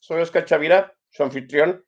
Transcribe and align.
Soy 0.00 0.22
Oscar 0.22 0.46
Chavira, 0.46 0.96
su 1.10 1.22
anfitrión. 1.22 1.84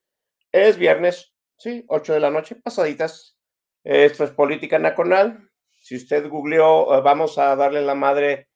Es 0.52 0.76
viernes, 0.76 1.32
sí, 1.56 1.82
8 1.88 2.12
de 2.12 2.20
la 2.20 2.30
noche, 2.30 2.56
pasaditas. 2.56 3.38
Esto 3.84 4.24
es 4.24 4.30
Política 4.30 4.78
Nacional. 4.78 5.48
Si 5.80 5.96
usted 5.96 6.28
googleó, 6.28 6.94
eh, 6.94 7.00
vamos 7.00 7.38
a 7.38 7.56
darle 7.56 7.80
la 7.80 7.94
madre 7.94 8.48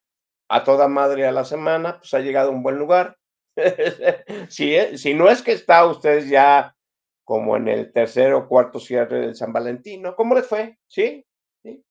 a 0.49 0.63
toda 0.63 0.89
madre 0.89 1.27
a 1.27 1.33
la 1.33 1.45
semana, 1.45 1.99
pues 1.99 2.13
ha 2.13 2.21
llegado 2.21 2.51
a 2.51 2.53
un 2.53 2.63
buen 2.63 2.77
lugar. 2.77 3.17
si, 4.51 4.77
eh, 4.77 4.99
si 4.99 5.15
no 5.15 5.31
es 5.31 5.41
que 5.41 5.53
está 5.53 5.87
usted 5.87 6.27
ya 6.27 6.77
como 7.25 7.57
en 7.57 7.69
el 7.69 7.93
tercer 7.93 8.35
o 8.35 8.47
cuarto 8.47 8.79
cierre 8.79 9.21
del 9.21 9.35
San 9.35 9.55
Valentino, 9.55 10.15
¿cómo 10.15 10.35
les 10.35 10.47
fue? 10.47 10.79
¿Sí? 10.87 11.25
¿Sí? 11.63 11.83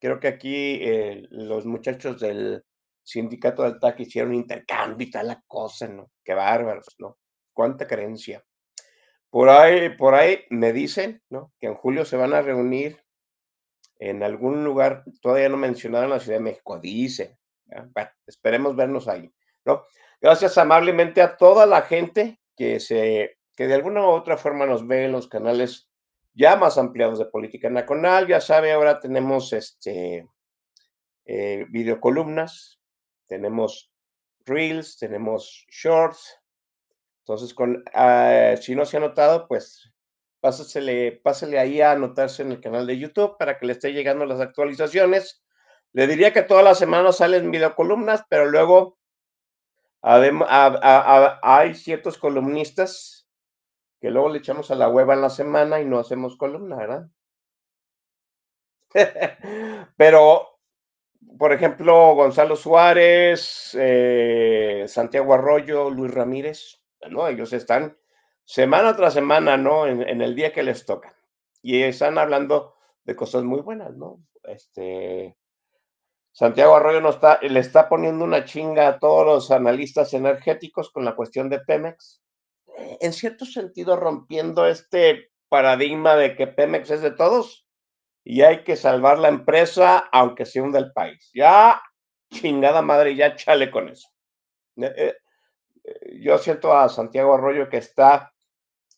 Creo 0.00 0.20
que 0.20 0.28
aquí 0.28 0.78
eh, 0.80 1.26
los 1.30 1.66
muchachos 1.66 2.20
del 2.20 2.64
sindicato 3.04 3.62
del 3.62 3.78
TAC 3.78 4.00
hicieron 4.00 4.34
intercambio 4.34 5.06
y 5.06 5.10
tal 5.10 5.28
la 5.28 5.42
cosa, 5.46 5.86
¿no? 5.86 6.10
Qué 6.24 6.34
bárbaros, 6.34 6.96
¿no? 6.98 7.18
Cuánta 7.52 7.86
creencia. 7.86 8.42
Por 9.30 9.48
ahí, 9.48 9.96
por 9.96 10.14
ahí 10.14 10.40
me 10.50 10.72
dicen, 10.72 11.22
¿no? 11.28 11.52
Que 11.60 11.66
en 11.66 11.74
julio 11.74 12.04
se 12.04 12.16
van 12.16 12.32
a 12.32 12.42
reunir 12.42 13.04
en 13.98 14.22
algún 14.22 14.64
lugar, 14.64 15.04
todavía 15.20 15.48
no 15.48 15.56
mencionaron 15.56 16.10
la 16.10 16.20
Ciudad 16.20 16.38
de 16.38 16.44
México, 16.44 16.80
dice. 16.80 17.38
¿ya? 17.66 17.88
Bueno, 17.92 18.10
esperemos 18.26 18.74
vernos 18.76 19.08
ahí, 19.08 19.32
¿no? 19.64 19.84
Gracias 20.20 20.58
amablemente 20.58 21.20
a 21.22 21.36
toda 21.36 21.66
la 21.66 21.82
gente 21.82 22.40
que 22.56 22.80
se, 22.80 23.38
que 23.54 23.66
de 23.66 23.74
alguna 23.74 24.02
u 24.02 24.10
otra 24.10 24.36
forma 24.36 24.66
nos 24.66 24.86
ve 24.86 25.04
en 25.04 25.12
los 25.12 25.28
canales 25.28 25.88
ya 26.32 26.56
más 26.56 26.78
ampliados 26.78 27.18
de 27.18 27.26
Política 27.26 27.70
Nacional. 27.70 28.26
Ya 28.26 28.40
sabe, 28.40 28.72
ahora 28.72 29.00
tenemos 29.00 29.52
este 29.52 30.26
eh, 31.26 31.66
videocolumnas, 31.70 32.80
tenemos 33.26 33.92
reels, 34.46 34.98
tenemos 34.98 35.66
shorts. 35.70 36.40
Entonces, 37.20 37.54
con, 37.54 37.82
ah, 37.94 38.54
si 38.60 38.74
no 38.74 38.84
se 38.84 38.98
ha 38.98 39.00
notado, 39.00 39.48
pues 39.48 39.92
pásasele, 40.40 41.20
pásale 41.24 41.58
ahí 41.58 41.80
a 41.80 41.92
anotarse 41.92 42.42
en 42.42 42.52
el 42.52 42.60
canal 42.60 42.86
de 42.86 42.98
YouTube 42.98 43.38
para 43.38 43.58
que 43.58 43.66
le 43.66 43.72
esté 43.72 43.92
llegando 43.92 44.26
las 44.26 44.40
actualizaciones. 44.40 45.42
Le 45.92 46.06
diría 46.06 46.32
que 46.32 46.42
todas 46.42 46.64
las 46.64 46.78
semanas 46.78 47.16
salen 47.16 47.50
videocolumnas, 47.50 48.24
pero 48.28 48.46
luego 48.46 48.98
hay 50.02 51.74
ciertos 51.74 52.18
columnistas 52.18 53.26
que 54.00 54.10
luego 54.10 54.28
le 54.28 54.38
echamos 54.38 54.70
a 54.70 54.74
la 54.74 54.88
hueva 54.88 55.14
en 55.14 55.22
la 55.22 55.30
semana 55.30 55.80
y 55.80 55.86
no 55.86 55.98
hacemos 55.98 56.36
columna, 56.36 56.76
¿verdad? 56.76 57.08
pero 59.96 60.53
por 61.38 61.52
ejemplo, 61.52 62.14
Gonzalo 62.14 62.56
Suárez, 62.56 63.76
eh, 63.78 64.84
Santiago 64.86 65.34
Arroyo, 65.34 65.90
Luis 65.90 66.12
Ramírez, 66.12 66.80
¿no? 67.10 67.28
Ellos 67.28 67.52
están 67.52 67.96
semana 68.44 68.94
tras 68.96 69.14
semana, 69.14 69.56
¿no? 69.56 69.86
En, 69.86 70.20
el 70.20 70.34
día 70.34 70.52
que 70.52 70.62
les 70.62 70.86
toca. 70.86 71.16
Y 71.62 71.82
están 71.82 72.18
hablando 72.18 72.74
de 73.04 73.16
cosas 73.16 73.42
muy 73.44 73.60
buenas, 73.60 73.94
¿no? 73.96 74.20
Este, 74.44 75.36
Santiago 76.32 76.76
Arroyo 76.76 77.00
nos 77.00 77.16
está, 77.16 77.40
le 77.42 77.60
está 77.60 77.88
poniendo 77.88 78.24
una 78.24 78.44
chinga 78.44 78.88
a 78.88 78.98
todos 78.98 79.26
los 79.26 79.50
analistas 79.50 80.14
energéticos 80.14 80.90
con 80.90 81.04
la 81.04 81.16
cuestión 81.16 81.48
de 81.48 81.60
Pemex. 81.60 82.22
Eh, 82.78 82.98
En 83.00 83.12
cierto 83.12 83.44
sentido, 83.44 83.96
rompiendo 83.96 84.66
este 84.66 85.30
paradigma 85.48 86.16
de 86.16 86.36
que 86.36 86.46
Pemex 86.46 86.90
es 86.90 87.02
de 87.02 87.10
todos 87.10 87.63
y 88.24 88.40
hay 88.42 88.64
que 88.64 88.74
salvar 88.76 89.18
la 89.18 89.28
empresa 89.28 90.08
aunque 90.10 90.46
se 90.46 90.60
hunda 90.60 90.78
el 90.78 90.92
país. 90.92 91.30
Ya, 91.34 91.80
chingada 92.32 92.82
madre, 92.82 93.14
ya 93.14 93.36
chale 93.36 93.70
con 93.70 93.88
eso. 93.88 94.08
Eh, 94.76 95.14
eh, 95.84 96.20
Yo 96.20 96.38
siento 96.38 96.76
a 96.76 96.88
Santiago 96.88 97.34
Arroyo 97.34 97.68
que 97.68 97.76
está 97.76 98.32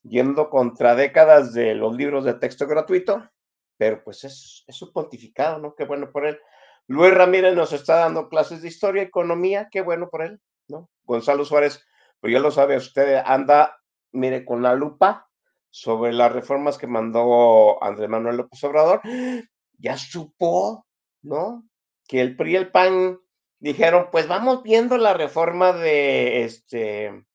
yendo 0.02 0.48
contra 0.48 0.94
décadas 0.94 1.52
de 1.52 1.74
los 1.74 1.96
libros 1.96 2.24
de 2.24 2.34
texto 2.34 2.66
gratuito, 2.68 3.28
pero 3.76 4.02
pues 4.04 4.22
es, 4.24 4.64
es 4.66 4.76
su 4.76 4.92
pontificado, 4.92 5.58
¿no? 5.58 5.74
Qué 5.74 5.84
bueno 5.84 6.10
por 6.12 6.24
él. 6.24 6.38
Luis 6.86 7.12
Ramírez 7.12 7.56
nos 7.56 7.72
está 7.72 7.96
dando 7.96 8.28
clases 8.28 8.62
de 8.62 8.68
historia, 8.68 9.02
economía, 9.02 9.68
qué 9.72 9.80
bueno 9.82 10.08
por 10.08 10.22
él, 10.22 10.40
¿no? 10.68 10.88
Gonzalo 11.02 11.44
Suárez, 11.44 11.84
pues 12.20 12.32
ya 12.32 12.38
lo 12.38 12.52
sabe 12.52 12.76
usted, 12.76 13.20
anda, 13.24 13.76
mire, 14.12 14.44
con 14.44 14.62
la 14.62 14.74
lupa 14.74 15.28
sobre 15.70 16.12
las 16.12 16.32
reformas 16.32 16.78
que 16.78 16.86
mandó 16.86 17.82
Andrés 17.82 18.08
Manuel 18.08 18.36
López 18.36 18.62
Obrador, 18.64 19.00
ya 19.78 19.96
supo, 19.96 20.86
¿no? 21.22 21.68
Que 22.06 22.20
el 22.20 22.36
PRI 22.36 22.52
y 22.52 22.56
el 22.56 22.70
PAN 22.70 23.20
dijeron, 23.58 24.08
pues 24.10 24.28
vamos 24.28 24.62
viendo 24.62 24.96
la 24.96 25.14
reforma 25.14 25.72
de 25.72 26.44
este 26.44 27.26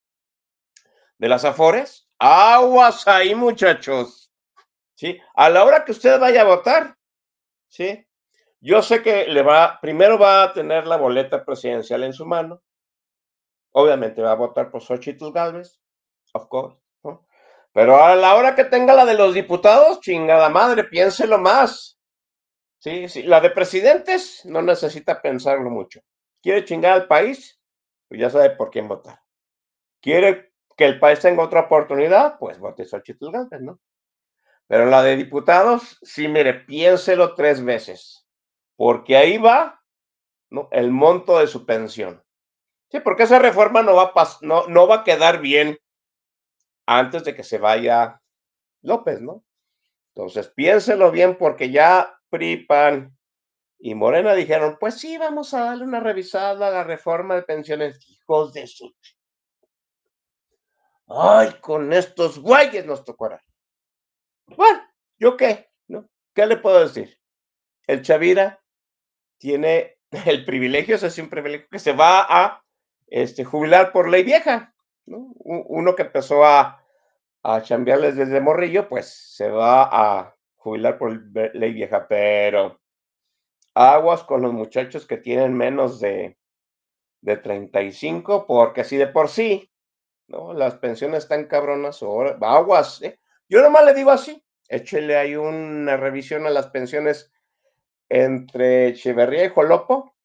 de 1.17 1.29
las 1.29 1.45
Afores. 1.45 2.09
Aguas 2.17 3.07
ahí, 3.07 3.35
muchachos. 3.35 4.31
¿Sí? 4.95 5.19
A 5.35 5.49
la 5.49 5.63
hora 5.63 5.85
que 5.85 5.91
usted 5.91 6.19
vaya 6.19 6.41
a 6.41 6.45
votar, 6.45 6.95
¿sí? 7.67 8.07
Yo 8.59 8.83
sé 8.83 9.01
que 9.01 9.27
le 9.27 9.41
va, 9.41 9.79
primero 9.81 10.19
va 10.19 10.43
a 10.43 10.53
tener 10.53 10.85
la 10.85 10.97
boleta 10.97 11.43
presidencial 11.43 12.03
en 12.03 12.13
su 12.13 12.25
mano. 12.25 12.61
Obviamente 13.71 14.21
va 14.21 14.33
a 14.33 14.35
votar 14.35 14.69
por 14.69 14.83
Xochitl 14.83 15.31
Galvez, 15.31 15.79
of 16.33 16.47
course. 16.47 16.77
Pero 17.73 18.03
a 18.03 18.15
la 18.15 18.35
hora 18.35 18.55
que 18.55 18.65
tenga 18.65 18.93
la 18.93 19.05
de 19.05 19.15
los 19.15 19.33
diputados, 19.33 19.99
chingada 20.01 20.49
madre, 20.49 20.83
piénselo 20.85 21.37
más. 21.39 21.97
Sí, 22.79 23.07
sí, 23.09 23.23
la 23.23 23.39
de 23.41 23.51
presidentes 23.51 24.41
no 24.45 24.61
necesita 24.61 25.21
pensarlo 25.21 25.69
mucho. 25.69 26.01
¿Quiere 26.41 26.65
chingar 26.65 26.93
al 26.93 27.07
país? 27.07 27.59
Pues 28.07 28.19
ya 28.21 28.29
sabe 28.29 28.51
por 28.51 28.71
quién 28.71 28.87
votar. 28.87 29.19
¿Quiere 30.01 30.53
que 30.77 30.85
el 30.85 30.99
país 30.99 31.19
tenga 31.19 31.43
otra 31.43 31.61
oportunidad? 31.61 32.37
Pues 32.39 32.59
vote 32.59 32.85
Xochitl 32.85 33.31
Galvez, 33.31 33.61
¿no? 33.61 33.79
Pero 34.67 34.85
la 34.87 35.03
de 35.03 35.17
diputados, 35.17 35.99
sí, 36.01 36.27
mire, 36.27 36.53
piénselo 36.65 37.35
tres 37.35 37.63
veces. 37.63 38.25
porque 38.77 39.17
ahí 39.17 39.37
va 39.37 39.81
el 40.71 40.91
monto 40.91 41.39
de 41.39 41.47
su 41.47 41.65
pensión. 41.65 42.23
Sí, 42.91 42.99
porque 43.01 43.23
esa 43.23 43.39
reforma 43.39 43.83
no 43.83 43.95
va, 43.95 44.13
a 44.15 44.27
no 44.41 44.87
va 44.87 44.95
a 44.97 45.03
quedar 45.03 45.41
bien 45.41 45.77
antes 46.85 47.23
de 47.23 47.35
que 47.35 47.43
se 47.43 47.57
vaya 47.57 48.21
López, 48.81 49.21
¿no? 49.21 49.43
Entonces, 50.13 50.49
piénselo 50.49 51.11
bien 51.11 51.37
porque 51.37 51.71
ya 51.71 52.19
PRIPAN 52.29 53.17
y 53.79 53.95
Morena 53.95 54.33
dijeron, 54.33 54.77
pues 54.79 54.99
sí, 54.99 55.17
vamos 55.17 55.53
a 55.53 55.61
darle 55.65 55.85
una 55.85 55.99
revisada 55.99 56.67
a 56.67 56.71
la 56.71 56.83
reforma 56.83 57.35
de 57.35 57.43
pensiones. 57.43 57.99
Hijos 58.07 58.53
de 58.53 58.67
su... 58.67 58.93
Ay, 61.07 61.53
con 61.61 61.91
estos 61.91 62.39
güeyes 62.39 62.85
nos 62.85 63.03
tocó 63.03 63.29
Bueno, 64.55 64.81
¿yo 65.17 65.35
qué? 65.35 65.69
¿No? 65.87 66.07
¿Qué 66.33 66.45
le 66.45 66.57
puedo 66.57 66.87
decir? 66.87 67.19
El 67.87 68.01
Chavira 68.01 68.61
tiene 69.37 69.97
el 70.25 70.45
privilegio, 70.45 70.95
es 70.95 71.17
un 71.17 71.29
privilegio 71.29 71.67
que 71.69 71.79
se 71.79 71.93
va 71.93 72.25
a 72.29 72.63
este, 73.07 73.43
jubilar 73.43 73.91
por 73.91 74.09
ley 74.09 74.23
vieja. 74.23 74.70
¿No? 75.05 75.33
Uno 75.43 75.95
que 75.95 76.03
empezó 76.03 76.45
a, 76.45 76.83
a 77.43 77.61
chambearles 77.61 78.15
desde 78.15 78.41
morrillo, 78.41 78.87
pues 78.87 79.35
se 79.35 79.49
va 79.49 79.83
a 79.91 80.35
jubilar 80.55 80.97
por 80.97 81.11
ley 81.55 81.73
vieja, 81.73 82.07
pero 82.07 82.79
aguas 83.73 84.23
con 84.23 84.41
los 84.41 84.53
muchachos 84.53 85.05
que 85.05 85.17
tienen 85.17 85.53
menos 85.55 85.99
de, 85.99 86.37
de 87.21 87.37
35, 87.37 88.45
porque 88.45 88.81
así 88.81 88.97
de 88.97 89.07
por 89.07 89.29
sí, 89.29 89.71
¿no? 90.27 90.53
Las 90.53 90.75
pensiones 90.75 91.23
están 91.23 91.45
cabronas, 91.45 92.01
ahora, 92.03 92.37
aguas, 92.41 93.01
¿eh? 93.01 93.19
Yo 93.49 93.61
nomás 93.61 93.85
le 93.85 93.93
digo 93.93 94.11
así, 94.11 94.43
échele 94.69 95.17
ahí 95.17 95.35
una 95.35 95.97
revisión 95.97 96.45
a 96.45 96.49
las 96.49 96.67
pensiones 96.67 97.31
entre 98.09 98.89
Echeverría 98.89 99.45
y 99.45 99.49
Jolopo, 99.49 100.15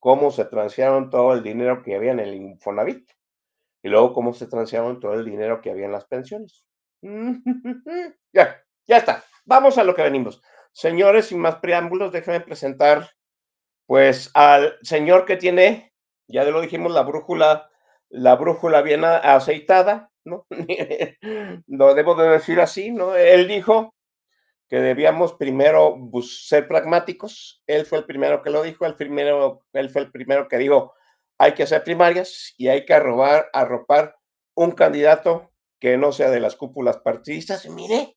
cómo 0.00 0.30
se 0.30 0.44
transfiaron 0.44 1.10
todo 1.10 1.34
el 1.34 1.42
dinero 1.42 1.82
que 1.82 1.96
había 1.96 2.12
en 2.12 2.20
el 2.20 2.34
Infonavit 2.34 3.10
y 3.86 3.88
luego 3.88 4.12
cómo 4.12 4.34
se 4.34 4.48
transfiaron 4.48 4.98
todo 4.98 5.14
el 5.14 5.24
dinero 5.24 5.60
que 5.60 5.70
había 5.70 5.86
en 5.86 5.92
las 5.92 6.06
pensiones. 6.06 6.64
ya, 8.32 8.60
ya 8.84 8.96
está. 8.96 9.22
Vamos 9.44 9.78
a 9.78 9.84
lo 9.84 9.94
que 9.94 10.02
venimos. 10.02 10.42
Señores, 10.72 11.26
sin 11.26 11.38
más 11.38 11.56
preámbulos, 11.56 12.10
déjenme 12.10 12.40
presentar 12.40 13.08
pues 13.86 14.32
al 14.34 14.76
señor 14.82 15.24
que 15.24 15.36
tiene, 15.36 15.92
ya 16.26 16.42
lo 16.42 16.60
dijimos, 16.60 16.92
la 16.92 17.02
brújula, 17.02 17.70
la 18.08 18.34
brújula 18.34 18.82
bien 18.82 19.04
aceitada, 19.04 20.10
¿no? 20.24 20.48
lo 21.68 21.94
debo 21.94 22.16
de 22.16 22.28
decir 22.28 22.60
así, 22.60 22.90
¿no? 22.90 23.14
Él 23.14 23.46
dijo 23.46 23.94
que 24.68 24.80
debíamos 24.80 25.34
primero 25.34 25.96
ser 26.22 26.66
pragmáticos. 26.66 27.62
Él 27.68 27.86
fue 27.86 27.98
el 27.98 28.04
primero 28.04 28.42
que 28.42 28.50
lo 28.50 28.64
dijo, 28.64 28.84
el 28.84 28.96
primero, 28.96 29.60
él 29.72 29.90
fue 29.90 30.02
el 30.02 30.10
primero 30.10 30.48
que 30.48 30.58
dijo, 30.58 30.95
hay 31.38 31.54
que 31.54 31.62
hacer 31.62 31.84
primarias 31.84 32.54
y 32.56 32.68
hay 32.68 32.84
que 32.84 32.94
arrobar, 32.94 33.48
arropar 33.52 34.16
un 34.54 34.72
candidato 34.72 35.52
que 35.80 35.96
no 35.98 36.12
sea 36.12 36.30
de 36.30 36.40
las 36.40 36.56
cúpulas 36.56 36.98
partidistas. 36.98 37.68
mire, 37.68 38.16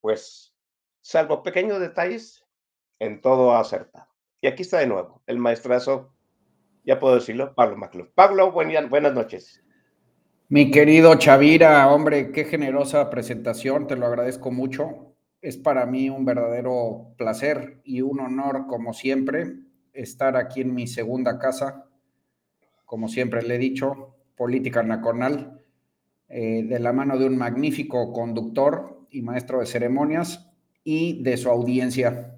pues, 0.00 0.54
salvo 1.00 1.42
pequeños 1.42 1.80
detalles, 1.80 2.44
en 2.98 3.20
todo 3.20 3.52
ha 3.52 3.60
acertado. 3.60 4.08
Y 4.40 4.46
aquí 4.46 4.62
está 4.62 4.78
de 4.78 4.86
nuevo 4.86 5.22
el 5.26 5.38
maestrazo, 5.38 6.14
ya 6.84 6.98
puedo 6.98 7.16
decirlo, 7.16 7.54
Pablo 7.54 7.76
Macluf. 7.76 8.08
Pablo, 8.14 8.50
buenas 8.52 9.14
noches. 9.14 9.62
Mi 10.48 10.70
querido 10.70 11.14
Chavira, 11.16 11.92
hombre, 11.92 12.32
qué 12.32 12.44
generosa 12.44 13.10
presentación, 13.10 13.86
te 13.86 13.96
lo 13.96 14.06
agradezco 14.06 14.50
mucho. 14.50 15.14
Es 15.42 15.58
para 15.58 15.84
mí 15.84 16.08
un 16.08 16.24
verdadero 16.24 17.14
placer 17.18 17.82
y 17.84 18.00
un 18.00 18.20
honor, 18.20 18.66
como 18.66 18.94
siempre, 18.94 19.56
estar 19.92 20.36
aquí 20.36 20.62
en 20.62 20.74
mi 20.74 20.86
segunda 20.86 21.38
casa. 21.38 21.84
Como 22.88 23.06
siempre 23.08 23.42
le 23.42 23.56
he 23.56 23.58
dicho, 23.58 24.16
política 24.34 24.82
nacional, 24.82 25.62
eh, 26.30 26.62
de 26.66 26.78
la 26.78 26.94
mano 26.94 27.18
de 27.18 27.26
un 27.26 27.36
magnífico 27.36 28.14
conductor 28.14 29.06
y 29.10 29.20
maestro 29.20 29.60
de 29.60 29.66
ceremonias 29.66 30.50
y 30.82 31.22
de 31.22 31.36
su 31.36 31.50
audiencia, 31.50 32.34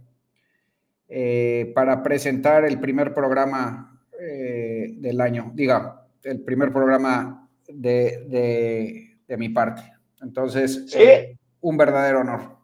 eh, 1.07 1.71
para 1.73 2.03
presentar 2.03 2.65
el 2.65 2.81
primer 2.81 3.15
programa 3.15 4.03
eh, 4.21 4.95
del 4.97 5.21
año, 5.21 5.53
diga, 5.55 6.05
el 6.25 6.41
primer 6.41 6.73
programa 6.73 7.49
de, 7.69 9.15
de, 9.29 9.37
mi 9.37 9.51
parte. 9.51 9.83
Entonces, 10.21 10.85
un 11.61 11.77
verdadero 11.77 12.23
honor. 12.23 12.59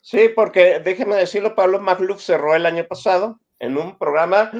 Sí, 0.00 0.30
porque 0.34 0.80
déjeme 0.82 1.16
decirlo, 1.16 1.54
Pablo 1.54 1.78
Magluf 1.78 2.22
cerró 2.22 2.54
el 2.54 2.64
año 2.64 2.86
pasado 2.86 3.38
en 3.58 3.76
un 3.76 3.98
programa. 3.98 4.50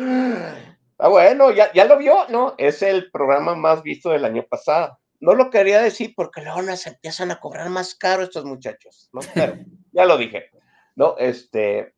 Ah, 1.05 1.09
bueno, 1.09 1.51
ya, 1.51 1.73
ya 1.73 1.85
lo 1.85 1.99
vio, 1.99 2.29
¿no? 2.29 2.55
Es 2.59 2.81
el 2.81 3.11
programa 3.11 3.57
más 3.57 3.83
visto 3.83 4.11
del 4.11 4.25
año 4.25 4.47
pasado. 4.49 5.01
No 5.19 5.35
lo 5.35 5.51
quería 5.51 5.83
decir 5.83 6.13
porque 6.15 6.43
luego 6.43 6.63
se 6.77 6.91
empiezan 6.91 7.33
a 7.33 7.41
cobrar 7.41 7.69
más 7.71 7.97
caro 7.97 8.23
estos 8.23 8.45
muchachos, 8.45 9.11
¿no? 9.13 9.21
Pero 9.35 9.55
ya 9.93 10.05
lo 10.05 10.17
dije, 10.17 10.51
¿no? 10.95 11.17
Este. 11.19 11.93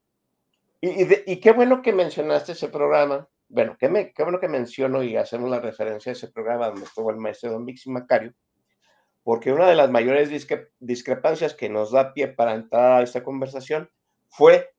Y, 0.80 1.04
y, 1.30 1.38
qué 1.38 1.52
bueno 1.52 1.82
que 1.82 1.92
mencionaste 1.92 2.52
ese 2.52 2.68
programa. 2.68 3.28
Bueno, 3.48 3.76
qué, 3.78 3.90
me, 3.90 4.14
qué 4.14 4.22
bueno 4.22 4.40
que 4.40 4.48
menciono 4.48 5.02
y 5.02 5.16
hacemos 5.16 5.50
la 5.50 5.60
referencia 5.60 6.10
a 6.10 6.14
ese 6.14 6.28
programa 6.28 6.68
donde 6.68 6.84
estuvo 6.84 7.10
el 7.10 7.18
maestro 7.18 7.52
Don 7.52 7.66
Vix 7.66 7.86
Macario 7.86 8.32
porque 9.22 9.52
una 9.52 9.66
de 9.66 9.74
las 9.74 9.90
mayores 9.90 10.30
discrepancias 10.78 11.54
que 11.54 11.70
nos 11.70 11.90
da 11.92 12.12
pie 12.12 12.28
para 12.28 12.54
entrar 12.54 13.00
a 13.00 13.02
esta 13.02 13.24
conversación 13.24 13.90
fue 14.28 14.70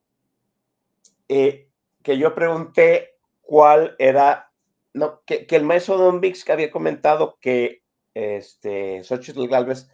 eh, 1.28 1.68
que 2.04 2.18
yo 2.20 2.36
pregunté 2.36 3.15
cuál 3.46 3.96
era, 4.00 4.52
no, 4.94 5.22
que, 5.26 5.48
el 5.50 5.64
maestro 5.64 5.98
Don 5.98 6.20
Vix 6.20 6.44
que 6.44 6.52
había 6.52 6.72
comentado 6.72 7.38
que 7.40 7.84
este, 8.14 9.04
Xochitl 9.04 9.48
Galvez 9.48 9.90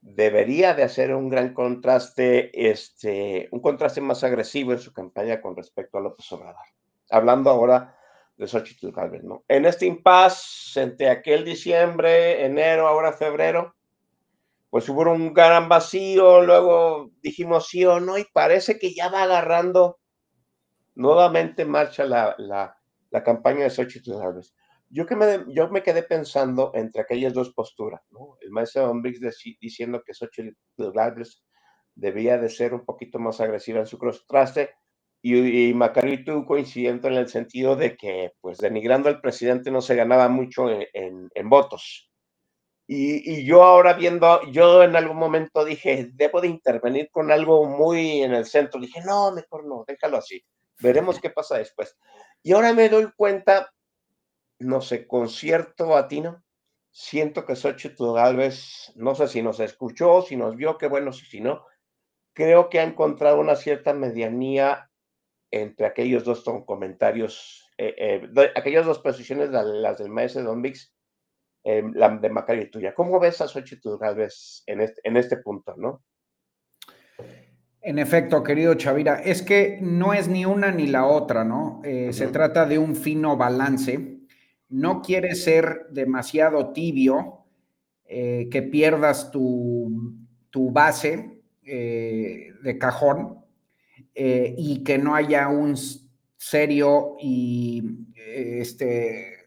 debería 0.00 0.74
de 0.74 0.82
hacer 0.82 1.14
un 1.14 1.30
gran 1.30 1.54
contraste, 1.54 2.70
este, 2.70 3.48
un 3.52 3.60
contraste 3.60 4.00
más 4.00 4.22
agresivo 4.22 4.72
en 4.72 4.78
su 4.78 4.92
campaña 4.92 5.40
con 5.40 5.56
respecto 5.56 5.98
a 5.98 6.02
López 6.02 6.30
Obrador. 6.32 6.66
Hablando 7.10 7.50
ahora 7.50 7.96
de 8.36 8.46
Xochitl 8.46 8.90
Galvez, 8.90 9.22
¿no? 9.22 9.44
En 9.48 9.64
este 9.64 9.86
impasse 9.86 10.82
entre 10.82 11.08
aquel 11.08 11.44
diciembre, 11.44 12.44
enero, 12.44 12.86
ahora 12.86 13.12
febrero, 13.12 13.74
pues 14.68 14.88
hubo 14.88 15.02
un 15.10 15.32
gran 15.32 15.68
vacío, 15.68 16.42
luego 16.42 17.10
dijimos 17.22 17.68
sí 17.68 17.84
o 17.84 18.00
no, 18.00 18.18
y 18.18 18.24
parece 18.24 18.78
que 18.78 18.92
ya 18.92 19.08
va 19.08 19.22
agarrando 19.22 19.98
nuevamente 20.94 21.64
marcha 21.64 22.04
la, 22.04 22.34
la, 22.38 22.76
la 23.10 23.22
campaña 23.22 23.64
de 23.64 23.70
Xochitl 23.70 24.18
Galvez. 24.18 24.54
Yo, 24.90 25.06
que 25.06 25.16
me, 25.16 25.44
yo 25.48 25.68
me 25.70 25.82
quedé 25.82 26.02
pensando 26.02 26.70
entre 26.74 27.02
aquellas 27.02 27.32
dos 27.32 27.52
posturas, 27.52 28.00
¿no? 28.10 28.36
El 28.40 28.50
maestro 28.50 28.86
Don 28.86 29.02
diciendo 29.02 30.02
que 30.04 30.14
Xochitl 30.14 30.54
Galvez 30.76 31.42
debía 31.94 32.38
de 32.38 32.48
ser 32.48 32.74
un 32.74 32.84
poquito 32.84 33.18
más 33.18 33.40
agresiva 33.40 33.80
en 33.80 33.86
su 33.86 33.98
contraste, 33.98 34.70
y, 35.24 35.70
y 35.70 35.74
Macarito 35.74 36.44
coincidiendo 36.44 37.08
en 37.08 37.14
el 37.14 37.28
sentido 37.28 37.76
de 37.76 37.96
que, 37.96 38.32
pues, 38.42 38.58
denigrando 38.58 39.08
al 39.08 39.22
presidente 39.22 39.70
no 39.70 39.80
se 39.80 39.94
ganaba 39.94 40.28
mucho 40.28 40.68
en, 40.68 41.30
en, 41.34 41.48
votos. 41.48 42.10
Y, 42.86 43.32
y, 43.32 43.46
yo 43.46 43.62
ahora 43.62 43.94
viendo, 43.94 44.42
yo 44.50 44.82
en 44.82 44.94
algún 44.94 45.16
momento 45.16 45.64
dije, 45.64 46.10
debo 46.12 46.42
de 46.42 46.48
intervenir 46.48 47.08
con 47.10 47.32
algo 47.32 47.64
muy 47.64 48.20
en 48.20 48.34
el 48.34 48.44
centro. 48.44 48.78
Dije, 48.78 49.00
no, 49.02 49.32
mejor 49.32 49.66
no, 49.66 49.84
déjalo 49.88 50.18
así. 50.18 50.44
Veremos 50.84 51.18
qué 51.18 51.30
pasa 51.30 51.56
después. 51.56 51.96
Y 52.42 52.52
ahora 52.52 52.74
me 52.74 52.90
doy 52.90 53.10
cuenta, 53.16 53.72
no 54.58 54.82
sé, 54.82 55.06
con 55.06 55.30
cierto 55.30 55.96
atino, 55.96 56.44
siento 56.90 57.46
que 57.46 57.56
Xochitl 57.56 58.12
Galvez, 58.12 58.92
no 58.94 59.14
sé 59.14 59.26
si 59.28 59.40
nos 59.40 59.60
escuchó, 59.60 60.20
si 60.20 60.36
nos 60.36 60.56
vio, 60.56 60.76
qué 60.76 60.86
bueno, 60.86 61.14
si 61.14 61.40
no, 61.40 61.64
creo 62.34 62.68
que 62.68 62.80
ha 62.80 62.82
encontrado 62.82 63.40
una 63.40 63.56
cierta 63.56 63.94
medianía 63.94 64.90
entre 65.50 65.86
aquellos 65.86 66.24
dos 66.24 66.44
comentarios, 66.66 67.72
eh, 67.78 67.94
eh, 68.36 68.52
aquellas 68.54 68.84
dos 68.84 68.98
posiciones, 68.98 69.48
las 69.50 69.98
del 69.98 70.10
maestro 70.10 70.42
Don 70.42 70.60
Vix, 70.60 70.94
eh, 71.64 71.82
la 71.94 72.10
de 72.10 72.28
Macario 72.28 72.64
y 72.64 72.70
tuya. 72.70 72.94
¿Cómo 72.94 73.18
ves 73.18 73.40
a 73.40 73.48
Xochitl 73.48 73.96
Galvez 73.98 74.62
en 74.66 74.82
este, 74.82 75.00
en 75.02 75.16
este 75.16 75.38
punto, 75.38 75.74
no? 75.78 76.02
En 77.84 77.98
efecto, 77.98 78.42
querido 78.42 78.74
Chavira, 78.74 79.20
es 79.22 79.42
que 79.42 79.78
no 79.82 80.14
es 80.14 80.26
ni 80.28 80.44
una 80.44 80.72
ni 80.72 80.86
la 80.86 81.06
otra, 81.06 81.44
¿no? 81.44 81.82
Se 81.84 82.28
trata 82.28 82.64
de 82.64 82.78
un 82.78 82.96
fino 82.96 83.36
balance. 83.36 84.20
No 84.70 85.02
quiere 85.02 85.34
ser 85.34 85.86
demasiado 85.90 86.72
tibio, 86.72 87.44
que 88.06 88.68
pierdas 88.72 89.30
tu, 89.30 90.16
tu 90.48 90.70
base 90.70 91.42
de 91.62 92.78
cajón, 92.80 93.44
eh, 94.16 94.54
y 94.56 94.84
que 94.84 94.96
no 94.96 95.16
haya 95.16 95.48
un 95.48 95.74
serio 96.36 97.16
y 97.20 97.82
este, 98.16 99.38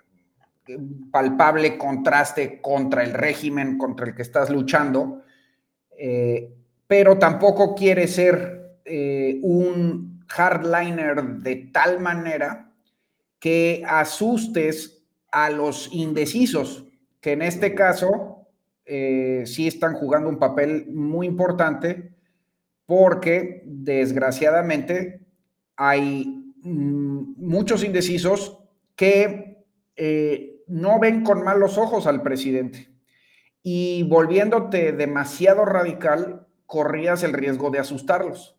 palpable 1.10 1.78
contraste 1.78 2.60
contra 2.60 3.04
el 3.04 3.14
régimen 3.14 3.78
contra 3.78 4.08
el 4.08 4.14
que 4.14 4.24
estás 4.24 4.50
luchando, 4.50 5.24
eh, 5.98 6.54
pero 6.88 7.18
tampoco 7.18 7.76
quiere 7.76 8.08
ser 8.08 8.80
eh, 8.86 9.40
un 9.44 10.24
hardliner 10.28 11.24
de 11.24 11.70
tal 11.72 12.00
manera 12.00 12.72
que 13.40 13.84
asustes 13.86 15.06
a 15.32 15.50
los 15.50 15.90
indecisos, 15.94 16.86
que 17.22 17.34
en 17.34 17.42
este 17.42 17.76
caso 17.76 18.48
eh, 18.86 19.44
sí 19.46 19.68
están 19.68 19.94
jugando 19.96 20.30
un 20.30 20.40
papel 20.40 20.88
muy 20.90 21.28
importante 21.28 22.14
porque 22.86 23.62
desgraciadamente 23.66 25.20
hay 25.76 26.54
mm, 26.64 27.34
muchos 27.38 27.84
indecisos 27.84 28.58
que 28.96 29.66
eh, 29.96 30.64
no 30.68 31.00
ven 31.00 31.24
con 31.24 31.44
malos 31.44 31.78
ojos 31.78 32.08
al 32.08 32.22
presidente. 32.24 32.90
Y 33.62 34.04
volviéndote 34.04 34.94
demasiado 34.94 35.66
radical, 35.66 36.47
corrías 36.68 37.24
el 37.24 37.34
riesgo 37.34 37.72
de 37.72 37.80
asustarlos. 37.80 38.56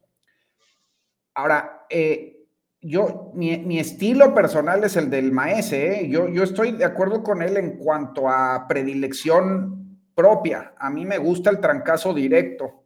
Ahora, 1.35 1.87
eh, 1.89 2.39
yo, 2.81 3.31
mi, 3.35 3.79
estilo 3.79 4.35
personal 4.35 4.83
es 4.83 4.97
el 4.97 5.11
del 5.11 5.31
maese, 5.31 6.01
¿eh? 6.01 6.09
yo, 6.09 6.29
yo 6.29 6.43
estoy 6.43 6.73
de 6.73 6.85
acuerdo 6.85 7.23
con 7.23 7.43
él 7.43 7.57
en 7.57 7.77
cuanto 7.77 8.29
a 8.29 8.67
predilección 8.67 10.01
propia. 10.15 10.75
A 10.79 10.91
mí 10.91 11.07
me 11.07 11.19
gusta 11.19 11.51
el 11.51 11.61
trancazo 11.61 12.13
directo. 12.13 12.83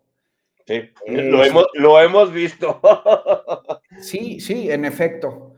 Sí, 0.67 0.91
lo, 1.07 1.45
hemos, 1.45 1.67
lo 1.75 2.01
hemos 2.01 2.33
visto. 2.33 2.81
sí, 4.01 4.41
sí, 4.41 4.71
en 4.71 4.85
efecto. 4.85 5.55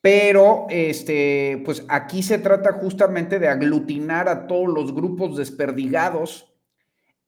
Pero 0.00 0.66
este, 0.70 1.60
pues 1.64 1.84
aquí 1.88 2.22
se 2.22 2.38
trata 2.38 2.72
justamente 2.72 3.38
de 3.38 3.48
aglutinar 3.48 4.28
a 4.28 4.46
todos 4.46 4.68
los 4.68 4.94
grupos 4.94 5.36
desperdigados 5.36 6.49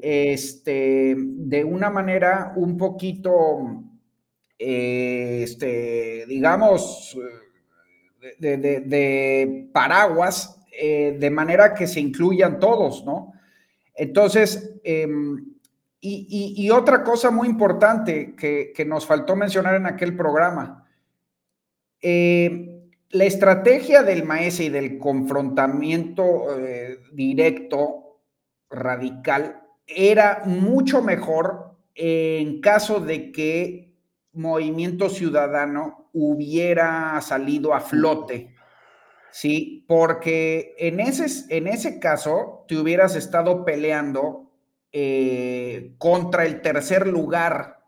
este, 0.03 1.15
de 1.17 1.63
una 1.63 1.89
manera 1.89 2.53
un 2.57 2.77
poquito, 2.77 3.85
este, 4.59 6.27
digamos, 6.27 7.17
de, 8.39 9.69
paraguas, 9.73 10.61
eh, 10.73 11.17
de 11.19 11.31
manera 11.31 11.73
que 11.73 11.87
se 11.87 12.01
incluyan 12.01 12.59
todos, 12.59 13.05
¿no? 13.05 13.33
Entonces, 13.95 14.75
em, 14.83 15.53
y, 16.01 16.69
otra 16.71 17.05
cosa 17.05 17.31
muy 17.31 17.47
importante 17.47 18.35
que, 18.35 18.85
nos 18.85 19.07
faltó 19.07 19.37
mencionar 19.37 19.77
en 19.77 19.87
aquel 19.87 20.17
programa, 20.17 20.85
eh, 22.01 22.89
la 23.11 23.25
estrategia 23.25 24.03
del 24.03 24.25
maese 24.25 24.65
y 24.65 24.69
del 24.69 24.99
confrontamiento 24.99 26.59
eh, 26.59 26.99
directo, 27.13 28.19
radical, 28.69 29.62
era 29.87 30.43
mucho 30.45 31.03
mejor 31.03 31.77
en 31.95 32.61
caso 32.61 33.01
de 33.01 33.33
que 33.33 33.95
Movimiento 34.33 35.11
Ciudadano 35.11 36.09
hubiera 36.13 37.21
salido 37.21 37.75
a 37.75 37.81
flote, 37.81 38.55
¿sí? 39.31 39.85
Porque 39.87 40.75
en 40.79 41.01
ese, 41.01 41.55
en 41.55 41.67
ese 41.67 41.99
caso 41.99 42.65
te 42.67 42.77
hubieras 42.77 43.15
estado 43.15 43.65
peleando 43.65 44.51
eh, 44.93 45.95
contra 45.99 46.47
el 46.47 46.63
tercer 46.63 47.07
lugar, 47.07 47.83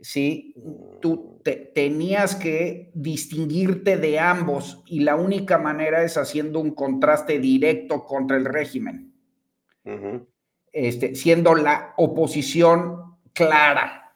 ¿sí? 0.00 0.54
Tú 1.00 1.40
tenías 1.74 2.36
que 2.36 2.90
distinguirte 2.94 3.96
de 3.96 4.20
ambos 4.20 4.82
y 4.86 5.00
la 5.00 5.16
única 5.16 5.58
manera 5.58 6.04
es 6.04 6.16
haciendo 6.16 6.60
un 6.60 6.72
contraste 6.72 7.40
directo 7.40 8.04
contra 8.04 8.36
el 8.36 8.44
régimen, 8.44 9.12
este, 10.72 11.14
siendo 11.14 11.54
la 11.54 11.94
oposición 11.96 13.16
clara, 13.32 14.14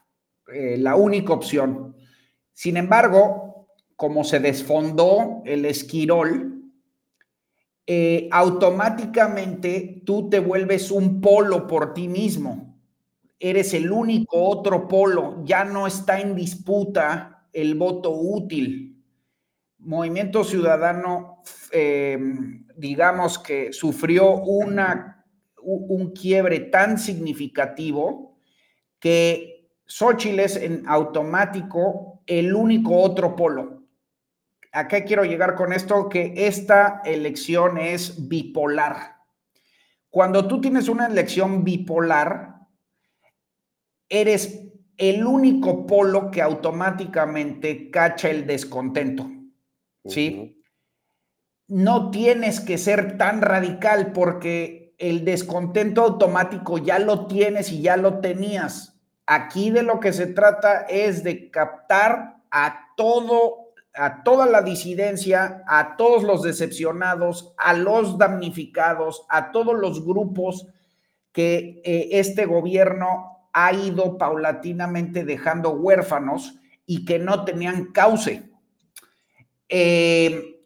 eh, 0.53 0.77
la 0.79 0.97
única 0.97 1.33
opción. 1.33 1.95
Sin 2.53 2.77
embargo, 2.77 3.69
como 3.97 4.25
se 4.25 4.41
desfondó 4.41 5.43
el 5.45 5.65
esquirol, 5.65 6.57
eh, 7.87 8.29
automáticamente 8.33 10.03
tú 10.05 10.29
te 10.29 10.41
vuelves 10.41 10.91
un 10.91 11.21
polo 11.21 11.67
por 11.67 11.95
ti 11.95 12.09
mismo. 12.09 12.77
Eres 13.39 13.75
el 13.75 13.93
único 13.93 14.43
otro 14.43 14.89
polo, 14.89 15.43
ya 15.45 15.65
no 15.65 15.87
está 15.87 16.21
en 16.21 16.35
disputa 16.35 17.47
el 17.53 17.75
voto 17.75 18.11
útil. 18.11 19.05
Movimiento 19.79 20.43
Ciudadano, 20.43 21.43
eh, 21.71 22.19
digamos 22.77 23.39
que 23.39 23.73
sufrió 23.73 24.37
una, 24.37 25.16
un 25.67 26.13
quiebre 26.13 26.61
tan 26.61 26.99
significativo 26.99 28.39
que 29.01 29.69
Xochitl 29.87 30.41
es 30.41 30.57
en 30.57 30.85
automático 30.87 32.23
el 32.27 32.55
único 32.55 32.97
otro 32.97 33.37
polo. 33.37 33.85
¿A 34.73 34.89
qué 34.89 35.05
quiero 35.05 35.25
llegar 35.25 35.55
con 35.55 35.73
esto? 35.73 36.09
Que 36.09 36.35
esta 36.47 37.03
elección 37.05 37.79
es 37.79 38.29
bipolar. 38.29 39.17
Cuando 40.11 40.47
tú 40.47 40.61
tienes 40.61 40.89
una 40.89 41.07
elección 41.07 41.65
bipolar, 41.65 42.61
eres 44.09 44.63
el 44.97 45.27
único 45.27 45.87
polo 45.87 46.31
que 46.31 46.43
automáticamente 46.43 47.91
cacha 47.91 48.31
el 48.31 48.47
descontento. 48.47 49.31
¿Sí? 50.05 50.63
No 51.69 52.11
tienes 52.11 52.61
que 52.61 52.79
ser 52.79 53.19
tan 53.19 53.43
radical 53.43 54.13
porque 54.13 54.86
el 54.99 55.25
descontento 55.25 56.03
automático 56.03 56.79
ya 56.79 56.99
lo 56.99 57.27
tienes 57.27 57.71
y 57.73 57.83
ya 57.83 57.97
lo 57.97 58.21
tenías. 58.21 58.99
Aquí 59.27 59.71
de 59.71 59.83
lo 59.83 60.01
que 60.01 60.13
se 60.13 60.27
trata 60.27 60.83
es 60.83 61.25
de 61.25 61.51
captar 61.51 62.37
a 62.51 62.93
todo 62.97 63.67
a 63.97 64.23
toda 64.23 64.47
la 64.47 64.61
disidencia, 64.61 65.65
a 65.67 65.97
todos 65.97 66.23
los 66.23 66.43
decepcionados, 66.43 67.55
a 67.57 67.73
los 67.73 68.19
damnificados, 68.19 69.25
a 69.29 69.51
todos 69.53 69.75
los 69.75 70.05
grupos 70.05 70.67
que 71.33 71.81
eh, 71.85 72.09
este 72.13 72.45
gobierno 72.45 73.49
ha 73.53 73.73
ido 73.73 74.19
paulatinamente 74.19 75.25
dejando 75.25 75.71
huérfanos 75.71 76.57
y 76.85 77.07
que 77.07 77.19
no 77.19 77.45
tenían 77.45 77.93
cauce. 77.93 78.51
Eh, 79.69 80.61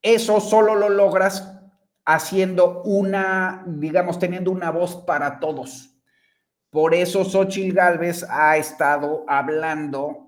eso 0.00 0.40
solo 0.40 0.74
lo 0.74 0.88
logras 0.88 1.53
haciendo 2.04 2.82
una, 2.82 3.64
digamos, 3.66 4.18
teniendo 4.18 4.50
una 4.50 4.70
voz 4.70 4.96
para 5.06 5.40
todos. 5.40 5.96
Por 6.70 6.94
eso 6.94 7.24
Xochitl 7.24 7.74
Gálvez 7.74 8.24
ha 8.28 8.56
estado 8.56 9.24
hablando 9.28 10.24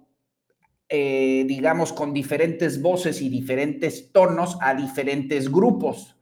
eh, 0.89 1.45
digamos, 1.49 1.93
con 1.93 2.13
diferentes 2.15 2.81
voces 2.81 3.21
y 3.21 3.29
diferentes 3.29 4.13
tonos 4.13 4.57
a 4.61 4.73
diferentes 4.73 5.51
grupos. 5.51 6.17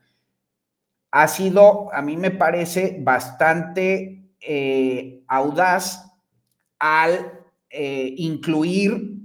Ha 1.11 1.29
sido, 1.29 1.93
a 1.93 2.01
mí 2.01 2.17
me 2.17 2.31
parece, 2.31 2.97
bastante 3.03 4.31
eh, 4.41 5.23
audaz 5.29 6.17
al 6.79 7.45
eh, 7.69 8.15
incluir, 8.17 9.19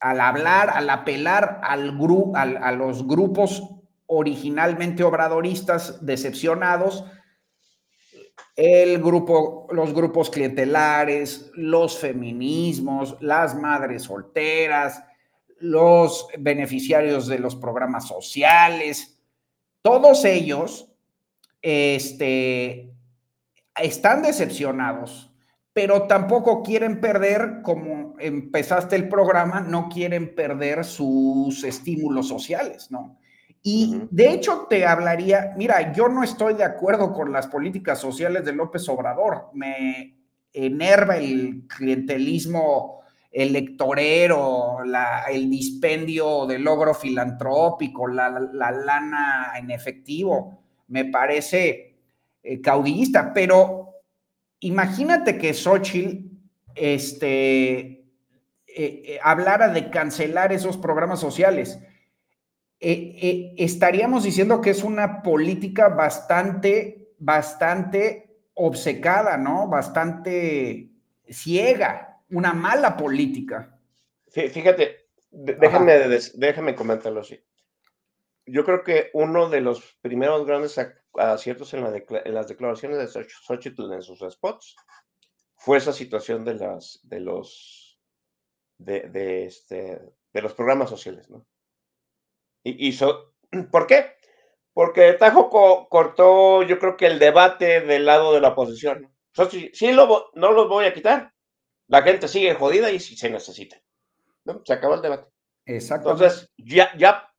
al 0.00 0.20
hablar, 0.20 0.70
al 0.70 0.90
apelar 0.90 1.60
al 1.62 1.96
a 2.36 2.72
los 2.72 3.06
grupos 3.06 3.62
originalmente 4.14 5.02
obradoristas 5.02 6.04
decepcionados, 6.04 7.04
el 8.54 8.98
grupo, 9.02 9.66
los 9.70 9.94
grupos 9.94 10.28
clientelares, 10.28 11.50
los 11.54 11.98
feminismos, 11.98 13.16
las 13.20 13.54
madres 13.54 14.02
solteras, 14.02 15.02
los 15.60 16.26
beneficiarios 16.38 17.26
de 17.26 17.38
los 17.38 17.56
programas 17.56 18.06
sociales, 18.06 19.18
todos 19.80 20.26
ellos 20.26 20.92
este, 21.62 22.92
están 23.80 24.22
decepcionados, 24.22 25.32
pero 25.72 26.06
tampoco 26.06 26.62
quieren 26.62 27.00
perder, 27.00 27.62
como 27.62 28.14
empezaste 28.18 28.94
el 28.96 29.08
programa, 29.08 29.60
no 29.60 29.88
quieren 29.88 30.34
perder 30.34 30.84
sus 30.84 31.64
estímulos 31.64 32.28
sociales, 32.28 32.90
¿no? 32.90 33.21
Y 33.62 34.08
de 34.10 34.30
hecho 34.30 34.66
te 34.68 34.84
hablaría, 34.84 35.54
mira, 35.56 35.92
yo 35.92 36.08
no 36.08 36.24
estoy 36.24 36.54
de 36.54 36.64
acuerdo 36.64 37.12
con 37.12 37.32
las 37.32 37.46
políticas 37.46 38.00
sociales 38.00 38.44
de 38.44 38.52
López 38.52 38.88
Obrador, 38.88 39.50
me 39.54 40.16
enerva 40.52 41.16
el 41.16 41.64
clientelismo 41.68 43.02
electorero, 43.30 44.78
el 45.30 45.48
dispendio 45.48 46.44
de 46.46 46.58
logro 46.58 46.92
filantrópico, 46.92 48.08
la, 48.08 48.28
lana 48.28 49.52
en 49.56 49.70
efectivo, 49.70 50.64
me 50.88 51.06
parece 51.06 51.96
eh, 52.42 52.60
caudillista, 52.60 53.32
pero 53.32 54.02
imagínate 54.60 55.38
que 55.38 55.54
Xochitl 55.54 56.26
este, 56.74 57.78
eh, 57.78 58.06
eh, 58.66 59.18
hablara 59.22 59.68
de 59.68 59.88
cancelar 59.88 60.52
esos 60.52 60.76
programas 60.76 61.20
sociales 61.20 61.78
eh, 62.84 63.16
eh, 63.22 63.54
estaríamos 63.58 64.24
diciendo 64.24 64.60
que 64.60 64.70
es 64.70 64.82
una 64.82 65.22
política 65.22 65.88
bastante, 65.88 67.14
bastante 67.16 68.40
obcecada, 68.54 69.36
¿no? 69.36 69.68
Bastante 69.68 70.90
ciega, 71.28 72.20
una 72.30 72.52
mala 72.52 72.96
política. 72.96 73.78
Fíjate, 74.26 75.06
déjame, 75.30 75.92
déjame 76.34 76.74
comentarlo 76.74 77.20
así. 77.20 77.40
Yo 78.46 78.64
creo 78.64 78.82
que 78.82 79.10
uno 79.12 79.48
de 79.48 79.60
los 79.60 79.96
primeros 80.00 80.44
grandes 80.44 80.76
aciertos 81.14 81.72
en, 81.74 81.84
las 81.84 82.48
declaraciones 82.48 83.14
de 83.14 83.24
Xochitl 83.28 83.92
en 83.92 84.02
sus 84.02 84.24
spots 84.28 84.74
fue 85.54 85.78
esa 85.78 85.92
situación 85.92 86.44
de, 86.44 86.54
las, 86.54 86.98
de, 87.04 87.20
los, 87.20 88.00
de, 88.78 89.44
este, 89.44 90.00
de 90.32 90.42
los 90.42 90.54
programas 90.54 90.90
sociales, 90.90 91.30
¿no? 91.30 91.46
Y, 92.64 92.96
¿Por 93.70 93.86
qué? 93.86 94.16
Porque 94.72 95.12
Tajo 95.14 95.50
cortó, 95.88 96.62
yo 96.62 96.78
creo 96.78 96.96
que 96.96 97.06
el 97.06 97.18
debate 97.18 97.82
del 97.82 98.06
lado 98.06 98.32
de 98.32 98.40
la 98.40 98.48
oposición. 98.48 99.12
sí, 99.72 99.92
lo, 99.92 100.30
no 100.34 100.52
los 100.52 100.68
voy 100.68 100.86
a 100.86 100.94
quitar. 100.94 101.32
La 101.88 102.02
gente 102.02 102.26
sigue 102.26 102.54
jodida 102.54 102.90
y 102.90 102.98
si 102.98 103.16
se 103.16 103.28
necesita. 103.28 103.76
¿no? 104.44 104.62
Se 104.64 104.72
acabó 104.72 104.94
el 104.94 105.02
debate. 105.02 105.28
Exacto. 105.66 106.10
Entonces, 106.10 106.50
ya, 106.56 106.90
ya 106.96 107.30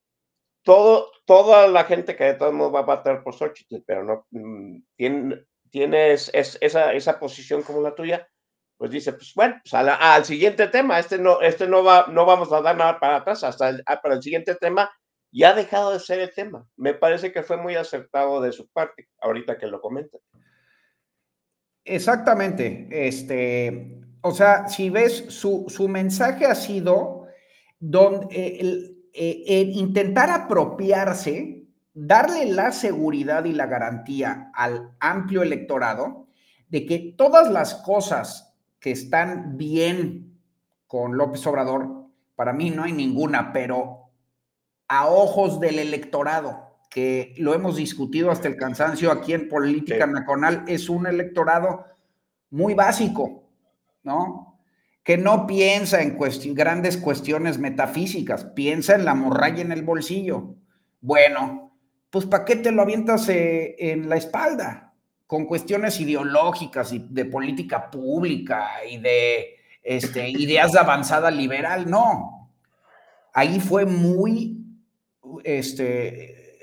todo, 0.64 1.12
toda 1.26 1.68
la 1.68 1.86
gente 1.86 2.16
que 2.16 2.26
de 2.26 2.34
todos 2.36 2.54
modos 2.54 2.76
va 2.76 2.80
a 2.80 2.84
bater 2.84 3.24
por 3.24 3.34
Xochitl, 3.34 3.78
pero 3.86 4.04
no 4.04 4.28
mm, 4.32 4.78
tiene, 4.96 5.46
tienes 5.72 6.30
esa, 6.34 6.94
esa 6.94 7.20
posición 7.20 7.64
como 7.64 7.82
la 7.82 7.96
tuya, 7.96 8.28
pues 8.78 8.92
dice, 8.92 9.14
pues 9.14 9.34
bueno, 9.36 9.60
pues 9.64 9.74
al 9.74 10.26
siguiente 10.26 10.68
tema, 10.68 11.00
este 11.00 11.18
no, 11.18 11.42
este 11.42 11.68
no 11.68 11.84
va, 11.84 12.08
no 12.10 12.26
vamos 12.26 12.52
a 12.52 12.62
dar 12.62 12.76
nada 12.76 13.00
para 13.00 13.18
atrás, 13.18 13.44
hasta 13.44 13.78
ah, 13.86 14.02
para 14.02 14.16
el 14.16 14.22
siguiente 14.22 14.56
tema 14.56 14.92
ya 15.34 15.50
ha 15.50 15.56
dejado 15.56 15.92
de 15.92 16.00
ser 16.00 16.20
el 16.20 16.34
tema. 16.34 16.68
Me 16.78 16.94
parece 16.94 17.32
que 17.32 17.44
fue 17.44 17.58
muy 17.58 17.76
acertado 17.76 18.40
de 18.40 18.52
su 18.52 18.68
parte, 18.68 19.10
ahorita 19.20 19.58
que 19.58 19.68
lo 19.68 19.82
comenta. 19.82 20.20
Exactamente. 21.84 22.88
Este, 22.92 24.00
o 24.22 24.32
sea, 24.32 24.68
si 24.68 24.90
ves, 24.90 25.26
su, 25.30 25.88
mensaje 25.90 26.46
ha 26.46 26.56
sido 26.56 27.26
donde, 27.80 28.28
eh, 28.32 28.96
eh, 29.14 29.72
intentar 29.74 30.30
apropiarse, 30.30 31.66
darle 31.94 32.46
la 32.46 32.72
seguridad 32.72 33.46
y 33.46 33.54
la 33.54 33.66
garantía 33.66 34.52
al 34.54 34.92
amplio 35.00 35.42
electorado 35.42 36.28
de 36.70 36.86
que 36.86 37.14
todas 37.18 37.52
las 37.52 37.76
cosas 37.76 38.56
que 38.80 38.92
están 38.92 39.58
bien 39.58 40.40
con 40.88 41.18
López 41.18 41.46
Obrador, 41.48 42.08
para 42.36 42.54
mí 42.54 42.70
no 42.70 42.84
hay 42.84 42.94
ninguna, 42.94 43.52
pero 43.52 44.03
a 44.88 45.08
ojos 45.08 45.60
del 45.60 45.80
electorado, 45.80 46.78
que 46.90 47.34
lo 47.38 47.54
hemos 47.54 47.76
discutido 47.76 48.30
hasta 48.30 48.48
el 48.48 48.56
cansancio 48.56 49.12
aquí 49.12 49.34
en 49.34 49.50
Política 49.50 50.06
Nacional, 50.06 50.64
es 50.68 50.90
un 50.90 51.08
electorado 51.08 51.86
muy 52.52 52.76
básico, 52.76 53.50
¿no? 54.04 54.60
Que 55.04 55.18
no 55.18 55.48
piensa 55.48 56.02
en 56.02 56.16
grandes 56.54 56.98
cuestiones 56.98 57.58
metafísicas, 57.58 58.46
piensa 58.46 58.96
en 58.96 59.06
la 59.06 59.16
morralla 59.16 59.62
en 59.62 59.72
el 59.72 59.82
bolsillo. 59.82 60.56
Bueno, 61.02 61.76
pues 62.10 62.28
¿para 62.28 62.46
qué 62.46 62.58
te 62.58 62.72
lo 62.72 62.84
avientas 62.84 63.28
eh, 63.28 63.76
en 63.80 64.08
la 64.08 64.18
espalda? 64.18 64.94
Con 65.26 65.46
cuestiones 65.46 66.00
ideológicas 66.00 66.94
y 66.94 67.00
de 67.10 67.26
política 67.26 67.90
pública 67.90 68.86
y 68.88 69.00
de 69.00 69.56
este, 69.82 70.30
ideas 70.30 70.72
de 70.72 70.80
avanzada 70.80 71.32
liberal, 71.32 71.90
no. 71.90 72.52
Ahí 73.34 73.60
fue 73.60 73.86
muy 73.86 74.63
este, 75.44 76.58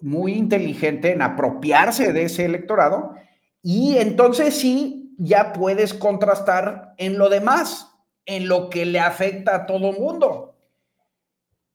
muy 0.00 0.34
inteligente 0.34 1.12
en 1.12 1.22
apropiarse 1.22 2.12
de 2.12 2.24
ese 2.24 2.44
electorado 2.44 3.14
y 3.62 3.96
entonces 3.96 4.54
sí, 4.54 5.14
ya 5.18 5.52
puedes 5.52 5.94
contrastar 5.94 6.94
en 6.98 7.16
lo 7.16 7.30
demás, 7.30 7.90
en 8.26 8.48
lo 8.48 8.68
que 8.68 8.84
le 8.84 9.00
afecta 9.00 9.54
a 9.54 9.66
todo 9.66 9.92
mundo. 9.92 10.54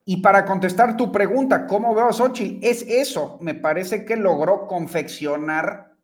Y 0.06 0.18
para 0.18 0.46
contestar 0.46 0.98
tu 0.98 1.12
pregunta, 1.12 1.68
¿cómo 1.68 1.94
veo 1.94 2.08
a 2.10 2.14
Xochitl? 2.14 2.66
Es 2.66 2.84
eso, 2.84 3.38
me 3.42 3.56
parece 3.56 4.06
que 4.06 4.15
logró 4.15 4.68
confeccionar 4.68 5.96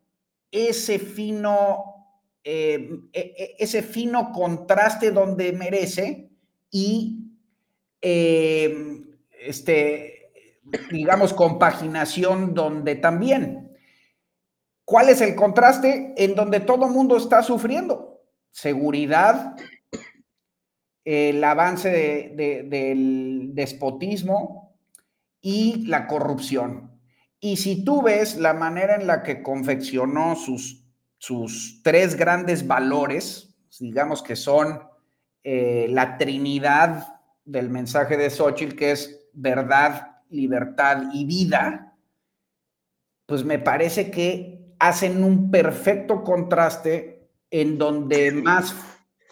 ese 0.52 1.00
fino, 1.00 1.84
eh, 2.44 2.90
e, 3.14 3.20
e, 3.20 3.56
ese 3.60 3.82
fino 3.82 4.32
contraste 4.32 5.12
donde 5.12 5.54
merece 5.54 6.30
y 6.72 7.32
eh, 8.02 9.02
este, 9.40 10.15
digamos, 10.92 11.34
compaginación 11.34 12.54
donde 12.54 12.96
también. 12.96 13.72
¿Cuál 14.84 15.10
es 15.10 15.22
el 15.22 15.36
contraste? 15.36 16.14
En 16.18 16.36
donde 16.36 16.60
todo 16.60 16.88
mundo 16.88 17.18
está 17.18 17.42
sufriendo. 17.42 18.22
Seguridad, 18.52 19.56
el 21.04 21.44
avance 21.44 21.90
del 21.90 23.52
despotismo 23.54 24.76
y 25.42 25.86
la 25.88 26.08
corrupción. 26.08 26.92
Y 27.40 27.58
si 27.58 27.84
tú 27.84 28.02
ves 28.02 28.38
la 28.38 28.54
manera 28.54 28.96
en 28.96 29.06
la 29.06 29.22
que 29.22 29.44
confeccionó 29.44 30.36
sus, 30.36 30.84
sus 31.18 31.82
tres 31.84 32.16
grandes 32.16 32.66
valores, 32.66 33.56
digamos 33.80 34.24
que 34.24 34.36
son 34.36 34.80
eh, 35.44 35.88
la 35.90 36.18
trinidad 36.18 37.20
del 37.44 37.70
mensaje 37.70 38.18
de 38.18 38.32
Xochitl, 38.32 38.76
que 38.76 38.92
es 38.92 39.28
verdad, 39.34 40.15
libertad 40.30 41.04
y 41.14 41.26
vida, 41.26 41.96
pues 43.26 43.44
me 43.44 43.60
parece 43.60 44.12
que 44.12 44.76
hacen 44.80 45.24
un 45.24 45.52
perfecto 45.52 46.24
contraste 46.24 47.28
en 47.50 47.78
donde 47.78 48.32
más, 48.32 48.76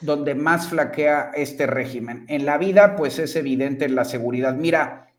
donde 0.01 0.35
más 0.35 0.69
flaquea 0.69 1.31
este 1.35 1.67
régimen. 1.67 2.25
En 2.27 2.45
la 2.45 2.57
vida, 2.57 2.95
pues 2.95 3.19
es 3.19 3.35
evidente 3.35 3.89
la 3.89 4.05
seguridad. 4.05 4.55
Mira, 4.55 5.11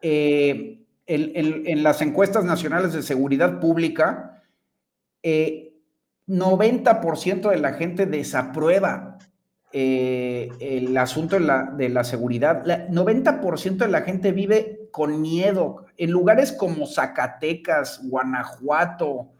eh, 0.00 0.80
en, 1.06 1.82
las 1.82 2.00
encuestas 2.02 2.44
nacionales 2.44 2.92
de 2.92 3.02
seguridad 3.02 3.58
pública, 3.60 4.42
90% 5.22 7.46
eh, 7.46 7.50
de 7.50 7.58
la 7.58 7.72
gente 7.74 8.06
desaprueba 8.06 9.18
eh, 9.76 10.50
el 10.60 10.96
asunto 10.96 11.34
de 11.34 11.40
la, 11.40 11.64
de 11.64 11.88
la 11.88 12.04
seguridad. 12.04 12.64
90% 12.64 13.76
de 13.78 13.88
la 13.88 14.02
gente 14.02 14.30
vive 14.30 14.88
con 14.92 15.20
miedo. 15.20 15.86
En 15.96 16.12
lugares 16.12 16.52
como 16.52 16.86
Zacatecas, 16.86 18.00
Guanajuato, 18.04 19.32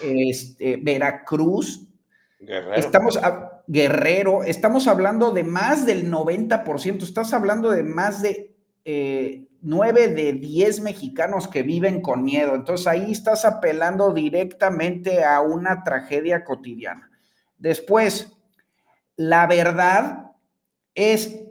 este, 0.00 0.76
Veracruz, 0.76 1.84
Guerrero. 2.38 2.74
Estamos 2.76 3.16
a, 3.16 3.62
Guerrero, 3.66 4.44
estamos 4.44 4.86
hablando 4.86 5.32
de 5.32 5.42
más 5.42 5.84
del 5.84 6.12
90%, 6.12 7.02
estás 7.02 7.32
hablando 7.32 7.72
de 7.72 7.82
más 7.82 8.22
de 8.22 8.54
eh, 8.84 9.48
9 9.62 10.08
de 10.14 10.34
10 10.34 10.80
mexicanos 10.82 11.48
que 11.48 11.64
viven 11.64 12.02
con 12.02 12.22
miedo. 12.22 12.54
Entonces 12.54 12.86
ahí 12.86 13.10
estás 13.10 13.44
apelando 13.44 14.12
directamente 14.12 15.24
a 15.24 15.40
una 15.40 15.82
tragedia 15.82 16.44
cotidiana. 16.44 17.10
Después, 17.58 18.35
la 19.16 19.46
verdad 19.46 20.32
es, 20.94 21.42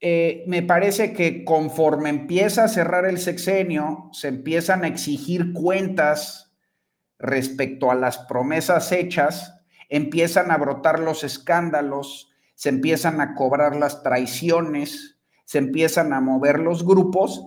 eh, 0.00 0.44
me 0.46 0.62
parece 0.62 1.12
que 1.12 1.44
conforme 1.44 2.08
empieza 2.08 2.64
a 2.64 2.68
cerrar 2.68 3.04
el 3.04 3.18
sexenio, 3.18 4.08
se 4.12 4.28
empiezan 4.28 4.84
a 4.84 4.88
exigir 4.88 5.52
cuentas 5.52 6.52
respecto 7.18 7.90
a 7.90 7.94
las 7.94 8.18
promesas 8.18 8.92
hechas, 8.92 9.54
empiezan 9.88 10.50
a 10.50 10.56
brotar 10.56 11.00
los 11.00 11.24
escándalos, 11.24 12.30
se 12.54 12.70
empiezan 12.70 13.20
a 13.20 13.34
cobrar 13.34 13.76
las 13.76 14.02
traiciones, 14.02 15.18
se 15.44 15.58
empiezan 15.58 16.12
a 16.12 16.20
mover 16.20 16.60
los 16.60 16.84
grupos, 16.84 17.44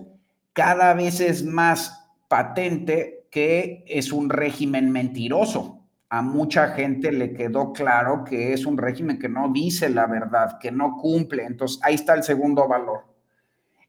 cada 0.52 0.94
vez 0.94 1.20
es 1.20 1.44
más 1.44 2.10
patente 2.28 3.26
que 3.30 3.84
es 3.88 4.12
un 4.12 4.30
régimen 4.30 4.90
mentiroso 4.90 5.83
a 6.08 6.22
mucha 6.22 6.68
gente 6.68 7.10
le 7.10 7.32
quedó 7.32 7.72
claro 7.72 8.24
que 8.24 8.52
es 8.52 8.66
un 8.66 8.78
régimen 8.78 9.18
que 9.18 9.28
no 9.28 9.52
dice 9.52 9.88
la 9.88 10.06
verdad, 10.06 10.58
que 10.58 10.70
no 10.70 10.96
cumple. 10.96 11.44
Entonces, 11.44 11.80
ahí 11.82 11.94
está 11.94 12.14
el 12.14 12.22
segundo 12.22 12.68
valor. 12.68 13.04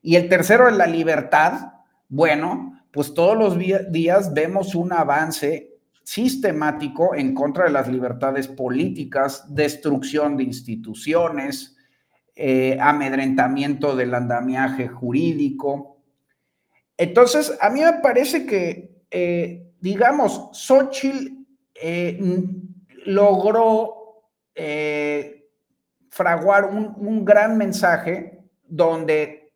Y 0.01 0.15
el 0.15 0.29
tercero 0.29 0.67
es 0.67 0.75
la 0.75 0.87
libertad. 0.87 1.73
Bueno, 2.09 2.81
pues 2.91 3.13
todos 3.13 3.37
los 3.37 3.57
días 3.91 4.33
vemos 4.33 4.75
un 4.75 4.93
avance 4.93 5.75
sistemático 6.03 7.15
en 7.15 7.33
contra 7.33 7.65
de 7.65 7.71
las 7.71 7.87
libertades 7.87 8.47
políticas, 8.47 9.43
destrucción 9.49 10.37
de 10.37 10.43
instituciones, 10.43 11.75
eh, 12.35 12.77
amedrentamiento 12.79 13.95
del 13.95 14.13
andamiaje 14.13 14.87
jurídico. 14.87 15.97
Entonces, 16.97 17.57
a 17.59 17.69
mí 17.69 17.81
me 17.81 17.93
parece 17.93 18.45
que, 18.45 19.03
eh, 19.09 19.71
digamos, 19.81 20.49
Xochitl 20.53 21.44
eh, 21.75 22.17
logró 23.05 24.23
eh, 24.55 25.49
fraguar 26.09 26.65
un, 26.65 27.25
gran 27.25 27.57
mensaje 27.57 28.39
donde 28.63 29.51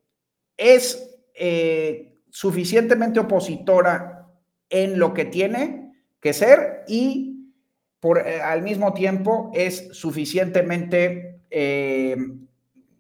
es 0.58 1.17
eh, 1.34 2.13
suficientemente 2.29 3.21
opositora 3.21 4.27
en 4.69 4.99
lo 4.99 5.13
que 5.13 5.25
tiene 5.25 5.93
que 6.19 6.34
ser 6.34 6.84
y 6.88 7.53
por, 8.01 8.19
al 8.19 8.62
mismo 8.62 8.93
tiempo 8.93 9.51
es 9.53 9.88
suficientemente 9.93 11.39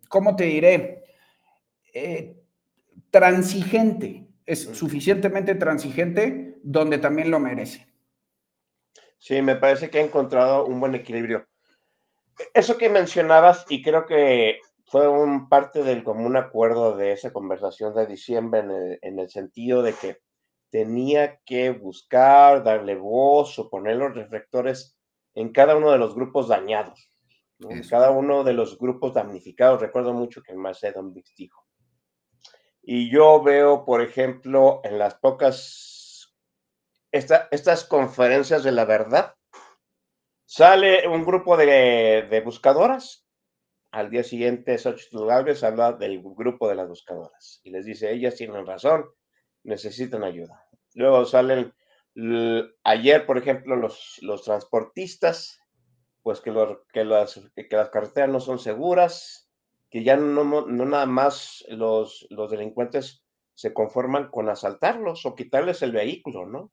¿cómo 0.07 0.35
te 0.35 0.45
diré? 0.45 1.03
Transigente, 3.11 4.27
es 4.45 4.61
suficientemente 4.61 5.55
transigente 5.55 6.57
donde 6.63 6.97
también 6.97 7.29
lo 7.29 7.39
merece. 7.39 7.88
Sí, 9.19 9.41
me 9.41 9.55
parece 9.55 9.89
que 9.89 9.99
ha 9.99 10.03
encontrado 10.03 10.65
un 10.65 10.79
buen 10.79 10.95
equilibrio. 10.95 11.45
Eso 12.53 12.77
que 12.77 12.89
mencionabas, 12.89 13.65
y 13.69 13.83
creo 13.83 14.05
que 14.05 14.59
fue 14.85 15.07
un 15.07 15.49
parte 15.49 15.83
del 15.83 16.03
común 16.03 16.37
acuerdo 16.37 16.95
de 16.97 17.11
esa 17.11 17.31
conversación 17.31 17.93
de 17.93 18.07
diciembre 18.07 18.61
en 18.61 18.71
el, 18.71 18.99
en 19.01 19.19
el 19.19 19.29
sentido 19.29 19.83
de 19.83 19.93
que 19.93 20.17
tenía 20.71 21.39
que 21.45 21.71
buscar, 21.71 22.63
darle 22.63 22.95
voz 22.95 23.59
o 23.59 23.69
poner 23.69 23.97
los 23.97 24.15
reflectores 24.15 24.97
en 25.35 25.51
cada 25.51 25.75
uno 25.75 25.91
de 25.91 25.97
los 25.97 26.15
grupos 26.15 26.47
dañados, 26.47 27.11
en 27.59 27.83
cada 27.83 28.11
uno 28.11 28.43
de 28.43 28.53
los 28.53 28.77
grupos 28.77 29.13
damnificados. 29.13 29.81
Recuerdo 29.81 30.13
mucho 30.13 30.41
que 30.41 30.53
el 30.53 30.57
Macedon 30.57 31.13
Dix 31.13 31.35
dijo. 31.35 31.65
Y 32.81 33.11
yo 33.11 33.43
veo, 33.43 33.85
por 33.85 34.01
ejemplo, 34.01 34.81
en 34.83 34.97
las 34.97 35.15
pocas, 35.15 35.88
estas 37.11 37.85
conferencias 37.85 38.63
de 38.63 38.71
la 38.71 38.85
verdad, 38.85 39.35
sale 40.45 41.07
un 41.07 41.25
grupo 41.25 41.57
de, 41.57 42.27
de 42.29 42.41
buscadoras. 42.41 43.25
Al 43.91 44.11
día 44.11 44.23
siguiente, 44.23 44.77
Xochitl 44.77 45.25
Galvez 45.25 45.63
habla 45.63 45.93
del 45.93 46.21
grupo 46.21 46.69
de 46.69 46.75
las 46.75 46.87
buscadoras 46.87 47.59
y 47.63 47.71
les 47.71 47.85
dice, 47.85 48.11
ellas 48.11 48.35
tienen 48.35 48.65
razón, 48.65 49.05
necesitan 49.63 50.23
ayuda. 50.23 50.67
Luego 50.93 51.25
salen, 51.25 51.73
ayer, 52.83 53.25
por 53.25 53.37
ejemplo, 53.37 53.75
los, 53.75 54.19
los 54.21 54.43
transportistas, 54.43 55.59
pues 56.21 56.41
que, 56.41 56.53
que, 56.93 57.03
las, 57.03 57.41
que 57.55 57.75
las 57.75 57.89
carreteras 57.89 58.29
no 58.29 58.39
son 58.39 58.59
seguras, 58.59 59.49
que 59.89 60.03
ya 60.03 60.17
no, 60.17 60.43
no 60.43 60.85
nada 60.85 61.07
más 61.07 61.65
los, 61.69 62.27
los 62.29 62.51
delincuentes 62.51 63.23
se 63.55 63.73
conforman 63.73 64.29
con 64.29 64.49
asaltarlos 64.49 65.25
o 65.25 65.35
quitarles 65.35 65.81
el 65.81 65.91
vehículo, 65.91 66.45
¿no? 66.45 66.71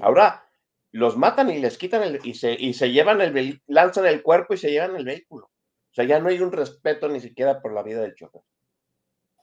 Ahora 0.00 0.46
los 0.92 1.16
matan 1.16 1.50
y 1.50 1.58
les 1.58 1.76
quitan 1.78 2.02
el, 2.02 2.20
y 2.24 2.34
se, 2.34 2.52
y 2.52 2.72
se 2.74 2.90
llevan 2.90 3.20
el, 3.20 3.62
lanzan 3.66 4.06
el 4.06 4.22
cuerpo 4.22 4.54
y 4.54 4.56
se 4.56 4.70
llevan 4.70 4.96
el 4.96 5.04
vehículo. 5.04 5.46
O 5.46 5.94
sea, 5.94 6.04
ya 6.04 6.20
no 6.20 6.28
hay 6.28 6.40
un 6.40 6.52
respeto 6.52 7.08
ni 7.08 7.20
siquiera 7.20 7.60
por 7.60 7.72
la 7.72 7.82
vida 7.82 8.00
del 8.00 8.14
chofer. 8.14 8.42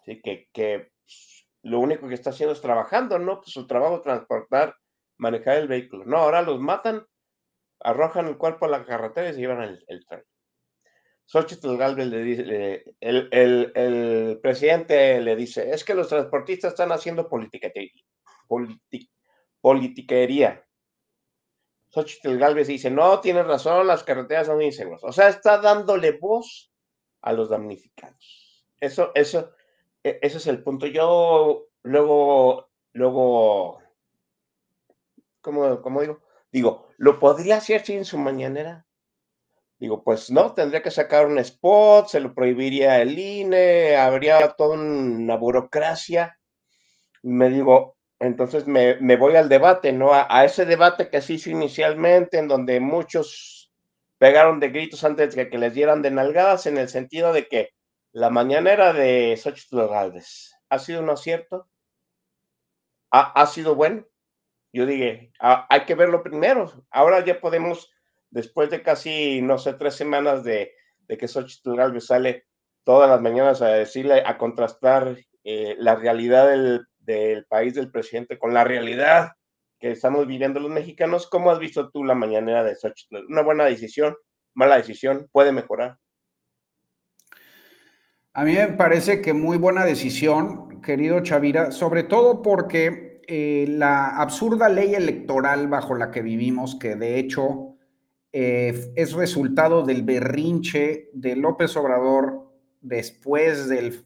Así 0.02 0.22
que, 0.22 0.50
que 0.52 0.92
lo 1.64 1.80
único 1.80 2.08
que 2.08 2.14
está 2.14 2.32
haciendo 2.32 2.54
es 2.54 2.62
trabajando, 2.62 3.20
¿no? 3.20 3.40
Pues 3.40 3.52
su 3.52 3.66
trabajo 3.68 4.02
transportar, 4.02 4.76
manejar 5.18 5.58
el 5.58 5.68
vehículo. 5.68 6.06
No, 6.06 6.18
ahora 6.18 6.42
los 6.42 6.60
matan, 6.60 7.06
arrojan 7.80 8.28
el 8.28 8.38
cuerpo 8.38 8.66
a 8.66 8.70
la 8.70 8.86
carretera 8.86 9.30
y 9.30 9.34
se 9.34 9.40
llevan 9.40 9.80
el, 9.88 10.06
tren. 10.06 10.24
Xochitl 11.26 11.78
Galvez 11.78 12.08
le 12.08 12.24
dice, 12.24 12.84
el, 13.00 13.30
el, 13.32 13.72
el, 13.76 14.40
presidente 14.42 15.22
le 15.22 15.36
dice, 15.36 15.70
es 15.72 15.84
que 15.84 15.96
los 15.96 16.10
transportistas 16.10 16.74
están 16.74 16.92
haciendo 16.92 17.30
politiquería. 17.30 17.92
Politiquería. 19.64 20.68
Xochitl 21.88 22.38
Galvez 22.38 22.68
dice, 22.68 22.92
no, 22.92 23.22
tienes 23.22 23.48
razón, 23.48 23.88
las 23.88 24.04
carreteras 24.04 24.48
son 24.48 24.62
inseguras. 24.62 25.02
O 25.06 25.14
sea, 25.14 25.30
está 25.30 25.58
dándole 25.60 26.12
voz 26.12 26.74
a 27.22 27.32
los 27.32 27.48
damnificados. 27.50 28.68
Eso, 28.82 29.12
eso, 29.16 29.54
e, 30.04 30.20
ese 30.22 30.38
es 30.38 30.48
el 30.48 30.62
punto. 30.62 30.86
Yo 30.88 31.70
luego, 31.82 32.72
luego, 32.92 33.80
¿cómo, 35.40 36.02
digo? 36.02 36.22
Digo, 36.52 36.90
¿lo 36.98 37.18
podría 37.18 37.58
hacer 37.58 37.86
sin 37.86 38.04
su 38.04 38.18
mañanera? 38.18 38.86
Digo, 39.80 40.04
pues 40.04 40.30
no, 40.30 40.54
tendría 40.54 40.84
que 40.84 40.92
sacar 40.92 41.26
un 41.26 41.40
spot, 41.40 42.10
se 42.10 42.20
lo 42.20 42.34
prohibiría 42.34 43.02
el 43.02 43.18
INE, 43.18 43.96
habría 43.96 44.50
toda 44.58 44.76
una 44.76 45.38
burocracia. 45.38 46.38
Me 47.22 47.50
digo, 47.50 47.93
entonces 48.24 48.68
me, 48.68 49.16
voy 49.18 49.36
al 49.36 49.50
debate, 49.50 49.92
¿no? 49.92 50.14
A, 50.14 50.28
a, 50.30 50.46
ese 50.46 50.66
debate 50.66 51.10
que 51.10 51.22
se 51.22 51.34
hizo 51.34 51.50
inicialmente, 51.50 52.38
en 52.38 52.48
donde 52.48 52.80
muchos 52.80 53.72
pegaron 54.18 54.62
de 54.62 54.70
gritos 54.70 55.04
antes 55.04 55.36
de 55.36 55.50
que 55.50 55.58
les 55.58 55.74
dieran 55.74 56.02
de 56.02 56.10
nalgadas, 56.10 56.66
en 56.66 56.78
el 56.78 56.88
sentido 56.88 57.34
de 57.34 57.48
que 57.48 57.72
la 58.14 58.30
mañanera 58.30 58.94
de 58.94 59.36
Xochitl 59.36 59.88
Galvez, 59.88 60.54
¿ha 60.70 60.80
sido 60.80 61.02
un 61.02 61.10
acierto? 61.10 61.68
¿Ha, 63.12 63.46
sido 63.46 63.76
bueno? 63.76 64.08
Yo 64.72 64.88
dije, 64.88 65.32
ah, 65.40 65.68
hay 65.70 65.86
que 65.86 65.94
verlo 65.94 66.24
primero. 66.24 66.72
Ahora 66.90 67.24
ya 67.24 67.40
podemos, 67.40 67.92
después 68.32 68.72
de 68.72 68.82
casi, 68.82 69.42
no 69.42 69.60
sé, 69.60 69.74
tres 69.74 69.96
semanas 69.96 70.44
de, 70.44 70.74
que 71.08 71.28
Xochitl 71.28 71.76
Galvez 71.76 72.08
sale 72.08 72.48
todas 72.84 73.08
las 73.10 73.22
mañanas 73.22 73.62
a 73.62 73.68
decirle, 73.68 74.24
a 74.26 74.38
contrastar 74.38 75.16
eh, 75.44 75.76
la 75.78 75.96
realidad 75.96 76.50
del, 76.50 76.88
del 77.06 77.46
país 77.46 77.74
del 77.74 77.92
presidente 77.92 78.38
con 78.38 78.54
la 78.54 78.64
realidad 78.64 79.32
que 79.80 79.92
estamos 79.92 80.26
viviendo 80.28 80.60
los 80.60 80.72
mexicanos. 80.72 81.28
¿Cómo 81.28 81.52
has 81.52 81.60
visto 81.60 81.90
tú 81.90 82.04
la 82.04 82.16
mañanera 82.16 82.64
de 82.64 82.76
Xochitl? 82.76 83.26
¿Una 83.30 83.42
buena 83.42 83.66
decisión? 83.66 84.16
¿Mala 84.54 84.78
decisión? 84.78 85.28
¿Puede 85.32 85.52
mejorar? 85.52 85.98
A 88.34 88.44
mí 88.46 88.54
me 88.54 88.70
parece 88.70 89.22
que 89.22 89.34
muy 89.34 89.58
buena 89.58 89.86
decisión, 89.86 90.82
querido 90.82 91.22
Chavira, 91.22 91.72
sobre 91.72 92.04
todo 92.04 92.42
porque 92.42 93.22
eh, 93.28 93.66
la 93.70 94.18
absurda 94.18 94.70
ley 94.70 94.96
electoral 94.96 95.68
bajo 95.68 95.96
la 95.96 96.12
que 96.12 96.22
vivimos, 96.22 96.76
que 96.76 96.96
de 96.96 97.20
hecho 97.20 97.76
eh, 98.32 98.92
es 98.96 99.14
resultado 99.14 99.84
del 99.84 100.02
berrinche 100.02 101.10
de 101.14 101.36
López 101.36 101.78
Obrador 101.78 102.52
después 102.82 103.70
del 103.70 104.04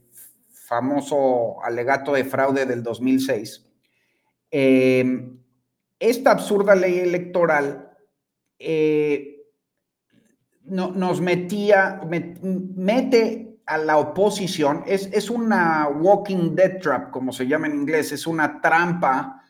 famoso 0.68 1.64
alegato 1.64 2.12
de 2.14 2.26
fraude 2.26 2.66
del 2.66 2.84
2006, 2.84 3.66
eh, 4.52 5.32
esta 5.98 6.32
absurda 6.32 6.76
ley 6.76 7.00
electoral 7.00 7.84
nos 10.64 11.22
metía, 11.22 12.02
mete 12.76 13.60
a 13.66 13.78
la 13.78 13.98
oposición, 13.98 14.84
es, 14.86 15.10
es 15.14 15.30
una 15.30 15.88
walking 15.88 16.56
dead 16.56 16.80
trap, 16.80 17.12
como 17.12 17.32
se 17.32 17.48
llama 17.48 17.68
en 17.68 17.76
inglés, 17.76 18.12
es 18.12 18.28
una 18.28 18.60
trampa 18.60 19.44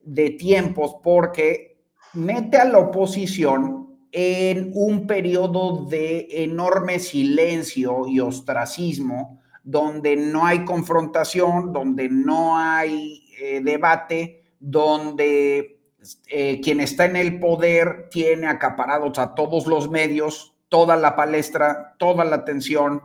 de 0.00 0.30
tiempos 0.30 0.96
porque 1.02 1.82
mete 2.14 2.58
a 2.58 2.64
la 2.64 2.78
oposición 2.78 3.98
en 4.12 4.72
un 4.74 5.06
periodo 5.06 5.86
de 5.86 6.26
enorme 6.30 6.98
silencio 6.98 8.06
y 8.08 8.20
ostracismo, 8.20 9.39
donde 9.62 10.16
no 10.16 10.46
hay 10.46 10.64
confrontación, 10.64 11.72
donde 11.72 12.08
no 12.08 12.56
hay 12.56 13.24
eh, 13.40 13.60
debate, 13.62 14.44
donde 14.58 15.80
eh, 16.28 16.60
quien 16.62 16.80
está 16.80 17.04
en 17.04 17.16
el 17.16 17.38
poder 17.38 18.08
tiene 18.10 18.46
acaparados 18.46 19.18
a 19.18 19.34
todos 19.34 19.66
los 19.66 19.90
medios, 19.90 20.54
toda 20.68 20.96
la 20.96 21.14
palestra, 21.16 21.94
toda 21.98 22.24
la 22.24 22.36
atención, 22.36 23.02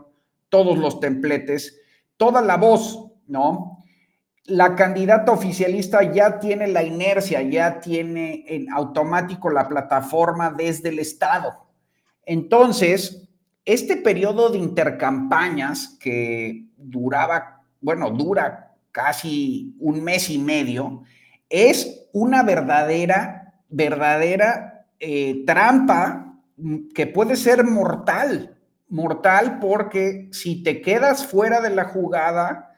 todos 0.49 0.77
los 0.77 0.99
templetes, 0.99 1.81
toda 2.17 2.41
la 2.41 2.57
voz, 2.57 3.11
¿no? 3.27 3.83
La 4.45 4.75
candidata 4.75 5.31
oficialista 5.31 6.03
ya 6.13 6.39
tiene 6.39 6.67
la 6.67 6.83
inercia, 6.83 7.41
ya 7.41 7.79
tiene 7.79 8.45
en 8.47 8.71
automático 8.71 9.49
la 9.49 9.67
plataforma 9.67 10.51
desde 10.51 10.89
el 10.89 10.99
Estado. 10.99 11.65
Entonces, 12.25 13.24
este 13.65 13.97
periodo 13.97 14.49
de 14.49 14.60
intercampañas 14.60 15.97
que 15.99 16.65
duraba, 16.78 17.63
bueno, 17.82 18.12
dura 18.12 18.75
casi 18.91 19.75
un 19.80 20.04
mes 20.04 20.30
y 20.30 20.38
medio, 20.38 21.04
es 21.49 22.08
una 22.13 22.43
verdadera, 22.43 23.56
verdadera 23.69 24.86
eh, 24.99 25.43
trampa 25.45 26.38
que 26.93 27.08
puede 27.08 27.36
ser 27.36 27.63
mortal, 27.65 28.58
mortal 28.88 29.60
porque 29.60 30.30
si 30.32 30.63
te 30.63 30.82
quedas 30.82 31.25
fuera 31.25 31.60
de 31.60 31.71
la 31.71 31.86
jugada, 31.86 32.75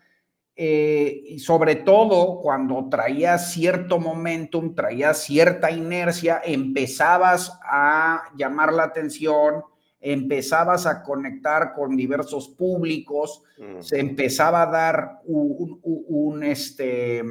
eh, 0.60 1.22
y 1.28 1.40
sobre 1.40 1.76
todo 1.76 2.40
cuando 2.42 2.90
traías 2.90 3.52
cierto 3.52 4.00
momentum, 4.00 4.74
traías 4.74 5.20
cierta 5.20 5.70
inercia, 5.70 6.42
empezabas 6.44 7.60
a 7.62 8.24
llamar 8.36 8.74
la 8.74 8.86
atención, 8.86 9.62
empezabas 10.00 10.86
a 10.86 11.04
conectar 11.04 11.74
con 11.74 11.96
diversos 11.96 12.50
públicos, 12.50 13.44
se 13.80 14.00
empezaba 14.00 14.64
a 14.64 14.72
dar 14.72 15.22
un, 15.26 16.44
este, 16.44 17.20
eh, 17.20 17.24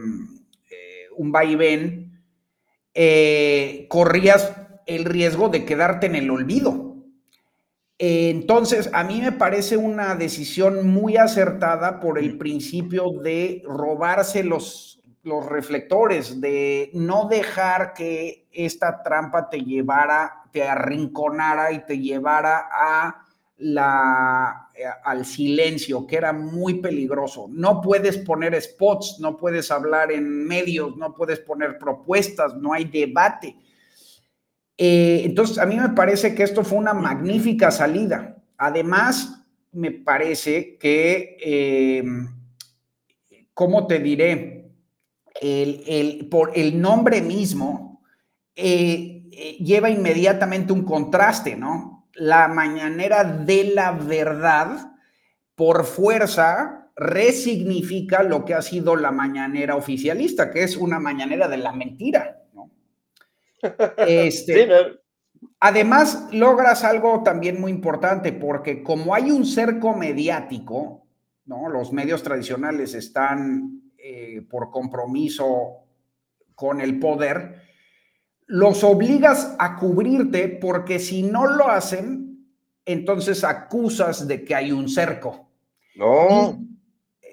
un 1.16 1.33
vaivén, 1.33 2.22
eh, 2.94 3.87
corrías 3.88 4.52
el 4.87 5.05
riesgo 5.05 5.48
de 5.48 5.64
quedarte 5.64 6.07
en 6.07 6.16
el 6.16 6.31
olvido. 6.31 6.96
Entonces, 7.98 8.90
a 8.92 9.05
mí 9.05 9.22
me 9.22 9.33
parece 9.33 9.76
una 9.76 10.14
decisión 10.16 10.87
muy 10.87 11.16
acertada 11.16 11.98
por 12.00 12.18
el 12.18 12.37
principio 12.37 13.11
de 13.22 13.62
robarse 13.64 14.44
los, 14.44 15.02
los 15.22 15.46
reflectores, 15.46 16.40
de 16.40 16.90
no 16.92 17.26
dejar 17.26 17.94
que 17.94 18.46
esta 18.52 19.02
trampa 19.02 19.48
te 19.48 19.61
llevara, 19.61 20.44
arrinconara 20.62 21.73
y 21.73 21.85
te 21.85 21.99
llevara 21.99 22.69
a 22.71 23.23
la 23.59 24.66
eh, 24.79 24.85
al 25.05 25.25
silencio, 25.25 26.07
que 26.07 26.16
era 26.16 26.35
muy 26.35 26.75
peligroso. 26.75 27.49
No 27.51 27.81
puedes 27.81 28.19
poner 28.19 28.61
spots, 28.61 29.16
no 29.21 29.35
puedes 29.35 29.71
hablar 29.71 30.12
en 30.12 30.47
medios, 30.47 30.95
no 30.99 31.14
puedes 31.14 31.40
poner 31.40 31.79
propuestas, 31.79 32.55
no 32.57 32.75
hay 32.75 32.85
debate. 32.85 33.57
Eh, 34.77 35.23
entonces, 35.25 35.57
a 35.57 35.64
mí 35.64 35.77
me 35.77 35.88
parece 35.90 36.35
que 36.35 36.42
esto 36.42 36.62
fue 36.62 36.77
una 36.77 36.92
magnífica 36.92 37.71
salida. 37.71 38.37
Además, 38.59 39.47
me 39.73 39.92
parece 39.92 40.77
que, 40.77 41.38
eh, 41.42 42.05
¿cómo 43.55 43.87
te 43.87 43.99
diré? 43.99 44.71
El, 45.40 46.29
por 46.31 46.53
el 46.55 46.81
nombre 46.81 47.23
mismo 47.23 48.03
lleva 49.59 49.90
inmediatamente 49.90 50.72
un 50.72 50.85
contraste, 50.85 51.57
¿no? 51.57 51.96
la 52.16 52.49
mañanera 52.49 53.25
de 53.25 53.64
la 53.75 53.92
verdad, 53.92 54.92
por 55.55 55.85
fuerza, 55.85 56.90
resignifica 56.96 58.22
lo 58.22 58.44
que 58.44 58.55
ha 58.55 58.62
sido 58.62 58.96
la 58.96 59.11
mañanera 59.11 59.77
oficialista, 59.77 60.51
que 60.51 60.62
es 60.62 60.77
una 60.77 60.99
mañanera 60.99 61.49
de 61.49 61.57
la 61.59 61.72
mentira. 61.72 62.42
Este, 63.96 64.68
además, 65.59 66.29
logras 66.31 66.85
algo 66.85 67.22
también 67.25 67.61
muy 67.61 67.72
importante, 67.72 68.33
porque 68.33 68.83
como 68.83 69.14
hay 69.14 69.31
un 69.31 69.44
cerco 69.44 69.94
mediático, 69.94 71.07
¿no? 71.46 71.68
los 71.68 71.92
medios 71.92 72.22
tradicionales 72.22 72.94
están 72.94 73.90
eh, 73.96 74.42
por 74.49 74.70
compromiso 74.70 75.87
con 76.55 76.81
el 76.81 77.01
poder, 77.01 77.65
los 78.46 78.85
obligas 78.85 79.54
a 79.59 79.76
cubrirte 79.76 80.48
porque 80.48 80.98
si 80.98 81.22
no 81.22 81.46
lo 81.46 81.68
hacen, 81.68 82.46
entonces 82.85 83.42
acusas 83.44 84.26
de 84.28 84.44
que 84.44 84.54
hay 84.54 84.72
un 84.72 84.88
cerco. 84.88 85.50
No. 85.96 86.59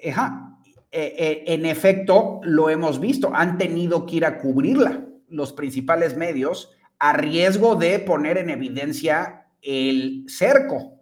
ajá, 0.08 0.58
e, 0.90 1.42
e, 1.46 1.54
en 1.54 1.66
efecto, 1.66 2.40
lo 2.44 2.70
hemos 2.70 2.98
visto, 3.00 3.30
han 3.34 3.58
tenido 3.58 4.06
que 4.06 4.16
ir 4.16 4.24
a 4.24 4.38
cubrirla 4.38 5.04
los 5.28 5.52
principales 5.52 6.16
medios 6.16 6.70
a 6.98 7.12
riesgo 7.12 7.74
de 7.76 7.98
poner 7.98 8.38
en 8.38 8.50
evidencia 8.50 9.46
el 9.60 10.24
cerco. 10.28 11.00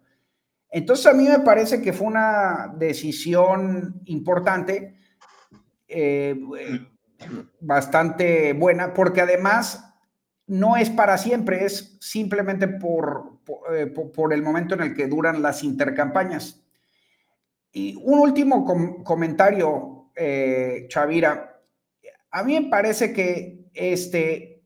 Entonces 0.71 1.07
a 1.07 1.13
mí 1.13 1.29
me 1.29 1.41
parece 1.41 1.83
que 1.83 1.93
fue 1.93 2.07
una 2.07 2.73
decisión 2.77 4.01
importante, 4.07 4.97
eh, 5.87 6.35
bastante 7.61 8.55
buena, 8.55 8.95
porque 8.95 9.21
además 9.21 9.92
no 10.53 10.77
es 10.77 10.91
para 10.91 11.17
siempre, 11.17 11.65
es 11.65 11.97
simplemente 11.99 12.69
por, 12.69 13.39
eh, 13.75 13.87
por, 13.87 14.35
el 14.35 14.43
momento 14.43 14.75
en 14.75 14.83
el 14.83 14.95
que 14.95 15.07
duran 15.07 15.41
las 15.41 15.65
intercampañas. 15.65 16.63
Y 17.73 17.97
un 18.03 18.19
último 18.19 18.63
comentario, 19.03 20.11
eh, 20.15 20.85
Chavira. 20.91 21.59
A 22.31 22.45
mí 22.45 22.61
me 22.61 22.69
parece 22.69 23.15
que 23.15 23.65
este, 23.73 24.63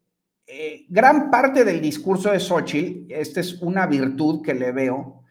eh, 0.48 0.86
gran 0.88 1.30
parte 1.30 1.64
del 1.64 1.80
discurso 1.80 2.32
de 2.32 2.40
Xochitl, 2.40 3.12
esta 3.12 3.38
es 3.38 3.62
una 3.62 3.86
virtud 3.86 4.42
que 4.42 4.54
le 4.54 4.72
veo, 4.72 5.22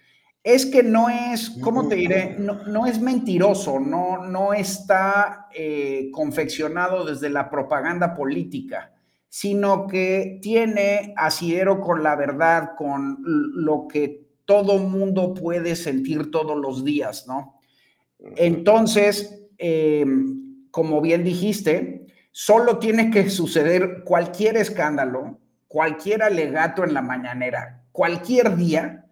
es 0.41 0.65
que 0.65 0.83
no 0.83 1.09
es, 1.09 1.49
¿cómo 1.61 1.89
te 1.89 1.95
diré? 1.95 2.37
No, 2.39 2.85
es 2.85 3.01
mentiroso, 3.01 3.77
no, 3.81 4.25
no 4.25 4.53
está 4.53 5.49
confeccionado 6.13 7.03
desde 7.03 7.29
la 7.29 7.49
propaganda 7.49 8.15
política 8.15 8.94
sino 9.35 9.85
que 9.85 10.39
tiene 10.41 11.13
asidero 11.17 11.81
con 11.81 12.03
la 12.03 12.15
verdad, 12.15 12.69
con 12.77 13.17
lo 13.21 13.85
que 13.85 14.29
todo 14.45 14.77
mundo 14.77 15.33
puede 15.33 15.75
sentir 15.75 16.31
todos 16.31 16.55
los 16.55 16.85
días, 16.85 17.25
¿no? 17.27 17.59
Entonces, 18.37 19.45
em, 19.57 20.69
como 20.71 21.01
bien 21.01 21.25
dijiste, 21.25 22.05
solo 22.31 22.79
tiene 22.79 23.11
que 23.11 23.29
suceder 23.29 24.05
cualquier 24.05 24.55
escándalo, 24.55 25.37
cualquier 25.67 26.23
alegato 26.23 26.85
en 26.85 26.93
la 26.93 27.01
mañanera, 27.01 27.83
cualquier 27.91 28.55
día, 28.55 29.05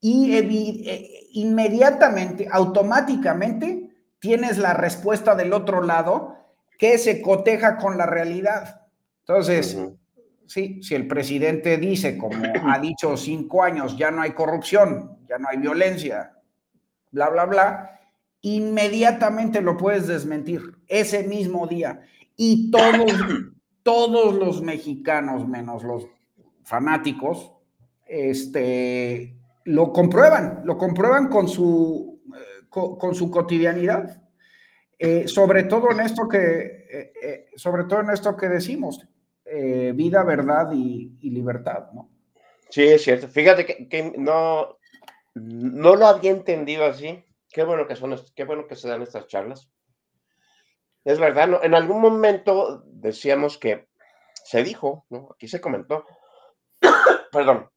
y 0.00 0.34
eh, 0.34 1.28
inmediatamente, 1.34 2.48
automáticamente, 2.50 3.90
tienes 4.18 4.58
la 4.58 4.74
respuesta 4.74 5.36
del 5.36 5.52
otro 5.52 5.84
lado 5.84 6.34
que 6.80 6.98
se 6.98 7.22
coteja 7.22 7.76
con 7.76 7.96
la 7.96 8.06
realidad. 8.06 8.77
Entonces, 9.28 9.78
sí, 10.46 10.82
si 10.82 10.94
el 10.94 11.06
presidente 11.06 11.76
dice, 11.76 12.16
como 12.16 12.42
ha 12.66 12.78
dicho 12.78 13.14
cinco 13.16 13.62
años, 13.62 13.96
ya 13.98 14.10
no 14.10 14.22
hay 14.22 14.30
corrupción, 14.30 15.18
ya 15.28 15.38
no 15.38 15.48
hay 15.50 15.58
violencia, 15.58 16.32
bla, 17.10 17.28
bla, 17.28 17.44
bla, 17.44 18.00
inmediatamente 18.40 19.60
lo 19.60 19.76
puedes 19.76 20.06
desmentir 20.06 20.62
ese 20.86 21.24
mismo 21.24 21.66
día. 21.66 22.00
Y 22.36 22.70
todos, 22.70 23.12
todos 23.82 24.34
los 24.34 24.62
mexicanos, 24.62 25.46
menos 25.46 25.84
los 25.84 26.06
fanáticos, 26.64 27.52
este, 28.06 29.36
lo 29.64 29.92
comprueban, 29.92 30.62
lo 30.64 30.78
comprueban 30.78 31.28
con 31.28 31.48
su, 31.48 32.22
eh, 32.34 32.64
con, 32.70 33.14
su 33.14 33.30
cotidianidad. 33.30 34.22
Eh, 34.98 35.28
sobre 35.28 35.64
todo 35.64 35.90
en 35.90 36.00
esto 36.00 36.26
que, 36.26 36.86
eh, 37.22 37.46
sobre 37.56 37.84
todo 37.84 38.00
en 38.00 38.10
esto 38.10 38.34
que 38.34 38.48
decimos, 38.48 39.06
eh, 39.50 39.92
vida, 39.94 40.22
verdad 40.24 40.70
y, 40.72 41.16
libertad, 41.22 41.90
¿no? 41.92 42.10
Sí, 42.70 42.84
es 42.84 43.02
cierto. 43.02 43.28
Fíjate 43.28 43.88
que, 43.88 44.12
no, 44.18 44.78
no 45.34 45.96
lo 45.96 46.06
había 46.06 46.30
entendido 46.30 46.84
así. 46.84 47.24
Qué 47.50 47.64
bueno 47.64 47.86
que 47.86 47.96
son, 47.96 48.14
qué 48.34 48.44
bueno 48.44 48.66
que 48.66 48.76
se 48.76 48.88
dan 48.88 49.02
estas 49.02 49.26
charlas. 49.26 49.70
Es 51.04 51.18
verdad, 51.18 51.64
en 51.64 51.74
algún 51.74 52.00
momento 52.00 52.82
decíamos 52.86 53.56
que 53.56 53.88
se 54.44 54.62
dijo, 54.62 55.06
¿no? 55.08 55.30
Aquí 55.34 55.48
se 55.48 55.60
comentó, 55.60 56.04
perdón, 57.32 57.70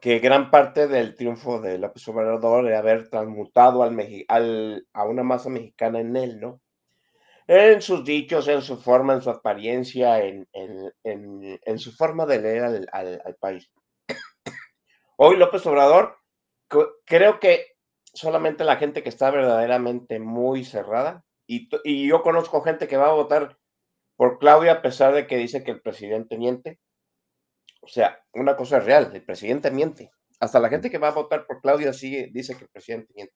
que 0.00 0.18
gran 0.18 0.50
parte 0.50 0.88
del 0.88 1.14
triunfo 1.14 1.60
de 1.60 1.78
López 1.78 2.06
Obrador 2.08 2.66
era 2.66 2.78
haber 2.78 3.10
transmutado 3.10 3.82
a 3.82 3.88
una 3.88 5.22
masa 5.22 5.50
mexicana 5.50 6.00
en 6.00 6.16
él, 6.16 6.40
¿no? 6.40 6.60
En 7.52 7.82
sus 7.82 8.04
dichos, 8.04 8.46
en 8.46 8.62
su 8.62 8.76
forma, 8.76 9.14
en 9.14 9.22
su 9.22 9.28
apariencia, 9.28 10.22
en, 10.22 10.46
su 11.78 11.90
forma 11.90 12.24
de 12.24 12.40
leer 12.40 12.86
al, 12.92 13.36
país. 13.40 13.68
Hoy 15.16 15.36
López 15.36 15.66
Obrador, 15.66 16.16
creo 17.04 17.40
que 17.40 17.74
solamente 18.04 18.62
la 18.62 18.76
gente 18.76 19.02
que 19.02 19.08
está 19.08 19.32
verdaderamente 19.32 20.20
muy 20.20 20.64
cerrada, 20.64 21.24
y, 21.48 21.68
y, 21.82 22.06
yo 22.06 22.22
conozco 22.22 22.62
gente 22.62 22.86
que 22.86 22.96
va 22.96 23.08
a 23.08 23.14
votar 23.14 23.58
por 24.14 24.38
Claudia 24.38 24.74
a 24.74 24.82
pesar 24.82 25.12
de 25.12 25.26
que 25.26 25.36
dice 25.36 25.64
que 25.64 25.72
el 25.72 25.82
presidente 25.82 26.38
miente. 26.38 26.78
O 27.80 27.88
sea, 27.88 28.22
una 28.32 28.54
cosa 28.56 28.78
es 28.78 28.84
real, 28.84 29.10
el 29.12 29.24
presidente 29.24 29.72
miente. 29.72 30.12
Hasta 30.38 30.60
la 30.60 30.68
gente 30.68 30.88
que 30.88 30.98
va 30.98 31.08
a 31.08 31.14
votar 31.14 31.48
por 31.48 31.60
Claudia 31.60 31.92
sí 31.92 32.30
dice 32.30 32.56
que 32.56 32.62
el 32.62 32.70
presidente 32.70 33.12
miente. 33.16 33.34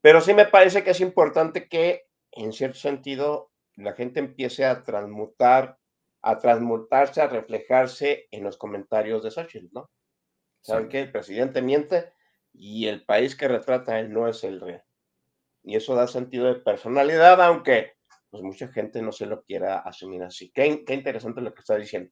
Pero 0.00 0.20
sí 0.20 0.34
me 0.34 0.46
parece 0.46 0.82
que 0.82 0.90
es 0.90 1.00
importante 1.00 1.68
que 1.68 2.07
en 2.32 2.52
cierto 2.52 2.78
sentido, 2.78 3.50
la 3.76 3.92
gente 3.92 4.20
empiece 4.20 4.64
a 4.64 4.82
transmutar, 4.82 5.78
a 6.22 6.38
transmutarse, 6.38 7.20
a 7.20 7.28
reflejarse 7.28 8.28
en 8.30 8.44
los 8.44 8.56
comentarios 8.56 9.22
de 9.22 9.30
Xochitl, 9.30 9.68
¿no? 9.72 9.90
¿Saben 10.62 10.88
qué? 10.88 11.00
El 11.00 11.12
presidente 11.12 11.62
miente 11.62 12.12
y 12.52 12.86
el 12.86 13.04
país 13.04 13.36
que 13.36 13.48
retrata 13.48 14.00
él 14.00 14.12
no 14.12 14.28
es 14.28 14.42
el 14.44 14.60
real. 14.60 14.84
Y 15.62 15.76
eso 15.76 15.94
da 15.94 16.06
sentido 16.06 16.46
de 16.46 16.60
personalidad, 16.60 17.40
aunque 17.42 17.92
pues 18.30 18.42
mucha 18.42 18.68
gente 18.68 19.00
no 19.00 19.12
se 19.12 19.26
lo 19.26 19.42
quiera 19.42 19.78
asumir 19.78 20.22
así. 20.22 20.50
Qué, 20.50 20.84
qué 20.84 20.94
interesante 20.94 21.40
lo 21.40 21.54
que 21.54 21.60
está 21.60 21.76
diciendo. 21.76 22.10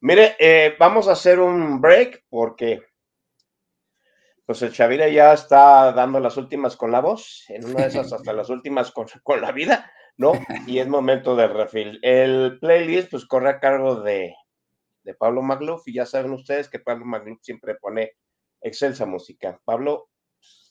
Mire, 0.00 0.36
eh, 0.38 0.76
vamos 0.78 1.08
a 1.08 1.12
hacer 1.12 1.40
un 1.40 1.80
break 1.80 2.24
porque 2.28 2.82
pues 4.46 4.62
el 4.62 4.72
Chavira 4.72 5.08
ya 5.08 5.32
está 5.32 5.92
dando 5.92 6.20
las 6.20 6.36
últimas 6.36 6.76
con 6.76 6.92
la 6.92 7.00
voz, 7.00 7.44
en 7.48 7.64
una 7.64 7.82
de 7.82 7.88
esas 7.88 8.12
hasta 8.12 8.32
las 8.32 8.48
últimas 8.48 8.92
con, 8.92 9.06
la 9.42 9.50
vida, 9.50 9.90
¿no? 10.16 10.32
Y 10.66 10.78
es 10.78 10.86
momento 10.86 11.34
de 11.34 11.48
refil. 11.48 11.98
El 12.02 12.58
playlist 12.60 13.10
pues 13.10 13.26
corre 13.26 13.50
a 13.50 13.60
cargo 13.60 14.00
de, 14.02 14.34
Pablo 15.18 15.42
Magluf 15.42 15.86
y 15.86 15.94
ya 15.94 16.06
saben 16.06 16.32
ustedes 16.32 16.68
que 16.68 16.80
Pablo 16.80 17.04
Magluf 17.04 17.38
siempre 17.40 17.74
pone 17.74 18.12
excelsa 18.60 19.06
música. 19.06 19.60
Pablo, 19.64 20.10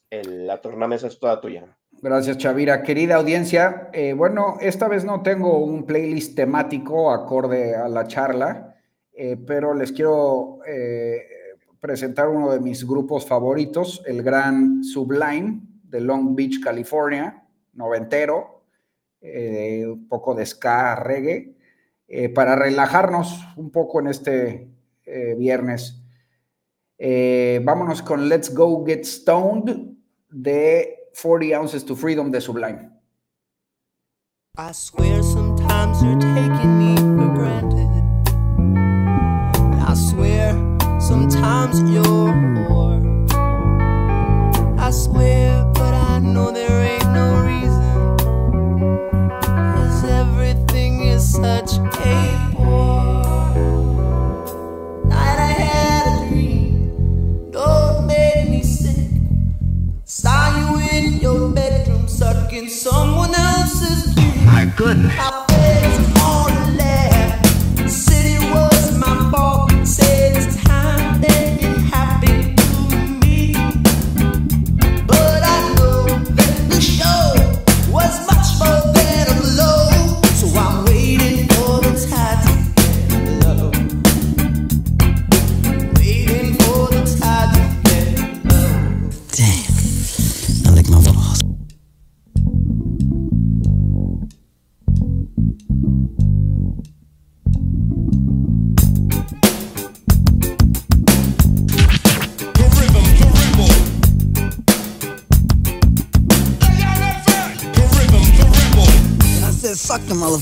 la 0.09 0.61
tornamesa 0.61 1.07
es 1.07 1.19
toda 1.19 1.39
tuya. 1.39 1.77
Gracias, 2.01 2.37
Chavira. 2.37 2.81
Querida 2.83 3.15
audiencia, 3.15 3.89
eh, 3.93 4.13
bueno, 4.13 4.57
esta 4.59 4.87
vez 4.87 5.05
no 5.05 5.21
tengo 5.21 5.59
un 5.59 5.85
playlist 5.85 6.35
temático 6.35 7.11
acorde 7.11 7.75
a 7.75 7.87
la 7.87 8.07
charla, 8.07 8.75
eh, 9.13 9.37
pero 9.37 9.73
les 9.73 9.93
quiero 9.93 10.59
eh, 10.67 11.44
presentar 11.85 12.29
uno 12.29 12.51
de 12.51 12.59
mis 12.59 12.83
grupos 12.83 13.27
favoritos, 13.27 14.01
el 14.07 14.23
gran 14.23 14.83
Sublime 14.83 15.61
de 15.83 16.01
Long 16.01 16.35
Beach, 16.35 16.59
California, 16.59 17.45
noventero, 17.73 18.63
eh, 19.21 19.85
un 19.85 20.07
poco 20.07 20.33
de 20.33 20.47
ska, 20.47 20.95
reggae, 20.95 21.55
eh, 22.07 22.29
para 22.29 22.55
relajarnos 22.55 23.39
un 23.55 23.69
poco 23.69 23.99
en 23.99 24.07
este 24.07 24.67
eh, 25.05 25.35
viernes. 25.37 26.01
vámonos 27.63 28.01
con 28.01 28.27
Let's 28.29 28.51
Go 28.51 28.83
Get 28.83 29.03
Stoned 29.03 29.95
de 30.31 31.09
40 31.21 31.59
Ounces 31.59 31.85
to 31.85 31.95
Freedom 31.95 32.31
de 32.31 32.41
Sublime. 32.41 32.89
I 34.57 34.71
swear 34.71 35.21
sometimes 35.21 36.01
you're 36.01 36.19
taking 36.19 36.79
me 36.79 36.84
I 44.79 44.91
swear, 44.91 45.65
but 45.73 45.93
I 45.93 46.19
know 46.19 46.51
there 46.51 46.85
ain't 46.85 47.11
no 47.11 47.43
reason. 47.43 48.17
Cause 49.41 50.03
everything 50.05 51.01
is 51.01 51.33
such 51.33 51.79
a 51.79 52.53
bore. 52.53 53.51
Night 55.05 55.37
I 55.37 55.51
had 55.51 56.05
a 56.07 56.29
dream, 56.29 57.51
no, 57.51 58.01
made 58.07 58.47
me 58.51 58.63
sick. 58.63 59.09
Saw 60.05 60.55
you 60.57 60.79
in 60.97 61.19
your 61.19 61.49
bedroom 61.49 62.07
sucking 62.07 62.69
someone 62.69 63.35
else's 63.35 64.15
dick. 64.15 64.35
My 64.45 64.71
goodness. 64.77 65.13
I 65.19 65.34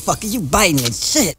motherfucker, 0.04 0.32
you 0.32 0.42
biting 0.42 0.80
it, 0.80 0.94
shit. 0.94 1.36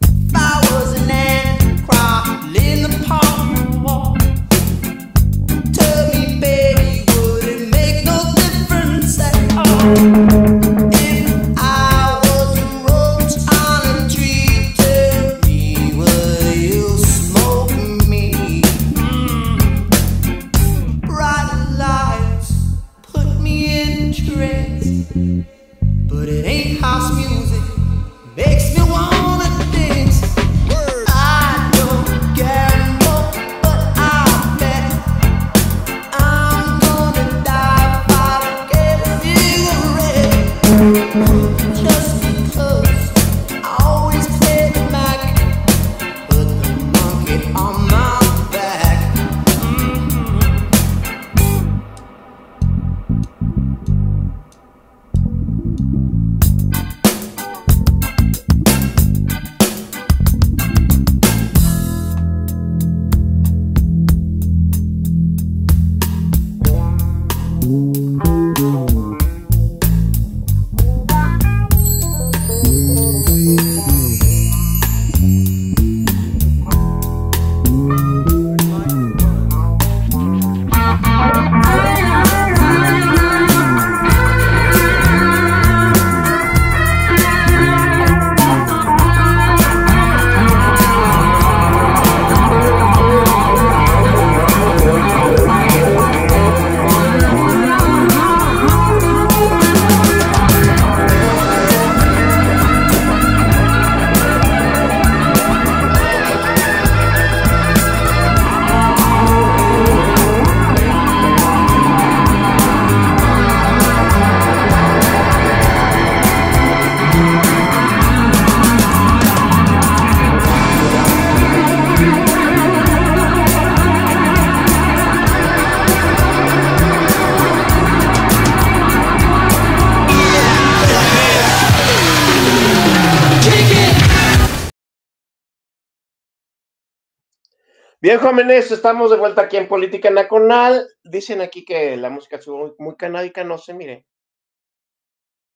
Bien, 138.14 138.26
jóvenes, 138.26 138.70
estamos 138.70 139.10
de 139.10 139.16
vuelta 139.16 139.42
aquí 139.42 139.56
en 139.56 139.66
Política 139.66 140.08
Nacional. 140.08 140.86
Dicen 141.02 141.40
aquí 141.40 141.64
que 141.64 141.96
la 141.96 142.10
música 142.10 142.36
es 142.36 142.46
muy, 142.46 142.72
muy 142.78 142.94
canábica, 142.94 143.42
no 143.42 143.58
sé, 143.58 143.74
mire. 143.74 144.06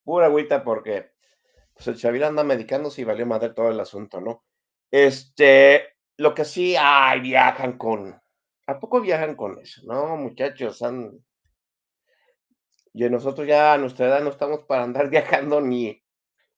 Pura 0.02 0.26
agüita 0.26 0.64
porque 0.64 1.12
pues, 1.72 1.86
el 1.86 1.96
Chavira 1.96 2.26
anda 2.26 2.42
medicándose 2.42 3.00
y 3.00 3.04
valió 3.04 3.26
madre 3.26 3.50
todo 3.50 3.68
el 3.68 3.78
asunto, 3.78 4.20
¿no? 4.20 4.44
Este, 4.90 5.98
lo 6.16 6.34
que 6.34 6.44
sí, 6.44 6.74
ay, 6.76 7.20
viajan 7.20 7.78
con. 7.78 8.20
¿A 8.66 8.80
poco 8.80 9.00
viajan 9.00 9.36
con 9.36 9.60
eso? 9.60 9.82
No, 9.84 10.16
muchachos. 10.16 10.82
Y 12.92 13.08
nosotros 13.08 13.46
ya 13.46 13.74
a 13.74 13.78
nuestra 13.78 14.06
edad 14.06 14.20
no 14.20 14.30
estamos 14.30 14.64
para 14.64 14.82
andar 14.82 15.08
viajando 15.10 15.60
ni, 15.60 16.02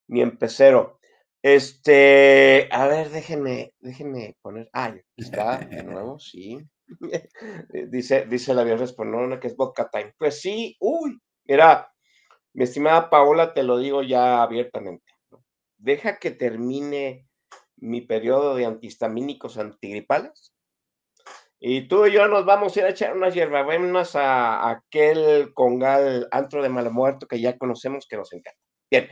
ni 0.06 0.22
en 0.22 0.38
pecero. 0.38 0.98
Este, 1.42 2.68
a 2.70 2.86
ver, 2.86 3.10
déjenme, 3.10 3.72
déjenme 3.80 4.36
poner. 4.42 4.68
Ah, 4.72 4.94
está, 5.16 5.58
de 5.58 5.82
nuevo, 5.84 6.18
sí. 6.18 6.58
dice, 7.90 8.26
dice 8.26 8.52
la 8.54 8.64
vieja 8.64 8.78
respondiendo 8.78 9.40
que 9.40 9.46
es 9.46 9.56
Vodka 9.56 9.88
Time. 9.90 10.14
Pues 10.18 10.40
sí, 10.40 10.76
uy, 10.80 11.18
mira, 11.44 11.90
mi 12.52 12.64
estimada 12.64 13.08
Paola, 13.08 13.54
te 13.54 13.62
lo 13.62 13.78
digo 13.78 14.02
ya 14.02 14.42
abiertamente. 14.42 15.12
¿no? 15.30 15.42
Deja 15.78 16.18
que 16.18 16.30
termine 16.30 17.26
mi 17.76 18.02
periodo 18.02 18.54
de 18.54 18.66
antihistamínicos 18.66 19.56
antigripales. 19.56 20.54
Y 21.62 21.88
tú 21.88 22.06
y 22.06 22.12
yo 22.12 22.26
nos 22.26 22.46
vamos 22.46 22.74
a 22.74 22.80
ir 22.80 22.86
a 22.86 22.90
echar 22.90 23.14
unas 23.14 23.34
hierbabuenas 23.34 24.16
a, 24.16 24.60
a 24.60 24.70
aquel 24.70 25.52
congal 25.54 26.26
antro 26.30 26.62
de 26.62 26.70
malamuerto 26.70 27.26
que 27.26 27.40
ya 27.40 27.56
conocemos 27.58 28.06
que 28.08 28.16
nos 28.16 28.32
encanta. 28.32 28.58
Bien. 28.90 29.08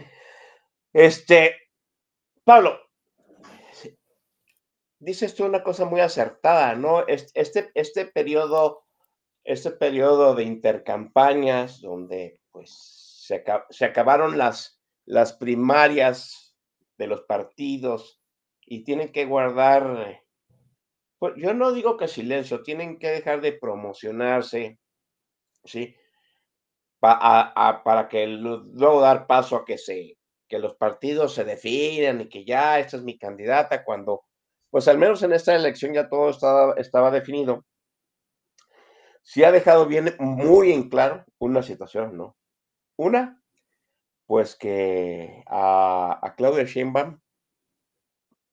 Este, 0.95 1.68
Pablo, 2.49 2.81
dices 4.99 5.35
tú 5.35 5.45
una 5.45 5.63
cosa 5.63 5.85
muy 5.85 6.01
acertada, 6.01 6.75
¿no? 6.77 7.07
Este, 7.07 7.71
este 7.75 8.07
periodo, 8.07 8.85
este 9.45 9.71
periodo 9.73 10.35
de 10.35 10.45
intercampañas 10.45 11.83
donde 11.83 12.41
pues 12.51 12.71
se, 12.71 13.45
acabaron 13.85 14.39
las, 14.39 14.81
las 15.05 15.35
primarias 15.35 16.57
de 16.97 17.07
los 17.09 17.21
partidos 17.25 18.19
y 18.65 18.83
tienen 18.83 19.13
que 19.13 19.27
guardar, 19.27 20.23
pues 21.19 21.35
yo 21.37 21.53
no 21.53 21.73
digo 21.73 21.99
que 21.99 22.09
silencio, 22.09 22.63
tienen 22.63 22.99
que 22.99 23.09
dejar 23.09 23.43
de 23.43 23.53
promocionarse, 23.53 24.81
¿sí? 25.65 25.95
para 26.99 28.09
que 28.09 28.27
luego 28.27 29.03
dar 29.03 29.27
paso 29.27 29.55
a 29.55 29.67
que 29.67 29.77
se 29.77 30.18
que 30.49 30.59
los 30.59 30.77
partidos 30.77 31.35
se 31.35 31.45
definan 31.45 32.23
y 32.23 32.29
que 32.29 32.45
ya 32.45 32.79
esta 32.79 32.97
es 32.97 33.03
mi 33.03 33.19
candidata 33.19 33.85
cuando 33.85 34.25
pues 34.71 34.89
al 34.89 34.99
menos 34.99 35.23
en 35.23 35.33
esta 35.33 35.55
elección 35.55 35.95
ya 35.95 36.09
todo 36.09 36.31
estaba, 36.31 37.11
definido. 37.11 37.65
Sí 39.23 39.45
ha 39.45 39.53
dejado 39.53 39.87
bien 39.87 40.15
muy 40.19 40.73
en 40.73 40.89
claro 40.89 41.25
una 41.39 41.63
situación, 41.63 42.17
¿no? 42.17 42.37
Una, 42.97 43.43
pues 44.27 44.57
que 44.57 45.43
a, 45.47 46.19
a 46.23 46.35
Claudia 46.35 46.65
Sheinbaum 46.65 47.19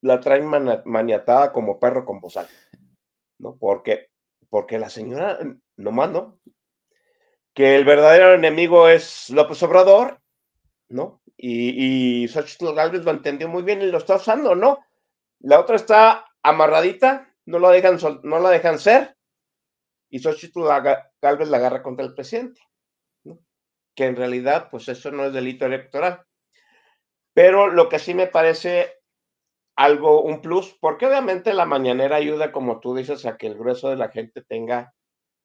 la 0.02 0.20
traen 0.20 0.46
maniatada 0.86 1.52
como 1.52 1.80
perro 1.80 2.06
con 2.06 2.20
bozal, 2.20 2.48
¿no? 3.39 3.58
Porque, 3.58 4.10
porque 4.50 4.80
la 4.80 4.89
señora 4.89 5.39
no 5.78 5.91
mando 5.91 6.39
que 7.54 7.76
el 7.78 7.86
verdadero 7.86 8.34
enemigo 8.34 8.89
es 8.89 9.30
López 9.30 9.64
Obrador, 9.64 10.22
¿no? 10.89 11.21
Y, 11.38 12.23
y 12.23 12.27
Xochitl 12.27 12.65
lo 12.65 13.11
entendió 13.11 13.47
muy 13.47 13.63
bien 13.63 13.81
y 13.81 13.88
lo 13.88 13.97
está 13.97 14.15
usando, 14.15 14.55
¿no? 14.55 14.86
La 15.39 15.59
otra 15.59 15.75
está 15.75 16.25
amarradita, 16.41 17.33
no 17.45 17.59
la 17.59 17.71
dejan, 17.71 17.97
no 18.23 18.39
la 18.39 18.49
dejan 18.49 18.79
ser, 18.79 19.15
y 20.09 20.19
Xochitl 20.19 20.63
Galvez 21.21 21.49
la 21.49 21.57
agarra 21.57 21.83
contra 21.83 22.05
el 22.05 22.13
presidente, 22.13 22.61
¿no? 23.23 23.39
Que 23.95 24.05
en 24.05 24.15
realidad, 24.15 24.69
pues 24.71 24.88
eso 24.88 25.11
no 25.11 25.25
es 25.25 25.33
delito 25.33 25.65
electoral. 25.65 26.25
Pero 27.33 27.67
lo 27.67 27.89
que 27.89 27.99
sí 27.99 28.13
me 28.13 28.27
parece 28.27 28.93
algo, 29.75 30.21
un 30.21 30.41
plus, 30.41 30.77
porque 30.79 31.05
obviamente 31.05 31.53
la 31.53 31.65
mañanera 31.65 32.15
ayuda, 32.15 32.51
como 32.51 32.79
tú 32.79 32.95
dices, 32.95 33.25
a 33.25 33.36
que 33.38 33.47
el 33.47 33.57
grueso 33.57 33.89
de 33.89 33.97
la 33.97 34.09
gente 34.09 34.41
tenga 34.41 34.93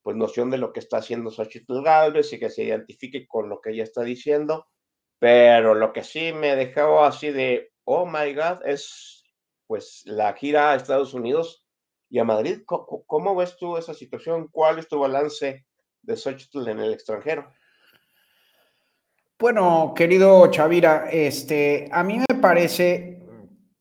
pues 0.02 0.16
noción 0.16 0.50
de 0.50 0.58
lo 0.58 0.72
que 0.72 0.80
está 0.80 0.98
haciendo 0.98 1.30
Xochitl 1.30 1.82
Galvez 1.82 2.32
y 2.32 2.38
que 2.38 2.48
se 2.48 2.64
identifique 2.64 3.26
con 3.26 3.48
lo 3.48 3.60
que 3.60 3.70
ella 3.70 3.82
está 3.82 4.02
diciendo. 4.02 4.68
Pero 5.20 5.74
lo 5.74 5.92
que 5.92 6.02
sí 6.02 6.32
me 6.32 6.56
dejó 6.56 7.04
así 7.04 7.30
de, 7.30 7.70
oh 7.84 8.06
my 8.06 8.34
God, 8.34 8.66
es 8.66 9.22
pues 9.66 10.02
la 10.06 10.32
gira 10.32 10.72
a 10.72 10.74
Estados 10.74 11.14
Unidos 11.14 11.64
y 12.08 12.18
a 12.18 12.24
Madrid. 12.24 12.62
¿Cómo, 12.66 13.36
ves 13.36 13.56
tú 13.56 13.76
esa 13.76 13.94
situación? 13.94 14.48
¿Cuál 14.50 14.80
es 14.80 14.88
tu 14.88 14.98
balance 14.98 15.64
de 16.02 16.16
Xochitl 16.16 16.66
en 16.68 16.80
el 16.80 16.92
extranjero? 16.92 17.52
Bueno, 19.38 19.92
querido 19.94 20.50
Chavira, 20.50 21.08
este, 21.10 21.88
a 21.92 22.02
mí 22.02 22.18
me 22.18 22.40
parece, 22.40 23.22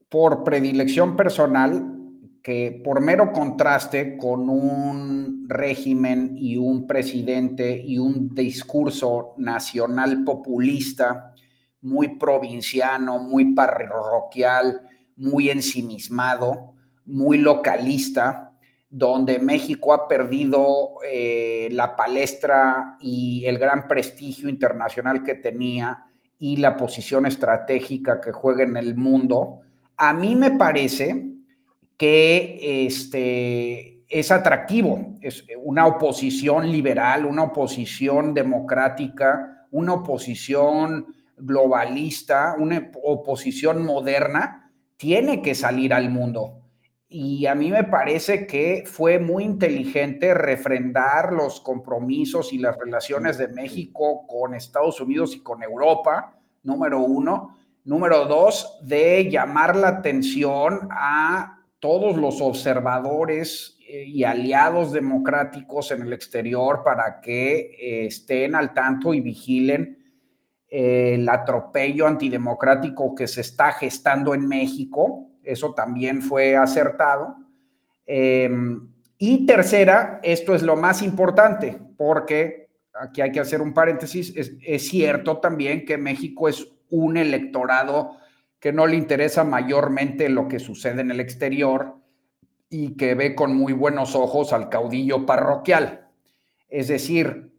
por 0.10 0.44
predilección 0.44 1.16
personal, 1.16 1.99
que 2.42 2.82
por 2.84 3.02
mero 3.02 3.32
contraste 3.32 4.18
con 4.18 4.50
un 4.50 5.46
régimen 5.48 6.36
y 6.38 6.58
un 6.58 6.88
presidente 6.88 7.78
y 7.78 7.98
un 7.98 8.34
discurso 8.34 9.34
nacional 9.38 10.24
populista 10.24 11.34
muy 11.82 12.18
provinciano, 12.18 13.20
muy 13.20 13.54
parroquial, 13.54 14.82
muy 15.18 15.50
ensimismado, 15.50 16.74
muy 17.06 17.38
localista, 17.38 18.54
donde 18.90 19.40
México 19.40 19.94
ha 19.94 20.08
perdido 20.08 20.96
eh, 21.06 21.70
la 21.72 21.96
palestra 21.96 22.98
y 23.00 23.46
el 23.46 23.60
gran 23.60 23.88
prestigio 23.88 24.50
internacional 24.50 25.24
que 25.24 25.36
tenía 25.36 26.06
y 26.40 26.58
la 26.58 26.76
posición 26.76 27.26
estratégica 27.26 28.20
que 28.22 28.32
juega 28.32 28.64
en 28.64 28.78
el 28.78 28.96
mundo, 28.96 29.60
a 29.98 30.14
mí 30.14 30.36
me 30.36 30.52
parece 30.52 31.39
que 32.00 32.86
este, 32.86 34.06
es 34.08 34.32
atractivo, 34.32 35.18
es 35.20 35.44
una 35.62 35.86
oposición 35.86 36.72
liberal, 36.72 37.26
una 37.26 37.44
oposición 37.44 38.34
democrática, 38.34 39.68
una 39.72 39.96
oposición 39.96 41.14
globalista, 41.36 42.56
una 42.58 42.90
oposición 43.04 43.86
moderna, 43.86 44.72
tiene 44.96 45.42
que 45.42 45.54
salir 45.54 45.94
al 45.94 46.10
mundo. 46.10 46.62
Y 47.10 47.48
a 47.48 47.54
mí 47.54 47.70
me 47.70 47.84
parece 47.84 48.48
que 48.48 48.86
fue 48.86 49.20
muy 49.20 49.44
inteligente 49.44 50.34
refrendar 50.34 51.34
los 51.34 51.60
compromisos 51.60 52.54
y 52.54 52.60
las 52.60 52.78
relaciones 52.78 53.38
de 53.38 53.50
México 53.50 54.26
con 54.26 54.54
Estados 54.54 55.02
Unidos 55.02 55.36
y 55.36 55.42
con 55.42 55.64
Europa, 55.64 56.40
número 56.64 57.02
uno. 57.02 57.58
Número 57.84 58.26
dos, 58.26 58.78
de 58.84 59.30
llamar 59.30 59.76
la 59.76 59.88
atención 59.88 60.88
a 60.92 61.59
todos 61.80 62.18
los 62.18 62.42
observadores 62.42 63.78
eh, 63.88 64.04
y 64.06 64.24
aliados 64.24 64.92
democráticos 64.92 65.92
en 65.92 66.04
el 66.04 66.14
exterior 66.14 66.84
para 66.84 67.22
que 67.22 67.72
eh, 67.80 68.06
estén 68.06 68.56
al 68.56 68.74
tanto 68.74 69.14
y 69.14 69.22
vigilen 69.22 69.98
eh, 70.70 71.16
el 71.16 71.28
atropello 71.28 72.06
antidemocrático 72.06 73.16
que 73.16 73.28
se 73.28 73.42
está 73.42 73.72
gestando 73.72 74.34
en 74.34 74.48
México. 74.48 75.30
Eso 75.44 75.74
también 75.74 76.22
fue 76.22 76.56
acertado. 76.56 77.36
Em, 78.06 78.92
y 79.18 79.46
tercera, 79.46 80.20
esto 80.22 80.54
es 80.54 80.62
lo 80.62 80.76
más 80.76 81.02
importante, 81.02 81.80
porque 81.98 82.70
aquí 82.94 83.22
hay 83.22 83.32
que 83.32 83.40
hacer 83.40 83.62
un 83.62 83.74
paréntesis, 83.74 84.34
es, 84.36 84.54
es 84.66 84.88
cierto 84.88 85.38
también 85.38 85.86
que 85.86 85.98
México 85.98 86.50
es 86.50 86.68
un 86.90 87.18
electorado 87.18 88.18
que 88.60 88.74
no 88.74 88.88
le 88.88 88.98
interesa 88.98 89.44
mayormente 89.44 90.30
lo 90.30 90.48
que 90.48 90.60
sucede 90.60 91.02
en 91.02 91.12
el 91.12 91.20
exterior 91.20 91.96
y 92.70 92.96
que 92.96 93.16
ve 93.16 93.36
con 93.36 93.56
muy 93.56 93.74
buenos 93.74 94.16
ojos 94.16 94.54
al 94.54 94.70
caudillo 94.70 95.26
parroquial. 95.26 96.08
Es 96.68 96.88
decir, 96.88 97.52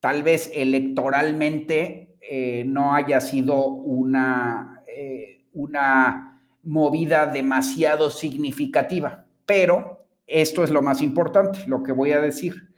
tal 0.00 0.22
vez 0.22 0.50
electoralmente 0.54 2.16
eh, 2.20 2.64
no 2.66 2.94
haya 2.94 3.20
sido 3.20 3.66
una, 3.66 4.82
eh, 4.86 5.44
una 5.52 6.40
movida 6.62 7.26
demasiado 7.26 8.10
significativa, 8.10 9.26
pero 9.44 10.06
esto 10.26 10.64
es 10.64 10.70
lo 10.70 10.80
más 10.80 11.02
importante, 11.02 11.60
lo 11.66 11.82
que 11.82 11.92
voy 11.92 12.12
a 12.12 12.20
decir, 12.20 12.74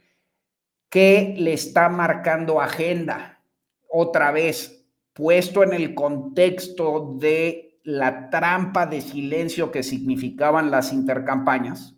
que 0.89 1.35
le 1.37 1.53
está 1.53 1.87
marcando 1.87 2.59
agenda 2.59 3.41
otra 3.87 4.31
vez, 4.31 4.85
puesto 5.13 5.63
en 5.63 5.73
el 5.73 5.93
contexto 5.93 7.15
de 7.17 7.66
la 7.87 8.29
trampa 8.29 8.85
de 8.85 8.99
silencio 8.99 9.71
que 9.71 9.81
significaban 9.81 10.71
las 10.71 10.91
intercampañas, 10.91 11.95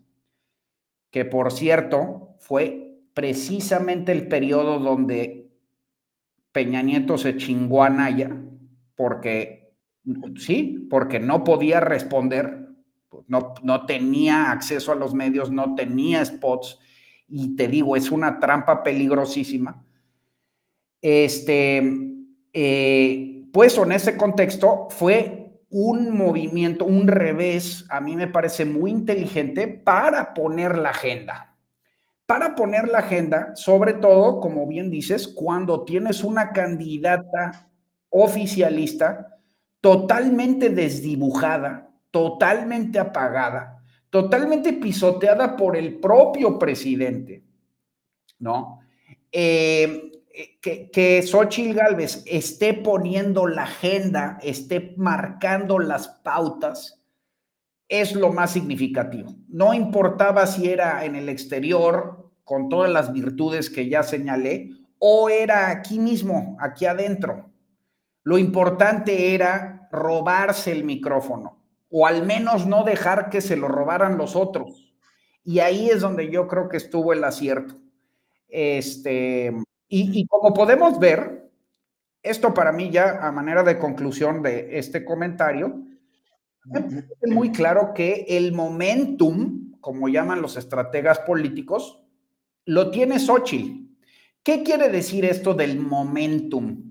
que 1.09 1.25
por 1.25 1.51
cierto 1.51 2.35
fue 2.37 2.99
precisamente 3.15 4.11
el 4.11 4.27
periodo 4.27 4.77
donde 4.77 5.49
Peña 6.51 6.83
Nieto 6.83 7.17
se 7.17 7.37
chingó 7.37 7.83
a 7.83 7.89
Naya, 7.89 8.29
porque 8.95 9.73
sí, 10.35 10.85
porque 10.91 11.19
no 11.19 11.43
podía 11.43 11.79
responder, 11.79 12.67
no, 13.25 13.55
no 13.63 13.87
tenía 13.87 14.51
acceso 14.51 14.91
a 14.91 14.95
los 14.95 15.15
medios, 15.15 15.49
no 15.49 15.73
tenía 15.73 16.23
spots, 16.23 16.77
y 17.27 17.55
te 17.55 17.67
digo, 17.67 17.95
es 17.95 18.11
una 18.11 18.39
trampa 18.39 18.83
peligrosísima. 18.83 19.83
Este, 21.01 21.81
eh, 22.53 23.45
pues 23.51 23.75
en 23.75 23.91
ese 23.91 24.15
contexto 24.17 24.87
fue 24.91 25.38
un 25.69 26.17
movimiento, 26.17 26.85
un 26.85 27.07
revés, 27.07 27.85
a 27.89 28.01
mí 28.01 28.15
me 28.15 28.27
parece 28.27 28.65
muy 28.65 28.91
inteligente 28.91 29.67
para 29.67 30.33
poner 30.33 30.77
la 30.77 30.89
agenda. 30.89 31.55
Para 32.25 32.55
poner 32.55 32.87
la 32.87 32.99
agenda, 32.99 33.55
sobre 33.55 33.93
todo, 33.93 34.39
como 34.39 34.67
bien 34.67 34.89
dices, 34.89 35.27
cuando 35.27 35.83
tienes 35.83 36.23
una 36.23 36.51
candidata 36.51 37.69
oficialista 38.09 39.37
totalmente 39.81 40.69
desdibujada, 40.69 41.89
totalmente 42.11 42.99
apagada, 42.99 43.83
totalmente 44.09 44.73
pisoteada 44.73 45.55
por 45.55 45.77
el 45.77 45.99
propio 45.99 46.57
presidente, 46.57 47.43
¿no? 48.39 48.79
Eh, 49.31 50.08
que, 50.61 50.89
que 50.91 51.21
Xochitl 51.21 51.73
Galvez 51.75 52.23
esté 52.25 52.73
poniendo 52.73 53.47
la 53.47 53.63
agenda, 53.63 54.39
esté 54.41 54.93
marcando 54.97 55.79
las 55.79 56.07
pautas, 56.07 57.01
es 57.87 58.15
lo 58.15 58.31
más 58.31 58.51
significativo. 58.51 59.35
No 59.47 59.73
importaba 59.73 60.45
si 60.47 60.69
era 60.69 61.03
en 61.05 61.15
el 61.15 61.27
exterior, 61.27 62.31
con 62.43 62.69
todas 62.69 62.91
las 62.91 63.11
virtudes 63.11 63.69
que 63.69 63.89
ya 63.89 64.03
señalé, 64.03 64.71
o 64.99 65.29
era 65.29 65.69
aquí 65.69 65.99
mismo, 65.99 66.57
aquí 66.59 66.85
adentro. 66.85 67.51
Lo 68.23 68.37
importante 68.37 69.33
era 69.33 69.87
robarse 69.91 70.71
el 70.71 70.83
micrófono, 70.83 71.63
o 71.89 72.05
al 72.05 72.25
menos 72.25 72.67
no 72.67 72.83
dejar 72.83 73.29
que 73.29 73.41
se 73.41 73.57
lo 73.57 73.67
robaran 73.67 74.17
los 74.17 74.35
otros. 74.35 74.93
Y 75.43 75.59
ahí 75.59 75.89
es 75.89 76.01
donde 76.01 76.29
yo 76.29 76.47
creo 76.47 76.69
que 76.69 76.77
estuvo 76.77 77.13
el 77.13 77.23
acierto. 77.23 77.75
Este, 78.47 79.53
y, 79.89 80.27
como 80.27 80.53
podemos 80.53 80.99
ver, 80.99 81.49
esto 82.21 82.53
para 82.53 82.71
mí 82.71 82.91
ya 82.91 83.25
a 83.25 83.31
manera 83.31 83.63
de 83.63 83.79
conclusión 83.79 84.43
de 84.43 84.77
este 84.77 85.03
comentario, 85.03 85.83
es 87.21 87.31
muy 87.31 87.51
claro 87.51 87.93
que 87.93 88.25
el 88.29 88.53
momentum, 88.53 89.71
como 89.81 90.07
llaman 90.07 90.41
los 90.41 90.57
estrategas 90.57 91.19
políticos, 91.19 92.03
lo 92.65 92.91
tiene 92.91 93.19
Xochitl. 93.19 93.87
¿Qué 94.43 94.63
quiere 94.63 94.89
decir 94.89 95.25
esto 95.25 95.53
del 95.53 95.79
momentum? 95.79 96.88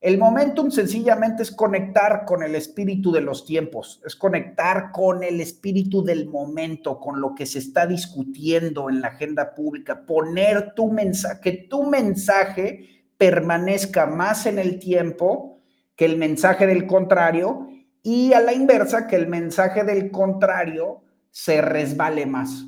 El 0.00 0.16
momentum 0.16 0.70
sencillamente 0.70 1.42
es 1.42 1.50
conectar 1.50 2.24
con 2.24 2.42
el 2.42 2.54
espíritu 2.54 3.12
de 3.12 3.20
los 3.20 3.44
tiempos, 3.44 4.00
es 4.06 4.16
conectar 4.16 4.92
con 4.92 5.22
el 5.22 5.42
espíritu 5.42 6.02
del 6.02 6.26
momento, 6.26 6.98
con 6.98 7.20
lo 7.20 7.34
que 7.34 7.44
se 7.44 7.58
está 7.58 7.86
discutiendo 7.86 8.88
en 8.88 9.02
la 9.02 9.08
agenda 9.08 9.54
pública, 9.54 10.06
poner 10.06 10.72
tu 10.74 10.90
mensaje, 10.90 11.40
que 11.42 11.52
tu 11.68 11.84
mensaje 11.84 13.04
permanezca 13.18 14.06
más 14.06 14.46
en 14.46 14.58
el 14.58 14.78
tiempo 14.78 15.58
que 15.94 16.06
el 16.06 16.16
mensaje 16.16 16.66
del 16.66 16.86
contrario 16.86 17.68
y 18.02 18.32
a 18.32 18.40
la 18.40 18.54
inversa, 18.54 19.06
que 19.06 19.16
el 19.16 19.26
mensaje 19.26 19.84
del 19.84 20.10
contrario 20.10 21.02
se 21.30 21.60
resbale 21.60 22.24
más. 22.24 22.64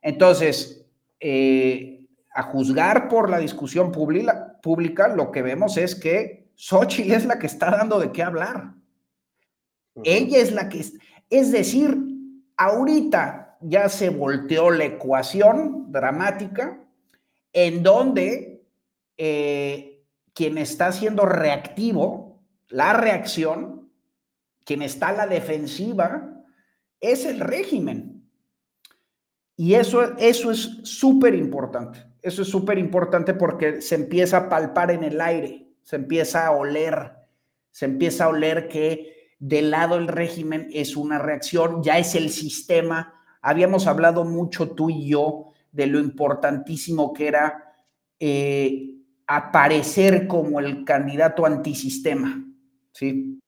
Entonces, 0.00 0.86
eh, 1.18 2.06
a 2.32 2.44
juzgar 2.44 3.08
por 3.08 3.30
la 3.30 3.40
discusión 3.40 3.90
pública, 3.90 4.60
pública, 4.62 5.08
lo 5.08 5.32
que 5.32 5.42
vemos 5.42 5.76
es 5.76 5.96
que 5.96 6.47
Xochitl 6.58 7.12
es 7.12 7.24
la 7.24 7.38
que 7.38 7.46
está 7.46 7.70
dando 7.70 8.00
de 8.00 8.10
qué 8.10 8.24
hablar. 8.24 8.74
Ella 10.02 10.38
es 10.38 10.52
la 10.52 10.68
que, 10.68 10.84
es 11.30 11.52
decir, 11.52 11.96
ahorita 12.56 13.56
ya 13.60 13.88
se 13.88 14.10
volteó 14.10 14.70
la 14.70 14.84
ecuación 14.84 15.92
dramática 15.92 16.80
en 17.52 17.82
donde 17.84 18.64
eh, 19.16 20.04
quien 20.34 20.58
está 20.58 20.90
siendo 20.90 21.26
reactivo, 21.26 22.42
la 22.68 22.92
reacción, 22.92 23.92
quien 24.64 24.82
está 24.82 25.08
a 25.08 25.12
la 25.12 25.26
defensiva, 25.28 26.42
es 27.00 27.24
el 27.24 27.38
régimen. 27.38 28.28
Y 29.56 29.74
eso, 29.74 30.16
eso 30.18 30.50
es 30.50 30.80
súper 30.82 31.36
importante. 31.36 32.04
Eso 32.20 32.42
es 32.42 32.48
súper 32.48 32.78
importante 32.78 33.32
porque 33.32 33.80
se 33.80 33.94
empieza 33.94 34.38
a 34.38 34.48
palpar 34.48 34.90
en 34.90 35.04
el 35.04 35.20
aire 35.20 35.67
se 35.88 35.96
empieza 35.96 36.46
a 36.46 36.50
oler, 36.50 37.12
se 37.70 37.86
empieza 37.86 38.24
a 38.24 38.28
oler 38.28 38.68
que 38.68 39.30
del 39.38 39.70
lado 39.70 39.94
del 39.94 40.08
régimen 40.08 40.68
es 40.70 40.96
una 40.96 41.18
reacción, 41.18 41.82
ya 41.82 41.96
es 41.96 42.14
el 42.14 42.28
sistema. 42.28 43.14
Habíamos 43.40 43.86
hablado 43.86 44.26
mucho 44.26 44.72
tú 44.72 44.90
y 44.90 45.08
yo 45.08 45.52
de 45.72 45.86
lo 45.86 45.98
importantísimo 45.98 47.14
que 47.14 47.28
era 47.28 47.72
eh, 48.20 48.96
aparecer 49.26 50.26
como 50.26 50.60
el 50.60 50.84
candidato 50.84 51.46
antisistema, 51.46 52.44
¿sí? 52.92 53.40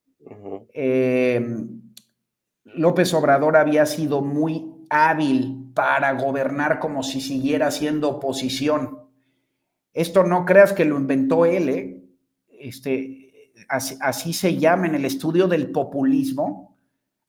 Em, 0.72 1.92
López 2.64 3.12
Obrador 3.12 3.58
había 3.58 3.84
sido 3.84 4.22
muy 4.22 4.86
hábil 4.88 5.72
para 5.74 6.14
gobernar 6.14 6.78
como 6.78 7.02
si 7.02 7.20
siguiera 7.20 7.70
siendo 7.70 8.08
oposición. 8.08 8.98
Esto 9.92 10.24
no 10.24 10.46
creas 10.46 10.72
que 10.72 10.86
lo 10.86 10.96
inventó 10.96 11.44
él, 11.44 11.68
¿eh? 11.68 11.99
Este, 12.60 13.52
así, 13.68 14.32
se 14.32 14.56
llama 14.56 14.86
en 14.86 14.94
el 14.94 15.04
estudio 15.04 15.48
del 15.48 15.70
populismo, 15.70 16.76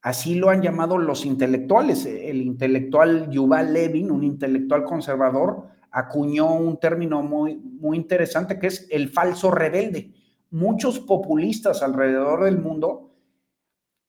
así 0.02 0.36
lo 0.36 0.50
han 0.50 0.62
llamado 0.62 0.98
los 0.98 1.26
intelectuales. 1.26 2.06
El 2.06 2.42
intelectual 2.42 3.30
Yuval 3.30 3.74
Levin, 3.74 4.12
un 4.12 4.24
intelectual 4.24 4.84
conservador, 4.84 5.68
acuñó 5.92 6.54
un 6.56 6.80
término 6.80 7.22
muy, 7.22 7.56
muy 7.58 7.98
interesante 7.98 8.60
que 8.60 8.68
es 8.68 8.88
el 8.90 9.10
falso 9.10 9.52
rebelde. 9.52 10.14
Muchos 10.50 11.00
populistas 11.00 11.82
alrededor 11.82 12.44
del 12.44 12.60
mundo 12.60 13.12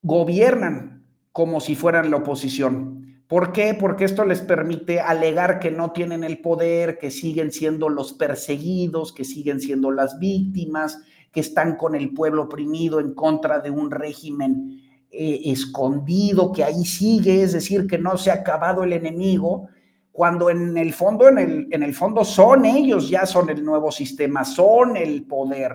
gobiernan 0.02 1.06
como 1.32 1.60
si 1.60 1.74
fueran 1.74 2.10
la 2.10 2.18
oposición. 2.18 3.22
¿Por 3.26 3.52
qué? 3.52 3.72
Porque 3.72 4.04
esto 4.04 4.26
les 4.26 4.42
permite 4.42 5.00
alegar 5.00 5.58
que 5.58 5.70
no 5.70 5.92
tienen 5.92 6.22
el 6.22 6.42
poder, 6.42 6.98
que 6.98 7.10
siguen 7.10 7.50
siendo 7.50 7.88
los 7.88 8.12
perseguidos, 8.12 9.14
que 9.14 9.24
siguen 9.24 9.58
siendo 9.58 9.90
las 9.90 10.18
víctimas, 10.18 11.00
que 11.32 11.40
están 11.40 11.76
con 11.76 11.94
el 11.94 12.12
pueblo 12.12 12.44
oprimido 12.44 13.00
en 13.00 13.14
contra 13.14 13.58
de 13.60 13.70
un 13.70 13.90
régimen 13.90 14.80
eh, 15.10 15.40
escondido 15.46 16.52
que 16.52 16.62
ahí 16.62 16.84
sigue, 16.84 17.42
es 17.42 17.52
decir, 17.52 17.86
que 17.86 17.98
no 17.98 18.16
se 18.16 18.30
ha 18.30 18.34
acabado 18.34 18.84
el 18.84 18.92
enemigo, 18.92 19.68
cuando 20.12 20.50
en 20.50 20.76
el 20.76 20.92
fondo, 20.92 21.28
en 21.28 21.38
el, 21.38 21.68
en 21.70 21.82
el 21.82 21.94
fondo 21.94 22.24
son 22.24 22.66
ellos, 22.66 23.08
ya 23.08 23.24
son 23.24 23.48
el 23.48 23.64
nuevo 23.64 23.90
sistema, 23.90 24.44
son 24.44 24.96
el 24.96 25.24
poder. 25.24 25.72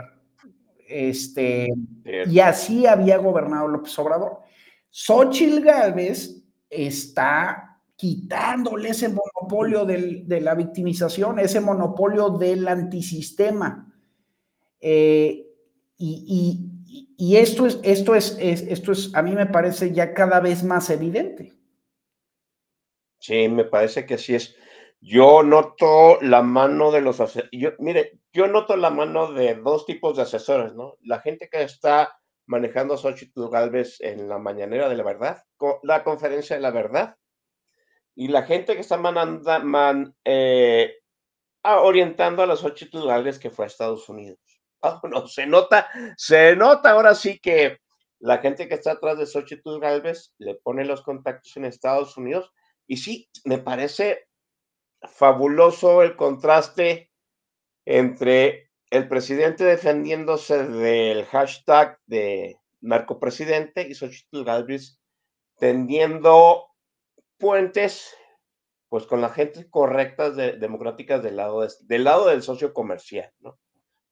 Este, 0.88 1.68
y 2.06 2.40
así 2.40 2.86
había 2.86 3.18
gobernado 3.18 3.68
López 3.68 3.98
Obrador. 4.00 4.40
Xochitl 4.90 5.62
Gálvez 5.62 6.44
está 6.70 7.80
quitándole 7.96 8.90
ese 8.90 9.10
monopolio 9.10 9.84
de 9.86 10.40
la 10.40 10.54
victimización, 10.54 11.40
ese 11.40 11.60
monopolio 11.60 12.30
del 12.30 12.68
antisistema. 12.68 13.92
Eh, 14.80 15.47
y, 15.98 17.36
esto, 17.36 17.66
es, 17.66 17.80
esto, 17.84 18.16
es, 18.16 18.38
esto 18.40 18.92
es, 18.92 19.14
a 19.16 19.22
mí 19.22 19.32
me 19.32 19.48
parece 19.48 19.92
ya 19.92 20.14
cada 20.14 20.40
vez 20.40 20.64
más 20.64 20.90
evidente. 20.90 21.54
Sí, 23.20 23.50
me 23.50 23.66
parece 23.66 24.06
que 24.06 24.16
así 24.16 24.36
es. 24.36 24.56
Yo 25.00 25.44
noto 25.44 26.20
la 26.22 26.42
mano 26.42 26.92
de 26.92 27.02
los 27.02 27.22
yo, 27.52 27.72
mire, 27.80 28.20
yo 28.32 28.48
noto 28.48 28.76
la 28.76 28.90
mano 28.90 29.32
de 29.32 29.56
dos 29.56 29.86
tipos 29.86 30.16
de 30.16 30.24
asesores, 30.24 30.74
¿no? 30.74 30.98
La 31.02 31.20
gente 31.20 31.50
que 31.50 31.64
está 31.64 32.20
manejando 32.48 32.94
a 32.94 32.98
Xochitl 32.98 33.50
Galvez 33.50 34.00
en 34.02 34.28
la 34.30 34.40
mañanera 34.40 34.90
de 34.90 34.96
la 34.96 35.04
verdad, 35.04 35.44
la 35.84 36.04
conferencia 36.04 36.56
de 36.56 36.62
la 36.62 36.72
verdad, 36.72 37.16
y 38.16 38.30
la 38.30 38.44
gente 38.44 38.74
que 38.74 38.82
está 38.82 38.98
mananda, 38.98 39.60
man, 39.60 40.16
eh, 40.24 40.96
orientando 41.64 42.42
a 42.42 42.48
los 42.48 42.62
Xochitl 42.62 43.06
Galvez 43.06 43.38
que 43.38 43.52
fue 43.52 43.66
a 43.66 43.68
Estados 43.68 44.08
Unidos. 44.10 44.40
No, 45.10 45.28
se 45.28 45.46
nota, 45.46 45.90
se 46.18 46.56
nota 46.56 46.92
ahora 46.92 47.16
sí 47.16 47.40
que 47.40 47.80
la 48.20 48.40
gente 48.40 48.68
que 48.68 48.76
está 48.76 48.94
atrás 48.94 49.18
de 49.18 49.26
Xochitl 49.26 49.80
Galvez 49.80 50.34
le 50.38 50.56
pone 50.56 50.86
los 50.86 51.02
contactos 51.02 51.56
en 51.58 51.66
Estados 51.66 52.18
Unidos. 52.18 52.52
Y 52.88 52.98
sí, 52.98 53.30
me 53.44 53.58
parece 53.58 54.28
fabuloso 55.02 56.02
el 56.02 56.16
contraste 56.16 57.12
entre 57.86 58.72
el 58.90 59.08
presidente 59.08 59.64
defendiéndose 59.64 60.66
del 60.68 61.26
hashtag 61.26 62.00
de 62.06 62.58
narcopresidente 62.82 63.88
y 63.88 63.94
Xochitl 63.94 64.44
Galvez 64.44 65.00
tendiendo 65.58 66.68
puentes 67.38 68.16
pues 68.90 69.06
con 69.06 69.22
la 69.22 69.30
gente 69.30 69.70
correcta 69.70 70.32
de, 70.32 70.54
democráticas 70.54 71.22
del 71.22 71.36
lado, 71.36 71.68
del 71.82 72.04
lado 72.04 72.28
del 72.28 72.42
socio 72.42 72.74
comercial, 72.74 73.32
¿no? 73.40 73.60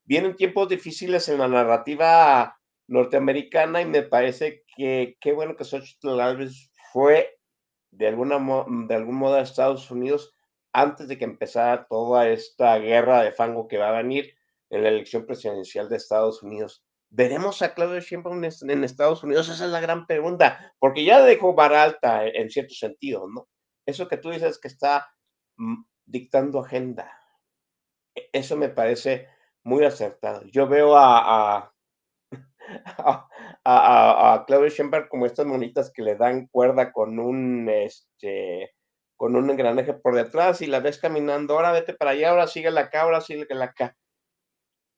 Vienen 0.06 0.36
tiempos 0.36 0.70
difíciles 0.70 1.28
en 1.30 1.39
la 1.39 1.47
narrativa 1.47 2.58
norteamericana 2.88 3.82
y 3.82 3.86
me 3.86 4.03
parece 4.03 4.64
que 4.76 5.18
qué 5.20 5.34
bueno 5.34 5.56
que 5.56 5.64
Xochitl 5.64 6.16
Galvez 6.16 6.72
fue 6.91 7.38
de, 7.91 8.08
alguna 8.08 8.38
de 8.88 8.95
algún 8.95 9.16
modo 9.16 9.36
a 9.36 9.41
Estados 9.41 9.89
Unidos 9.89 10.32
antes 10.72 11.08
de 11.08 11.18
que 11.18 11.26
empezara 11.26 11.88
toda 11.88 12.30
esta 12.30 12.78
guerra 12.78 13.24
de 13.24 13.32
fango 13.32 13.68
que 13.68 13.78
va 13.78 13.89
a 13.89 14.03
venir 14.03 14.36
en 14.70 14.84
la 14.84 14.89
elección 14.89 15.26
presidencial 15.26 15.89
de 15.89 15.97
Estados 15.97 16.43
Unidos. 16.43 16.84
¿Veremos 17.10 17.62
a 17.62 17.74
Claudio 17.74 18.01
Sheinbaum 18.01 18.43
en 18.43 18.84
Estados 18.84 19.24
Unidos? 19.24 19.47
Esa 19.47 19.66
es 19.66 19.72
la 19.72 19.80
gran 19.80 20.06
pregunta, 20.06 20.74
porque 20.80 21.06
ya 21.06 21.24
dejó 21.24 21.53
vara 21.53 21.84
alta 21.84 22.28
en 22.28 22.49
cierto 22.49 22.74
sentido, 22.74 23.28
¿no? 23.30 23.47
Eso 23.86 24.08
que 24.08 24.18
tú 24.18 24.32
dices 24.32 24.60
que 24.60 24.68
está 24.68 25.08
mm, 25.56 25.84
dictando 26.06 26.60
agenda. 26.60 27.10
E-, 28.16 28.30
eso 28.34 28.58
me 28.58 28.70
parece 28.70 29.30
muy 29.66 29.84
acertado. 29.84 30.43
Yo 30.45 30.68
veo 30.68 30.95
a, 30.95 31.57
a, 31.57 31.74
a, 33.66 34.34
a, 34.34 34.45
Claudio 34.45 34.70
Schemberg 34.70 35.09
como 35.09 35.26
estas 35.26 35.45
monitas 35.45 35.91
que 35.91 36.03
le 36.03 36.16
dan 36.16 36.47
cuerda 36.47 36.93
con 36.93 37.20
un, 37.20 37.68
este, 37.70 38.74
con 39.18 39.36
un 39.36 39.49
engranaje 39.49 39.93
por 39.93 40.16
detrás 40.16 40.61
y 40.61 40.68
la 40.68 40.80
ves 40.80 40.99
caminando, 40.99 41.55
ahora 41.55 41.72
vete 41.72 41.93
para 41.93 42.11
allá, 42.11 42.30
ahora 42.30 42.47
sigue 42.47 42.72
la 42.72 42.82
acá, 42.82 43.01
ahora 43.01 43.22
sigue 43.22 43.45
la 43.49 43.66
acá. 43.66 43.97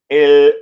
El, 0.10 0.54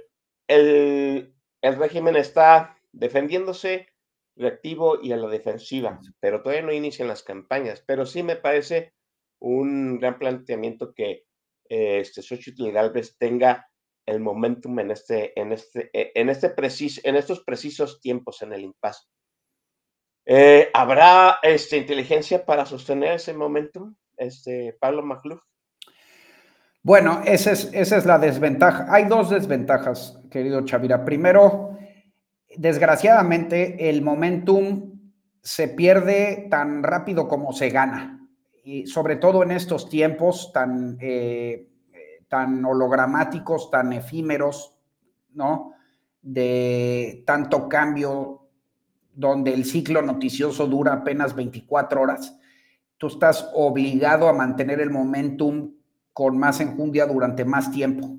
el, 0.48 1.36
el 1.62 1.76
régimen 1.76 2.16
está 2.16 2.78
defendiéndose, 2.92 3.90
reactivo 4.38 5.00
y 5.02 5.14
a 5.14 5.18
la 5.18 5.30
defensiva, 5.30 6.00
pero 6.20 6.42
todavía 6.42 6.66
no 6.66 6.74
inician 6.74 7.08
las 7.08 7.24
campañas. 7.24 7.84
Pero 7.88 8.06
sí 8.06 8.22
me 8.22 8.36
parece 8.36 8.94
un 9.40 10.00
gran 10.00 10.20
planteamiento 10.20 10.94
que 10.94 11.26
eh, 11.70 12.00
este 12.00 12.22
Xochitl 12.22 12.72
Galvez 12.72 13.18
tenga 13.18 13.68
el 14.06 14.20
momentum 14.20 14.80
en, 14.80 14.92
este, 14.92 15.40
en, 15.40 15.52
este, 15.52 15.90
e, 15.94 16.12
en, 16.16 16.30
este 16.30 16.50
preciso, 16.50 17.02
en 17.04 17.16
estos 17.16 17.44
precisos 17.44 18.00
tiempos 18.02 18.42
en 18.42 18.54
el 18.54 18.62
impasse. 18.62 19.06
Eh, 20.26 20.70
¿Habrá 20.74 21.40
este, 21.44 21.78
inteligencia 21.78 22.46
para 22.46 22.66
sostener 22.66 23.14
ese 23.14 23.34
momentum, 23.34 23.96
este, 24.18 24.76
Pablo 24.80 25.04
Macluf? 25.04 25.42
Bueno, 26.82 27.22
esa 27.26 27.52
es, 27.52 27.72
esa 27.74 27.98
es 27.98 28.06
la 28.06 28.20
desventaja. 28.20 28.88
Hay 28.90 29.06
dos 29.06 29.30
desventajas, 29.30 30.20
querido 30.30 30.64
Chavira. 30.66 31.04
Primero, 31.04 31.78
desgraciadamente, 32.56 33.90
el 33.90 34.02
momentum 34.02 35.00
se 35.42 35.68
pierde 35.68 36.48
tan 36.50 36.84
rápido 36.84 37.28
como 37.28 37.54
se 37.54 37.70
gana, 37.70 38.28
y 38.64 38.88
sobre 38.88 39.16
todo 39.16 39.44
en 39.44 39.52
estos 39.52 39.90
tiempos 39.90 40.52
tan... 40.54 40.98
Eh, 41.00 41.70
tan 42.28 42.64
hologramáticos, 42.66 43.70
tan 43.72 43.94
efímeros, 43.94 44.78
¿no? 45.34 45.74
De 46.22 47.24
tanto 47.26 47.70
cambio, 47.70 48.48
donde 49.14 49.54
el 49.54 49.66
ciclo 49.66 50.02
noticioso 50.02 50.68
dura 50.68 50.94
apenas 50.94 51.36
24 51.36 52.02
horas, 52.02 52.38
tú 52.98 53.08
estás 53.08 53.50
obligado 53.54 54.28
a 54.28 54.34
mantener 54.34 54.80
el 54.82 54.90
momentum 54.90 55.74
con 56.14 56.38
más 56.38 56.60
enjundia 56.62 57.06
durante 57.06 57.46
más 57.46 57.72
tiempo. 57.72 58.18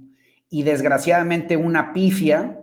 Y 0.48 0.62
desgraciadamente 0.62 1.56
una 1.56 1.92
pifia 1.92 2.60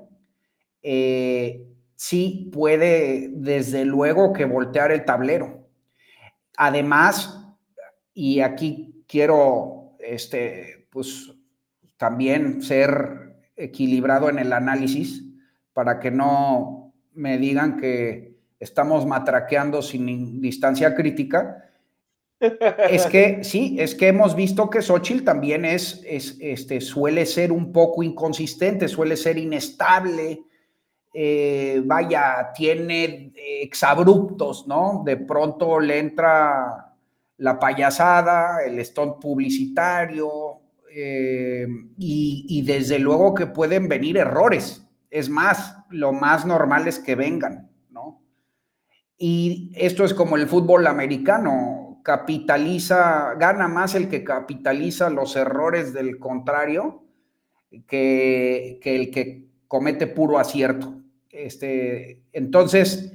eh, 0.81 1.65
sí 1.95 2.49
puede, 2.53 3.29
desde 3.31 3.85
luego, 3.85 4.33
que 4.33 4.45
voltear 4.45 4.91
el 4.91 5.05
tablero. 5.05 5.67
Además, 6.57 7.47
y 8.13 8.41
aquí 8.41 9.03
quiero, 9.07 9.95
este, 9.99 10.87
pues, 10.91 11.32
también 12.03 12.61
ser 12.61 13.37
equilibrado 13.55 14.29
en 14.29 14.37
el 14.37 14.51
análisis 14.51 15.23
para 15.71 16.01
que 16.01 16.11
no 16.11 16.93
me 17.13 17.37
digan 17.37 17.77
que 17.77 18.35
estamos 18.59 19.05
matraqueando 19.05 19.81
sin 19.81 20.41
distancia 20.41 20.95
crítica. 20.95 21.69
Es 22.89 23.05
que 23.05 23.41
sí, 23.45 23.77
es 23.79 23.95
que 23.95 24.09
hemos 24.09 24.35
visto 24.35 24.69
que 24.69 24.81
Xochitl 24.81 25.23
también 25.23 25.63
es, 25.63 26.03
es 26.05 26.35
este, 26.41 26.81
suele 26.81 27.25
ser 27.25 27.53
un 27.53 27.71
poco 27.71 28.03
inconsistente, 28.03 28.89
suele 28.89 29.15
ser 29.15 29.37
inestable, 29.37 30.43
eh, 31.13 31.81
vaya, 31.85 32.51
tiene 32.53 33.31
exabruptos, 33.61 34.67
¿no? 34.67 35.03
De 35.05 35.15
pronto 35.15 35.79
le 35.79 35.99
entra 35.99 36.93
la 37.37 37.57
payasada, 37.57 38.57
el 38.65 38.83
stunt 38.83 39.21
publicitario, 39.21 40.62
eh, 40.95 41.67
y, 41.97 42.45
y, 42.47 42.61
desde 42.61 42.99
luego 42.99 43.33
que 43.33 43.47
pueden 43.47 43.87
venir 43.87 44.17
errores. 44.17 44.87
Es 45.09 45.29
más, 45.29 45.77
lo 45.89 46.13
más 46.13 46.45
normal 46.45 46.87
es 46.87 46.99
que 46.99 47.15
vengan, 47.15 47.71
¿no? 47.89 48.21
Y 49.17 49.71
esto 49.75 50.05
es 50.05 50.13
como 50.13 50.37
el 50.37 50.47
fútbol 50.47 50.87
americano, 50.87 52.01
capitaliza, 52.03 53.33
gana 53.35 53.67
más 53.67 53.95
el 53.95 54.09
que 54.09 54.23
capitaliza 54.23 55.09
los 55.09 55.35
errores 55.35 55.93
del 55.93 56.19
contrario 56.19 57.03
que, 57.87 58.79
que 58.81 58.95
el 58.95 59.11
que 59.11 59.47
comete 59.67 60.07
puro 60.07 60.37
acierto. 60.37 61.01
Este, 61.29 62.23
entonces, 62.31 63.13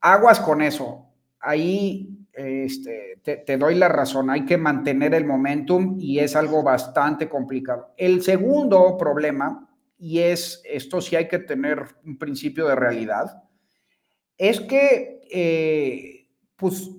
aguas 0.00 0.40
con 0.40 0.62
eso. 0.62 1.06
Ahí 1.40 2.18
este, 2.32 3.07
te, 3.36 3.56
doy 3.56 3.74
la 3.74 3.88
razón, 3.88 4.30
hay 4.30 4.44
que 4.44 4.56
mantener 4.56 5.14
el 5.14 5.24
momentum 5.24 5.96
y 6.00 6.18
es 6.18 6.34
algo 6.34 6.62
bastante 6.62 7.28
complicado. 7.28 7.92
El 7.96 8.22
segundo 8.22 8.96
problema, 8.96 9.68
y 9.98 10.20
es 10.20 10.62
esto 10.64 11.00
sí 11.00 11.16
hay 11.16 11.28
que 11.28 11.38
tener 11.38 11.84
un 12.04 12.18
principio 12.18 12.66
de 12.66 12.74
realidad, 12.74 13.42
es 14.36 14.60
que, 14.60 15.20
eh, 15.30 16.28
pues, 16.56 16.90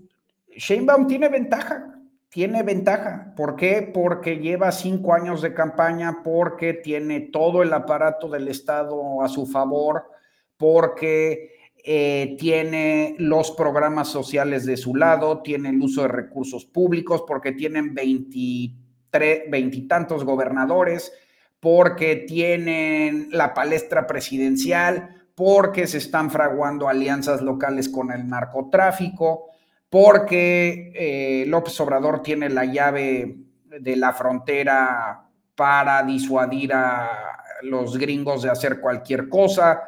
Sheinbaum 0.55 1.07
tiene 1.07 1.29
ventaja, 1.29 1.99
tiene 2.29 2.63
ventaja. 2.63 3.33
¿Por 3.35 3.55
qué? 3.55 3.89
Porque 3.93 4.37
lleva 4.37 4.71
cinco 4.71 5.13
años 5.13 5.41
de 5.41 5.53
campaña, 5.53 6.19
porque 6.23 6.73
tiene 6.73 7.21
todo 7.21 7.63
el 7.63 7.73
aparato 7.73 8.29
del 8.29 8.47
Estado 8.47 9.23
a 9.23 9.29
su 9.29 9.47
favor, 9.47 10.11
porque 10.57 11.58
eh, 11.91 12.35
tiene 12.37 13.15
los 13.17 13.49
programas 13.49 14.09
sociales 14.09 14.63
de 14.63 14.77
su 14.77 14.93
lado, 14.93 15.41
tiene 15.41 15.69
el 15.69 15.81
uso 15.81 16.03
de 16.03 16.09
recursos 16.09 16.63
públicos, 16.63 17.23
porque 17.25 17.51
tienen 17.51 17.95
veintitantos 17.95 20.23
gobernadores, 20.23 21.11
porque 21.59 22.25
tienen 22.27 23.29
la 23.31 23.55
palestra 23.55 24.05
presidencial, 24.05 25.15
porque 25.33 25.87
se 25.87 25.97
están 25.97 26.29
fraguando 26.29 26.87
alianzas 26.87 27.41
locales 27.41 27.89
con 27.89 28.11
el 28.11 28.27
narcotráfico, 28.27 29.47
porque 29.89 30.91
eh, 30.93 31.45
López 31.47 31.79
Obrador 31.79 32.21
tiene 32.21 32.49
la 32.49 32.65
llave 32.65 33.35
de 33.65 33.95
la 33.95 34.13
frontera 34.13 35.27
para 35.55 36.03
disuadir 36.03 36.71
a 36.71 37.47
los 37.63 37.97
gringos 37.97 38.43
de 38.43 38.51
hacer 38.51 38.79
cualquier 38.79 39.27
cosa, 39.27 39.81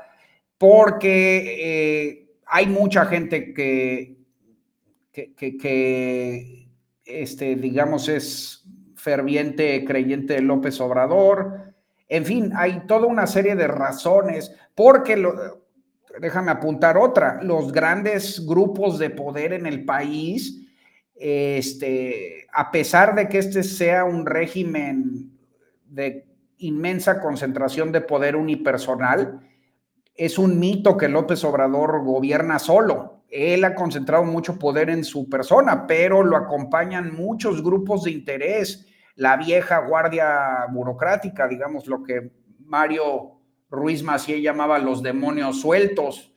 porque 0.61 1.57
eh, 1.57 2.35
hay 2.45 2.67
mucha 2.67 3.07
gente 3.07 3.51
que, 3.51 4.15
que, 5.11 6.67
este, 7.03 7.55
digamos, 7.55 8.07
es 8.07 8.63
ferviente 8.93 9.83
creyente 9.83 10.35
de 10.35 10.41
López 10.41 10.79
Obrador. 10.79 11.73
En 12.07 12.25
fin, 12.25 12.51
hay 12.55 12.85
toda 12.85 13.07
una 13.07 13.25
serie 13.25 13.55
de 13.55 13.65
razones, 13.65 14.55
porque, 14.75 15.17
lo, 15.17 15.63
déjame 16.19 16.51
apuntar 16.51 16.95
otra, 16.95 17.41
los 17.41 17.71
grandes 17.71 18.45
grupos 18.45 18.99
de 18.99 19.09
poder 19.09 19.53
en 19.53 19.65
el 19.65 19.83
país, 19.83 20.61
este, 21.15 22.45
a 22.53 22.69
pesar 22.69 23.15
de 23.15 23.27
que 23.27 23.39
este 23.39 23.63
sea 23.63 24.05
un 24.05 24.27
régimen 24.27 25.31
de 25.87 26.27
inmensa 26.59 27.19
concentración 27.19 27.91
de 27.91 28.01
poder 28.01 28.35
unipersonal, 28.35 29.41
es 30.25 30.37
un 30.37 30.59
mito 30.59 30.97
que 30.97 31.09
López 31.09 31.43
Obrador 31.43 32.03
gobierna 32.03 32.59
solo. 32.59 33.23
Él 33.27 33.63
ha 33.63 33.73
concentrado 33.73 34.23
mucho 34.23 34.59
poder 34.59 34.91
en 34.91 35.03
su 35.03 35.27
persona, 35.27 35.87
pero 35.87 36.21
lo 36.21 36.37
acompañan 36.37 37.15
muchos 37.15 37.63
grupos 37.63 38.03
de 38.03 38.11
interés, 38.11 38.85
la 39.15 39.35
vieja 39.35 39.79
guardia 39.79 40.67
burocrática, 40.69 41.47
digamos, 41.47 41.87
lo 41.87 42.03
que 42.03 42.33
Mario 42.59 43.41
Ruiz 43.71 44.03
Macié 44.03 44.43
llamaba 44.43 44.77
los 44.77 45.01
demonios 45.01 45.59
sueltos. 45.59 46.31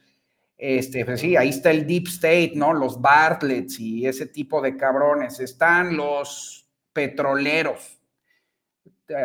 Este, 0.57 1.05
pues 1.05 1.21
sí, 1.21 1.37
ahí 1.37 1.51
está 1.51 1.71
el 1.71 1.87
Deep 1.87 2.07
State, 2.07 2.53
¿no? 2.55 2.73
Los 2.73 2.99
Bartletts 3.03 3.79
y 3.81 4.07
ese 4.07 4.25
tipo 4.25 4.63
de 4.63 4.79
cabrones. 4.79 5.41
Están 5.41 5.95
los 5.95 6.71
petroleros. 6.95 8.01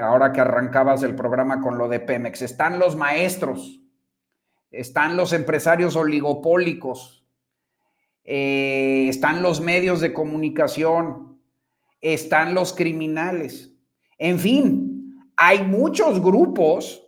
Ahora 0.02 0.34
que 0.34 0.42
arrancabas 0.42 1.02
el 1.04 1.16
programa 1.16 1.62
con 1.62 1.78
lo 1.78 1.88
de 1.88 2.02
Pemex, 2.02 2.42
están 2.42 2.78
los 2.78 2.98
maestros, 2.98 3.79
están 4.72 5.18
los 5.18 5.34
empresarios 5.34 5.96
oligopólicos, 5.96 7.26
eh, 8.24 9.08
están 9.10 9.42
los 9.42 9.62
medios 9.62 10.02
de 10.02 10.14
comunicación, 10.14 11.40
están 12.02 12.54
los 12.54 12.74
criminales. 12.74 13.74
En 14.18 14.40
fin, 14.40 15.26
hay 15.36 15.64
muchos 15.64 16.22
grupos 16.22 17.06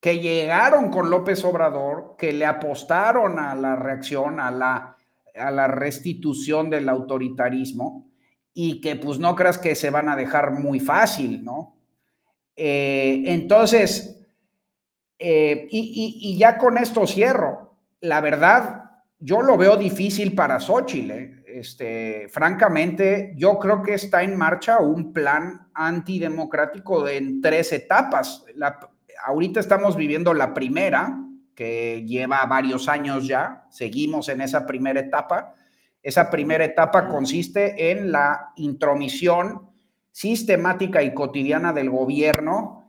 que 0.00 0.18
llegaron 0.18 0.90
con 0.90 1.10
López 1.10 1.44
Obrador, 1.44 2.16
que 2.18 2.32
le 2.32 2.46
apostaron 2.46 3.38
a 3.38 3.54
la 3.54 3.76
reacción, 3.76 4.40
a 4.40 4.50
la, 4.50 4.96
a 5.34 5.50
la 5.50 5.68
restitución 5.68 6.70
del 6.70 6.88
autoritarismo 6.88 8.08
y 8.52 8.80
que 8.80 8.96
pues 8.96 9.18
no 9.18 9.34
creas 9.34 9.58
que 9.58 9.74
se 9.74 9.90
van 9.90 10.08
a 10.08 10.16
dejar 10.16 10.52
muy 10.52 10.80
fácil, 10.80 11.44
¿no? 11.44 11.76
Eh, 12.56 13.24
entonces, 13.26 14.15
eh, 15.18 15.66
y, 15.70 15.78
y, 15.78 16.30
y, 16.30 16.38
ya 16.38 16.58
con 16.58 16.78
esto 16.78 17.06
cierro. 17.06 17.74
La 18.00 18.20
verdad, 18.20 18.90
yo 19.18 19.42
lo 19.42 19.56
veo 19.56 19.76
difícil 19.76 20.34
para 20.34 20.60
Xochitl. 20.60 21.10
¿eh? 21.10 21.44
Este, 21.46 22.28
francamente, 22.28 23.32
yo 23.36 23.58
creo 23.58 23.82
que 23.82 23.94
está 23.94 24.22
en 24.22 24.36
marcha 24.36 24.78
un 24.78 25.12
plan 25.12 25.68
antidemocrático 25.74 27.08
en 27.08 27.40
tres 27.40 27.72
etapas. 27.72 28.44
La, 28.54 28.78
ahorita 29.24 29.60
estamos 29.60 29.96
viviendo 29.96 30.34
la 30.34 30.52
primera, 30.52 31.18
que 31.54 32.04
lleva 32.06 32.44
varios 32.44 32.88
años 32.88 33.26
ya, 33.26 33.64
seguimos 33.70 34.28
en 34.28 34.42
esa 34.42 34.66
primera 34.66 35.00
etapa. 35.00 35.54
Esa 36.02 36.30
primera 36.30 36.64
etapa 36.64 37.08
consiste 37.08 37.90
en 37.90 38.12
la 38.12 38.52
intromisión 38.56 39.70
sistemática 40.12 41.02
y 41.02 41.14
cotidiana 41.14 41.72
del 41.72 41.90
gobierno 41.90 42.85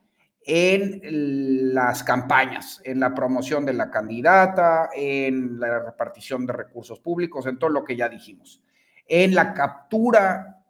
en 0.49 1.73
las 1.73 2.03
campañas, 2.03 2.81
en 2.85 3.01
la 3.01 3.13
promoción 3.13 3.65
de 3.65 3.73
la 3.73 3.91
candidata, 3.91 4.89
en 4.95 5.59
la 5.59 5.79
repartición 5.79 6.45
de 6.45 6.53
recursos 6.53 6.99
públicos, 6.99 7.45
en 7.45 7.59
todo 7.59 7.69
lo 7.69 7.83
que 7.83 7.97
ya 7.97 8.07
dijimos, 8.07 8.63
en 9.05 9.35
la 9.35 9.53
captura 9.53 10.63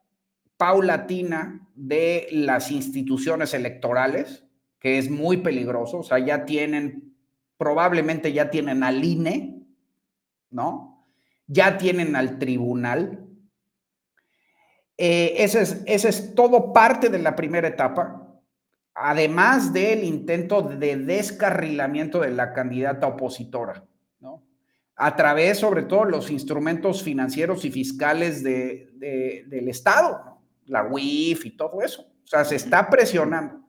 paulatina 0.58 1.68
de 1.76 2.28
las 2.32 2.72
instituciones 2.72 3.54
electorales, 3.54 4.44
que 4.80 4.98
es 4.98 5.12
muy 5.12 5.38
peligroso, 5.38 6.00
o 6.00 6.04
sea, 6.04 6.18
ya 6.18 6.44
tienen, 6.44 7.16
probablemente 7.56 8.34
ya 8.34 8.50
tienen 8.50 8.84
al 8.84 9.04
INE, 9.04 9.62
¿no? 10.50 11.06
Ya 11.46 11.78
tienen 11.78 12.16
al 12.16 12.40
tribunal. 12.40 13.28
Eh, 14.98 15.36
ese, 15.38 15.62
es, 15.62 15.84
ese 15.86 16.10
es 16.10 16.34
todo 16.34 16.74
parte 16.74 17.10
de 17.10 17.20
la 17.20 17.36
primera 17.36 17.68
etapa, 17.68 18.27
además 18.98 19.74
del 19.74 20.04
intento 20.04 20.64
de 20.64 20.98
descarrilamiento 20.98 22.20
de 22.20 22.32
la 22.32 22.52
candidata 22.52 23.06
opositora, 23.06 23.86
¿no? 24.20 24.44
A 24.96 25.16
través, 25.16 25.60
sobre 25.60 25.84
todo, 25.84 26.06
los 26.06 26.32
instrumentos 26.32 27.04
financieros 27.04 27.64
y 27.64 27.72
fiscales 27.72 28.44
de, 28.44 28.90
de, 28.96 29.44
del 29.48 29.68
Estado, 29.70 30.40
la 30.66 30.88
UIF 30.88 31.46
y 31.46 31.52
todo 31.56 31.82
eso. 31.84 32.02
O 32.02 32.28
sea, 32.28 32.44
se 32.44 32.56
está 32.56 32.90
presionando. 32.90 33.62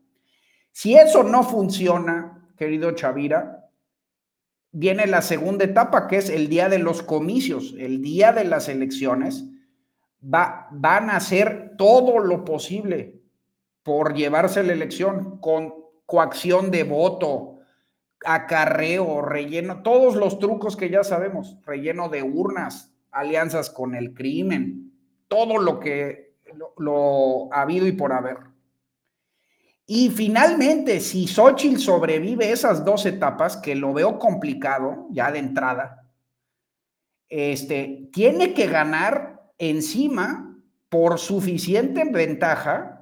Si 0.72 0.94
eso 0.94 1.22
no 1.22 1.42
funciona, 1.42 2.48
querido 2.56 2.92
Chavira, 2.92 3.68
viene 4.72 5.06
la 5.06 5.20
segunda 5.20 5.66
etapa, 5.66 6.08
que 6.08 6.16
es 6.16 6.30
el 6.30 6.48
día 6.48 6.70
de 6.70 6.78
los 6.78 7.02
comicios, 7.02 7.74
el 7.78 8.00
día 8.00 8.32
de 8.32 8.44
las 8.44 8.70
elecciones. 8.70 9.44
Va, 10.22 10.68
van 10.72 11.10
a 11.10 11.16
hacer 11.16 11.74
todo 11.76 12.18
lo 12.18 12.46
posible 12.46 13.17
por 13.88 14.12
llevarse 14.12 14.62
la 14.62 14.74
elección 14.74 15.38
con 15.38 15.72
coacción 16.04 16.70
de 16.70 16.84
voto, 16.84 17.60
acarreo, 18.22 19.22
relleno, 19.22 19.82
todos 19.82 20.14
los 20.14 20.38
trucos 20.38 20.76
que 20.76 20.90
ya 20.90 21.02
sabemos, 21.02 21.56
relleno 21.64 22.10
de 22.10 22.22
urnas, 22.22 22.94
alianzas 23.10 23.70
con 23.70 23.94
el 23.94 24.12
crimen, 24.12 24.92
todo 25.26 25.56
lo 25.56 25.80
que 25.80 26.34
lo, 26.76 27.50
ha 27.50 27.62
habido 27.62 27.86
y 27.86 27.92
por 27.92 28.12
haber. 28.12 28.36
Y 29.86 30.10
finalmente, 30.10 31.00
si 31.00 31.26
Xochitl 31.26 31.78
sobrevive 31.78 32.52
esas 32.52 32.84
dos 32.84 33.06
etapas, 33.06 33.56
que 33.56 33.74
lo 33.74 33.94
veo 33.94 34.18
complicado 34.18 35.06
ya 35.12 35.32
de 35.32 35.38
entrada, 35.38 36.10
este, 37.30 38.10
tiene 38.12 38.52
que 38.52 38.66
ganar 38.66 39.50
encima 39.56 40.58
por 40.90 41.18
suficiente 41.18 42.04
ventaja 42.04 42.97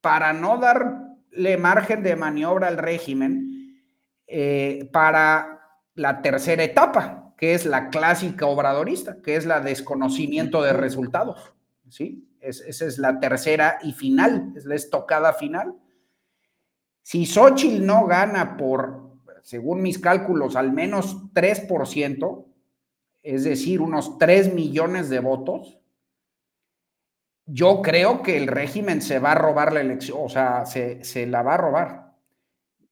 para 0.00 0.32
no 0.32 0.58
darle 0.58 1.56
margen 1.58 2.02
de 2.02 2.16
maniobra 2.16 2.68
al 2.68 2.78
régimen 2.78 3.82
eh, 4.26 4.88
para 4.92 5.60
la 5.94 6.22
tercera 6.22 6.62
etapa, 6.62 7.34
que 7.36 7.54
es 7.54 7.66
la 7.66 7.88
clásica 7.88 8.46
obradorista, 8.46 9.20
que 9.22 9.36
es 9.36 9.46
la 9.46 9.60
desconocimiento 9.60 10.62
de 10.62 10.72
resultados. 10.72 11.54
¿sí? 11.88 12.28
Es, 12.40 12.60
esa 12.60 12.86
es 12.86 12.98
la 12.98 13.20
tercera 13.20 13.78
y 13.82 13.92
final, 13.92 14.52
es 14.56 14.64
la 14.64 14.74
estocada 14.74 15.32
final. 15.32 15.74
Si 17.02 17.26
Xochitl 17.26 17.84
no 17.84 18.06
gana 18.06 18.56
por, 18.56 19.12
según 19.42 19.80
mis 19.80 19.98
cálculos, 19.98 20.56
al 20.56 20.72
menos 20.72 21.16
3%, 21.32 22.44
es 23.22 23.44
decir, 23.44 23.80
unos 23.80 24.18
3 24.18 24.54
millones 24.54 25.08
de 25.08 25.20
votos, 25.20 25.77
yo 27.50 27.80
creo 27.80 28.22
que 28.22 28.36
el 28.36 28.46
régimen 28.46 29.00
se 29.00 29.18
va 29.18 29.32
a 29.32 29.36
robar 29.36 29.72
la 29.72 29.80
elección, 29.80 30.18
o 30.20 30.28
sea, 30.28 30.66
se, 30.66 31.26
la 31.26 31.42
va 31.42 31.54
a 31.54 31.56
robar. 31.56 32.14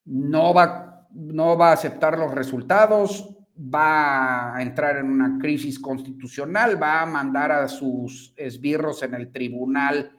No 0.06 0.54
va, 0.54 1.06
no 1.12 1.58
va 1.58 1.70
a 1.70 1.74
aceptar 1.74 2.18
los 2.18 2.32
resultados, 2.34 3.36
va 3.58 4.56
a 4.56 4.62
entrar 4.62 4.96
en 4.96 5.10
una 5.10 5.38
crisis 5.38 5.78
constitucional, 5.78 6.82
va 6.82 7.02
a 7.02 7.06
mandar 7.06 7.52
a 7.52 7.68
sus 7.68 8.32
esbirros 8.34 9.02
en 9.02 9.14
el 9.14 9.30
tribunal 9.30 10.18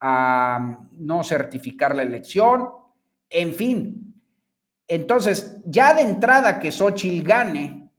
a 0.00 0.80
no 0.92 1.22
certificar 1.22 1.94
la 1.94 2.02
elección, 2.02 2.68
en 3.30 3.52
fin. 3.54 4.14
Entonces, 4.88 5.60
ya 5.66 5.94
de 5.94 6.02
entrada 6.02 6.58
que 6.58 6.72
Xochitl 6.72 7.24
gane, 7.24 7.90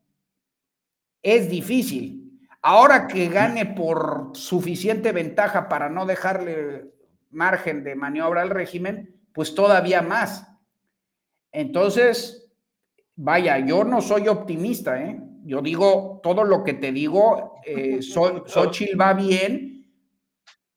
es 1.21 1.49
difícil. 1.49 2.18
Ahora 2.61 3.07
que 3.07 3.29
gane 3.29 3.65
por 3.65 4.31
suficiente 4.33 5.11
ventaja 5.11 5.69
para 5.69 5.89
no 5.89 6.05
dejarle 6.05 6.91
margen 7.31 7.83
de 7.83 7.95
maniobra 7.95 8.41
al 8.41 8.49
régimen, 8.49 9.15
pues 9.33 9.55
todavía 9.55 10.01
más. 10.01 10.47
Entonces, 11.51 12.51
vaya, 13.15 13.59
yo 13.59 13.83
no 13.83 14.01
soy 14.01 14.27
optimista, 14.27 15.01
¿eh? 15.01 15.21
Yo 15.45 15.61
digo 15.61 16.19
todo 16.21 16.43
lo 16.43 16.63
que 16.63 16.73
te 16.73 16.91
digo, 16.91 17.55
eh, 17.65 18.01
Xochitl 18.01 18.99
va 18.99 19.13
bien, 19.13 19.87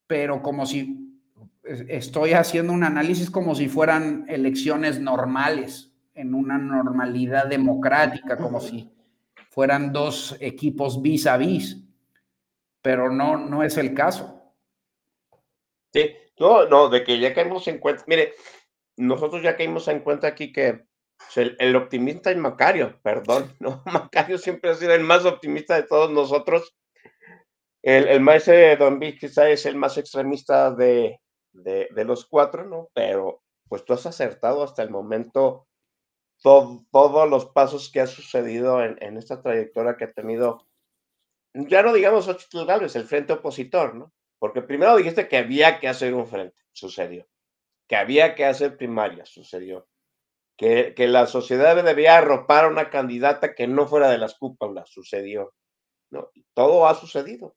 pero 0.07 0.41
como 0.43 0.67
si 0.67 1.21
estoy 1.65 2.33
haciendo 2.33 2.73
un 2.73 2.85
análisis 2.85 3.31
como 3.31 3.55
si 3.55 3.69
fueran 3.69 4.25
elecciones 4.29 5.01
normales, 5.01 5.93
en 6.15 6.35
una 6.35 6.59
normalidad 6.59 7.47
democrática, 7.47 8.37
como 8.37 8.61
si 8.61 8.91
fueran 9.53 9.93
dos 9.93 10.35
equipos 10.41 11.03
vis 11.03 11.27
a 11.27 11.37
vis, 11.37 11.77
pero 12.81 13.11
no, 13.11 13.37
no 13.37 13.63
es 13.63 13.77
el 13.77 13.93
caso. 13.93 14.43
Sí, 15.93 16.17
no, 16.41 16.67
no, 16.67 16.89
de 16.89 17.05
que 17.05 17.19
ya 17.19 17.35
caímos 17.35 17.69
en 17.69 17.79
cuenta, 17.79 18.03
mire, 18.07 18.33
nosotros 18.97 19.43
ya 19.43 19.55
caímos 19.55 19.87
en 19.89 20.01
cuenta 20.01 20.29
aquí 20.29 20.53
que 20.53 20.87
el, 21.37 21.77
optimista 21.77 22.31
es 22.31 22.39
Macario, 22.39 22.99
perdón, 23.03 23.55
¿no? 23.61 23.83
Macario 23.85 24.39
siempre 24.39 24.71
ha 24.71 24.75
sido 24.75 24.95
el 24.95 25.03
más 25.03 25.27
optimista 25.27 25.77
de 25.77 25.83
todos 25.83 26.11
nosotros. 26.11 26.75
El, 27.83 28.09
el 28.09 28.21
maestro 28.21 28.55
de 28.55 28.77
Don 28.77 28.99
Vic 28.99 29.21
quizá 29.21 29.51
es 29.51 29.67
el 29.67 29.77
más 29.77 29.99
extremista 29.99 30.71
de, 30.71 31.21
de, 31.53 31.89
de, 31.95 32.05
los 32.07 32.25
cuatro, 32.25 32.65
¿no? 32.65 32.89
Pero 32.95 33.43
pues 33.69 33.85
tú 33.85 33.93
has 33.93 34.07
acertado 34.07 34.63
hasta 34.63 34.83
el 34.83 34.89
momento 34.89 35.67
todo, 36.43 36.85
todos 36.91 37.29
los 37.29 37.47
pasos 37.47 37.91
que 37.91 38.01
ha 38.01 38.07
sucedido 38.07 38.83
en, 38.85 38.99
en, 39.01 39.17
esta 39.17 39.41
trayectoria 39.43 39.97
que 39.97 40.05
ha 40.05 40.13
tenido, 40.13 40.67
ya 41.55 41.83
no 41.83 41.93
digamos 41.93 42.27
Xochitl 42.27 42.67
Gálvez, 42.67 42.97
el 42.97 43.05
frente 43.05 43.33
opositor, 43.33 43.95
¿no? 43.95 44.13
Porque 44.39 44.61
primero 44.61 44.97
dijiste 44.97 45.29
que 45.29 45.37
había 45.37 45.79
que 45.79 45.89
hacer 45.89 46.15
un 46.15 46.27
frente, 46.27 46.57
sucedió. 46.73 47.29
Que 47.89 47.97
había 47.97 48.35
que 48.35 48.45
hacer 48.45 48.77
primaria, 48.77 49.25
sucedió. 49.25 49.87
Que, 50.57 50.95
que 50.97 51.07
la 51.07 51.27
sociedad 51.27 51.83
debía 51.83 52.19
arropar 52.19 52.65
a 52.65 52.69
una 52.69 52.91
candidata 52.91 53.55
que 53.55 53.67
no 53.67 53.87
fuera 53.87 54.11
de 54.11 54.19
las 54.19 54.35
cúpulas, 54.35 54.91
sucedió. 54.91 55.55
¿no? 56.11 56.31
Todo 56.55 56.87
ha 56.89 56.95
sucedido. 56.95 57.57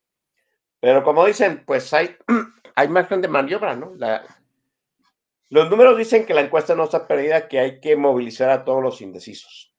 Pero 0.80 1.04
como 1.04 1.26
dicen, 1.26 1.64
pues 1.66 1.92
hay, 1.94 2.16
hay 2.76 2.88
margen 2.88 3.22
de 3.22 3.28
maniobra, 3.28 3.76
¿no? 3.76 3.94
Los 5.50 5.70
números 5.70 5.98
dicen 5.98 6.26
que 6.26 6.34
la 6.34 6.42
encuesta 6.42 6.76
no 6.76 6.86
está 6.86 7.08
perdida, 7.08 7.48
que 7.48 7.60
hay 7.60 7.80
que 7.80 7.96
movilizar 7.96 8.50
a 8.50 8.66
todos 8.66 8.82
los 8.82 9.02
indecisos. 9.02 9.74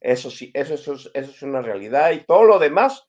Eso 0.00 0.30
sí, 0.30 0.50
eso, 0.54 0.94
es, 1.14 1.42
una 1.42 1.62
realidad 1.62 2.10
y 2.10 2.24
todo 2.24 2.44
lo 2.44 2.58
demás, 2.58 3.08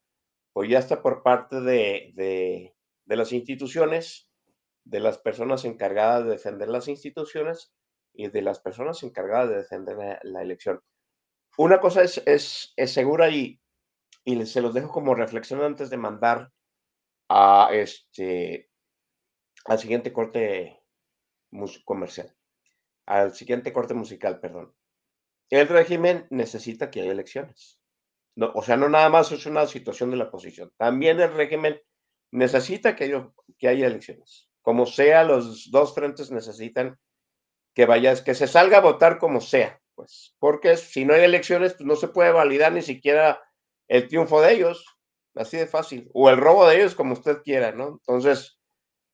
pues 0.54 0.70
ya 0.70 0.80
está 0.80 1.02
por 1.02 1.22
parte 1.24 1.60
de, 1.60 2.74
las 3.06 3.34
instituciones, 3.34 4.30
de 4.86 5.00
las 5.00 5.18
personas 5.18 5.66
encargadas 5.66 6.24
de 6.24 6.32
defender 6.32 6.70
las 6.70 6.88
instituciones 6.88 7.74
y 8.14 8.30
de 8.30 8.42
las 8.42 8.60
personas 8.60 9.04
encargadas 9.04 9.50
de 9.50 9.58
defender 9.58 10.20
la, 10.24 10.42
elección. 10.42 10.82
Una 11.58 11.80
cosa 11.80 12.04
es 12.04 12.74
segura 12.86 13.30
y, 13.30 13.62
y, 14.24 14.46
se 14.46 14.62
los 14.62 14.74
dejo 14.74 14.92
como 14.92 15.16
reflexión 15.16 15.62
antes 15.62 15.90
de 15.90 15.98
mandar 15.98 16.52
a 17.30 17.70
este 17.74 18.70
al 19.66 19.80
siguiente 19.80 20.12
corte 20.12 20.81
comercial, 21.86 22.34
al 23.06 23.34
siguiente 23.34 23.74
corte 23.74 23.94
musical, 23.94 24.40
perdón. 24.40 24.74
El 25.50 25.68
régimen 25.68 26.28
necesita 26.30 26.90
que 26.90 27.02
haya 27.02 27.12
elecciones. 27.12 27.80
No, 28.36 28.52
o 28.56 28.64
sea, 28.64 28.78
no 28.78 28.88
nada 28.88 29.10
más 29.10 29.32
es 29.32 29.46
una 29.46 29.68
situación 29.68 30.12
de 30.12 30.18
la 30.18 30.26
oposición. 30.26 30.72
También 30.78 31.20
el 31.20 31.34
régimen 31.34 31.82
necesita 32.32 32.96
que 32.96 33.06
haya, 33.06 33.30
que 33.58 33.68
haya 33.68 33.88
elecciones. 33.88 34.50
Como 34.62 34.86
sea, 34.86 35.24
los 35.24 35.70
dos 35.72 35.94
frentes 35.94 36.32
necesitan 36.32 36.98
que 37.76 37.86
vayas, 37.86 38.22
que 38.22 38.36
se 38.36 38.48
salga 38.48 38.78
a 38.78 38.82
votar 38.82 39.18
como 39.18 39.42
sea, 39.42 39.82
pues, 39.96 40.36
porque 40.40 40.78
si 40.78 41.06
no 41.06 41.14
hay 41.14 41.24
elecciones, 41.24 41.74
pues 41.74 41.86
no 41.86 41.96
se 41.96 42.08
puede 42.08 42.32
validar 42.32 42.72
ni 42.72 42.82
siquiera 42.82 43.42
el 43.88 44.08
triunfo 44.08 44.42
de 44.42 44.54
ellos, 44.54 44.86
así 45.36 45.58
de 45.58 45.68
fácil, 45.68 46.10
o 46.14 46.30
el 46.30 46.38
robo 46.38 46.68
de 46.68 46.78
ellos, 46.78 46.96
como 46.96 47.14
usted 47.14 47.42
quiera, 47.44 47.72
¿no? 47.72 48.00
Entonces, 48.00 48.60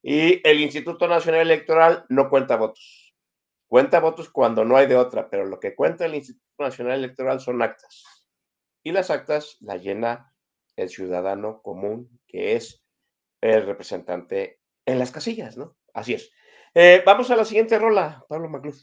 y 0.10 0.40
el 0.48 0.62
Instituto 0.62 1.06
Nacional 1.06 1.42
Electoral 1.42 2.06
no 2.08 2.30
cuenta 2.30 2.56
votos. 2.56 3.14
Cuenta 3.68 4.00
votos 4.00 4.30
cuando 4.30 4.64
no 4.64 4.78
hay 4.78 4.88
de 4.88 4.96
otra, 4.96 5.30
pero 5.30 5.44
lo 5.44 5.60
que 5.60 5.76
cuenta 5.76 6.06
el 6.06 6.16
Instituto 6.16 6.64
Nacional 6.64 7.00
Electoral 7.00 7.42
son 7.42 7.62
actas. 7.62 8.06
Y 8.84 8.94
las 8.94 9.12
actas 9.12 9.58
las 9.60 9.84
llena 9.84 10.34
el 10.78 10.88
ciudadano 10.88 11.62
común, 11.62 12.22
que 12.26 12.56
es 12.56 12.82
el 13.42 13.66
representante 13.66 14.62
en 14.86 14.98
las 14.98 15.12
casillas, 15.12 15.58
¿no? 15.58 15.76
Así 15.94 16.14
es. 16.14 16.32
Eh, 16.74 17.04
vamos 17.06 17.30
a 17.30 17.36
la 17.36 17.44
siguiente 17.44 17.78
rola, 17.78 18.24
Pablo 18.30 18.48
Macluf. 18.48 18.80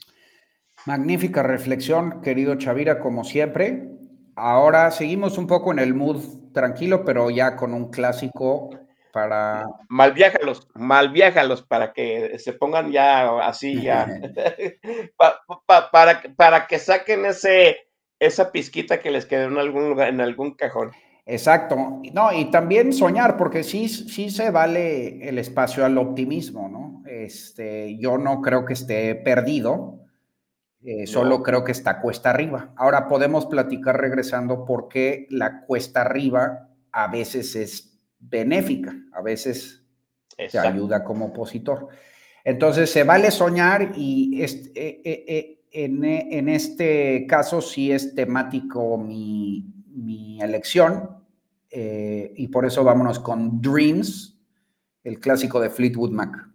Magnífica 0.85 1.41
reflexión, 1.41 2.21
querido 2.21 2.53
Chavira, 2.53 2.99
como 2.99 3.23
siempre. 3.23 3.89
Ahora 4.35 4.91
seguimos 4.91 5.39
un 5.39 5.47
poco 5.47 5.71
en 5.71 5.79
el 5.79 5.95
mood 5.95 6.51
tranquilo, 6.53 7.03
pero 7.03 7.31
ya 7.31 7.55
con 7.55 7.73
un 7.73 7.89
clásico 7.89 8.84
para... 9.15 9.65
Malviájalos, 9.87 10.67
malviájalos 10.75 11.63
para 11.63 11.93
que 11.93 12.37
se 12.37 12.51
pongan 12.51 12.91
ya 12.91 13.39
así, 13.47 13.81
ya. 13.81 14.05
pa, 15.17 15.39
pa, 15.65 15.89
para, 15.89 16.21
para 16.35 16.67
que 16.67 16.77
saquen 16.77 17.25
ese, 17.25 17.77
esa 18.19 18.51
pizquita 18.51 18.99
que 18.99 19.11
les 19.11 19.25
quedó 19.25 19.47
en 19.47 19.57
algún 19.57 19.87
lugar, 19.87 20.09
en 20.09 20.19
algún 20.19 20.55
cajón. 20.55 20.91
Exacto. 21.25 22.01
No, 22.11 22.33
y 22.33 22.51
también 22.51 22.91
soñar, 22.91 23.37
porque 23.37 23.63
sí, 23.63 23.87
sí 23.87 24.29
se 24.29 24.51
vale 24.51 25.25
el 25.29 25.39
espacio 25.39 25.85
al 25.85 25.97
optimismo, 25.97 26.67
¿no? 26.67 27.01
Este, 27.09 27.97
yo 27.97 28.17
no 28.17 28.41
creo 28.41 28.65
que 28.65 28.73
esté 28.73 29.15
perdido, 29.15 30.01
eh, 30.83 31.01
no. 31.01 31.07
solo 31.07 31.41
creo 31.41 31.63
que 31.63 31.71
está 31.71 32.01
cuesta 32.01 32.31
arriba. 32.31 32.73
Ahora 32.75 33.07
podemos 33.07 33.45
platicar 33.45 33.97
regresando 33.97 34.65
por 34.65 34.89
qué 34.89 35.25
la 35.29 35.61
cuesta 35.61 36.01
arriba 36.01 36.67
a 36.91 37.07
veces 37.07 37.55
es 37.55 37.94
benéfica, 38.29 38.95
a 39.13 39.21
veces 39.21 39.83
Exacto. 40.37 40.69
te 40.69 40.73
ayuda 40.73 41.03
como 41.03 41.27
opositor. 41.27 41.89
Entonces, 42.43 42.91
se 42.91 43.03
vale 43.03 43.31
soñar 43.31 43.93
y 43.95 44.41
este, 44.41 44.87
eh, 44.87 45.01
eh, 45.03 45.25
eh, 45.27 45.61
en, 45.71 46.05
en, 46.05 46.47
este 46.47 47.25
caso 47.27 47.59
sí 47.59 47.91
es 47.91 48.15
temático 48.15 48.97
mi, 48.97 49.65
mi 49.87 50.39
elección 50.41 51.09
y 51.77 52.47
por 52.47 52.65
eso 52.65 52.85
vámonos 52.85 53.19
con 53.19 53.61
Dreams, 53.61 54.39
el 55.03 55.19
clásico 55.19 55.59
de 55.59 55.69
Fleetwood 55.69 56.11
Mac. 56.11 56.54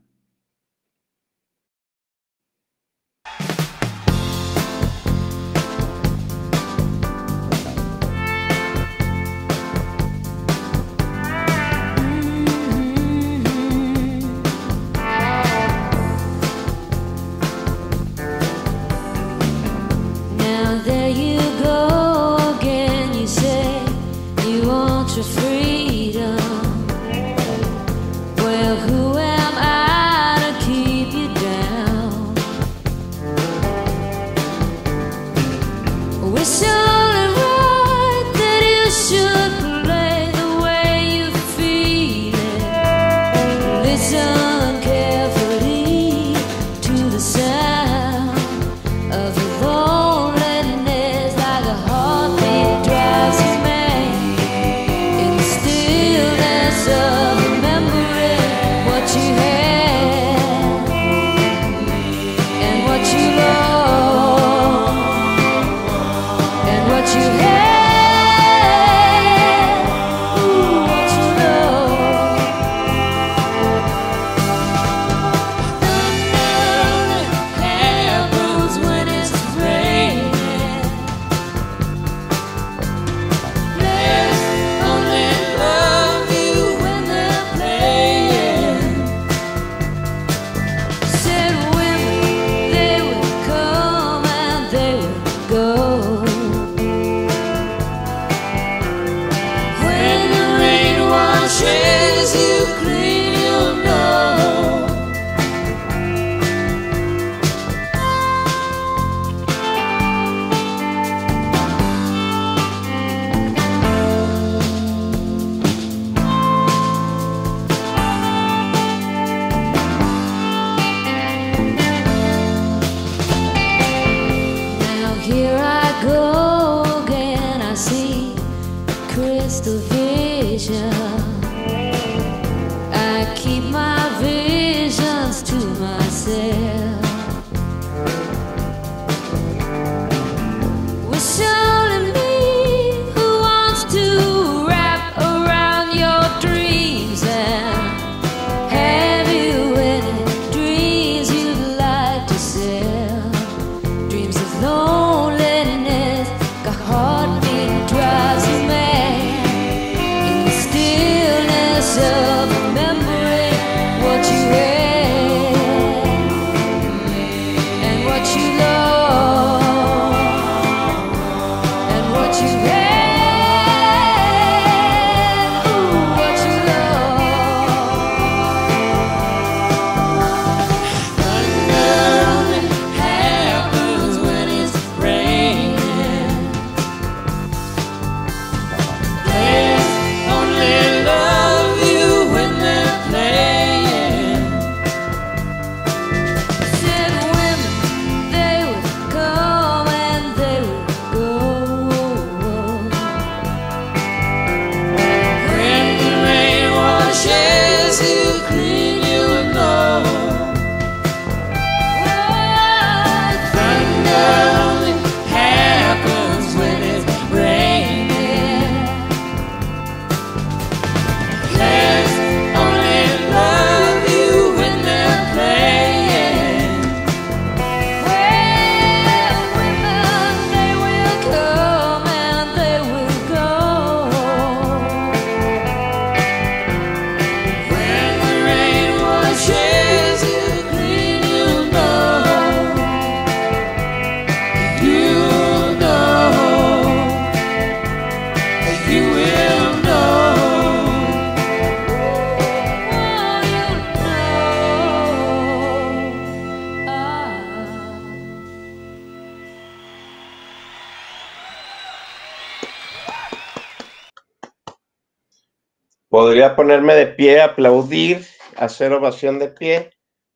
Ponerme 266.61 266.95
de 266.95 267.07
pie, 267.07 267.41
aplaudir, 267.41 268.27
hacer 268.55 268.93
ovación 268.93 269.39
de 269.39 269.49
pie 269.49 269.93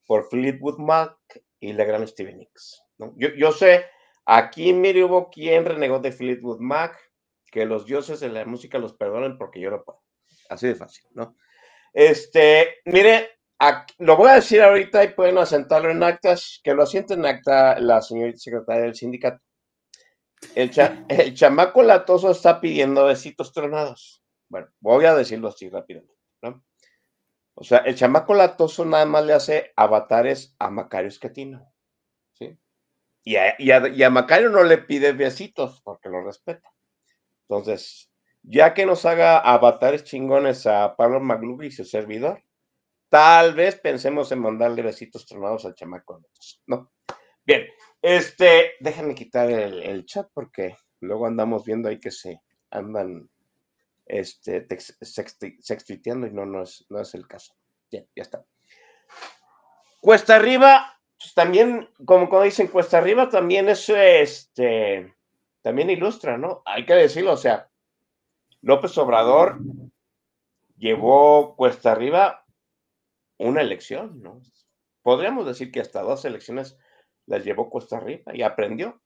por 0.07 0.27
Fleetwood 0.31 0.79
Mac 0.79 1.15
y 1.61 1.75
la 1.75 1.85
gran 1.85 2.09
Stevie 2.09 2.35
Nicks. 2.35 2.83
Yo, 2.97 3.29
yo, 3.37 3.53
sé, 3.53 3.85
aquí 4.25 4.73
mire 4.73 5.05
hubo 5.05 5.29
quien 5.29 5.67
renegó 5.67 5.99
de 5.99 6.13
Fleetwood 6.13 6.61
Mac, 6.61 6.99
que 7.53 7.67
los 7.67 7.85
dioses 7.85 8.21
de 8.21 8.31
la 8.31 8.47
música 8.47 8.79
los 8.79 8.95
perdonen 8.95 9.37
porque 9.37 9.61
yo 9.61 9.71
no 9.71 9.85
puedo. 9.85 10.01
Así 10.49 10.67
de 10.67 10.77
fácil, 10.77 11.05
¿no? 11.13 11.37
Este, 11.93 12.77
mire, 12.87 13.33
lo 13.99 14.17
voy 14.17 14.31
a 14.31 14.37
decir 14.37 14.63
ahorita 14.63 15.05
y 15.05 15.09
pueden 15.09 15.37
asentarlo 15.37 15.91
en 15.91 16.03
actas, 16.03 16.59
que 16.65 16.73
lo 16.73 16.85
asiente 16.85 17.13
en 17.13 17.27
acta 17.27 17.79
la 17.79 18.01
señorita 18.01 18.39
secretaria 18.39 18.85
del 18.85 18.95
sindicato. 18.95 19.43
El, 20.55 20.71
el 21.11 21.35
chamaco 21.35 21.83
latoso 21.83 22.31
está 22.31 22.63
pidiendo 22.63 23.05
besitos 23.05 23.53
tronados. 23.53 24.25
Bueno, 24.49 24.69
voy 24.81 25.05
a 25.05 25.15
decirlo 25.15 25.49
así 25.49 25.69
rápidamente, 25.69 26.14
O 27.55 27.65
sea, 27.65 27.79
el 27.79 27.95
chamaco 27.95 28.35
latoso 28.35 28.85
nada 28.85 29.07
más 29.07 29.25
le 29.25 29.33
hace 29.33 29.73
avatares 29.77 30.55
a 30.59 30.71
Macario 30.71 31.09
Escatino, 31.09 31.73
¿sí? 32.33 32.59
Y 33.23 33.37
a, 33.37 34.11
Macario 34.11 34.51
no 34.51 34.65
le 34.65 34.79
pide 34.79 35.13
besitos 35.13 35.81
porque 35.83 36.09
lo 36.09 36.23
respeta. 36.23 36.73
Entonces, 37.49 38.11
ya 38.43 38.75
que 38.75 38.85
nos 38.85 39.07
haga 39.07 39.39
avatares 39.39 40.05
chingones 40.05 40.67
a 40.67 40.95
Pablo 40.97 41.21
Maglubi 41.21 41.69
y 41.69 41.71
su 41.71 41.85
servidor, 41.85 42.43
tal 43.09 43.55
vez 43.55 43.77
pensemos 43.77 44.31
en 44.33 44.41
mandarle 44.41 44.83
besitos 44.83 45.25
tronados 45.25 45.65
al 45.65 45.75
chamaco 45.75 46.19
latoso, 46.19 46.59
¿no? 46.67 46.91
Bien, 47.47 47.67
este, 48.03 48.73
déjenme 48.81 49.15
quitar 49.15 49.51
el, 49.51 50.05
chat 50.07 50.29
porque 50.35 50.77
luego 51.01 51.27
andamos 51.27 51.65
viendo 51.65 51.89
ahí 51.89 52.01
que 52.01 52.11
se 52.11 52.41
andan 52.71 53.31
este, 54.07 54.67
sextuiteando 55.01 56.27
y 56.27 56.33
no, 56.33 56.47
no 56.47 56.63
es, 56.63 56.85
no 56.89 57.01
es 57.01 57.15
el 57.15 57.27
caso. 57.27 57.55
Ya, 57.91 58.05
está. 58.15 58.45
Cuesta 60.01 60.37
arriba, 60.37 61.01
pues 61.19 61.35
también, 61.35 61.89
como, 62.05 62.29
como 62.29 62.43
dicen, 62.43 62.69
cuesta 62.69 62.99
arriba 62.99 63.29
también 63.29 63.69
es, 63.69 63.89
este, 63.89 65.15
también 65.63 65.91
ilustra, 65.91 66.37
¿no? 66.37 66.63
Hay 66.67 66.85
que 66.85 66.95
decirlo, 66.95 67.33
o 67.33 67.37
sea, 67.37 67.71
López 68.61 68.97
Obrador 68.99 69.59
llevó 70.77 71.57
cuesta 71.57 71.93
arriba 71.93 72.45
una 73.39 73.61
elección, 73.61 74.23
¿no? 74.23 74.41
Podríamos 75.03 75.47
decir 75.47 75.71
que 75.71 75.81
hasta 75.81 76.03
dos 76.03 76.25
elecciones 76.25 76.79
las 77.27 77.45
llevó 77.45 77.71
Costa 77.71 78.01
Rica 78.01 78.35
y 78.35 78.43
aprendió. 78.43 79.01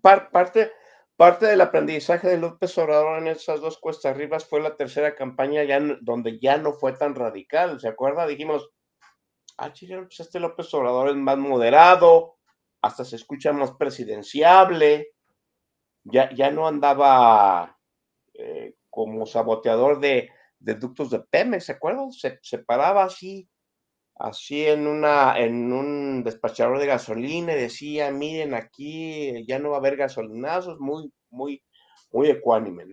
parte, 0.00 0.72
parte 1.18 1.46
del 1.46 1.60
aprendizaje 1.60 2.28
de 2.28 2.38
López 2.38 2.78
Obrador 2.78 3.18
en 3.18 3.26
esas 3.26 3.60
dos 3.60 3.78
cuestas 3.78 4.14
arriba 4.14 4.38
fue 4.38 4.60
la 4.60 4.76
tercera 4.76 5.16
campaña 5.16 5.64
ya 5.64 5.80
donde 6.00 6.38
ya 6.38 6.58
no 6.58 6.72
fue 6.72 6.92
tan 6.92 7.16
radical. 7.16 7.80
¿Se 7.80 7.88
acuerda? 7.88 8.24
Dijimos, 8.24 8.70
ah, 9.56 9.72
chile, 9.72 9.96
pues 10.02 10.20
este 10.20 10.38
López 10.38 10.72
Obrador 10.74 11.08
es 11.08 11.16
más 11.16 11.36
moderado, 11.36 12.36
hasta 12.80 13.04
se 13.04 13.16
escucha 13.16 13.52
más 13.52 13.72
presidenciable, 13.72 15.08
ya, 16.04 16.32
ya 16.32 16.52
no 16.52 16.68
andaba 16.68 17.76
eh, 18.34 18.76
como 18.88 19.26
saboteador 19.26 19.98
de, 19.98 20.30
de, 20.60 20.74
ductos 20.74 21.10
de 21.10 21.18
Pemex, 21.18 21.64
¿se 21.64 21.72
acuerdan? 21.72 22.12
Se, 22.12 22.38
se 22.42 22.58
paraba 22.58 23.02
así 23.02 23.48
así 24.18 24.66
en 24.66 24.86
una 24.86 25.38
en 25.38 25.72
un 25.72 26.24
despachador 26.24 26.78
de 26.78 26.86
gasolina 26.86 27.52
y 27.52 27.56
decía, 27.56 28.10
miren 28.10 28.54
aquí 28.54 29.46
ya 29.46 29.58
no 29.58 29.70
va 29.70 29.76
a 29.76 29.80
haber 29.80 29.96
gasolinazos, 29.96 30.78
muy 30.80 31.12
muy 31.30 31.62
muy 32.10 32.28
ecuánime. 32.30 32.84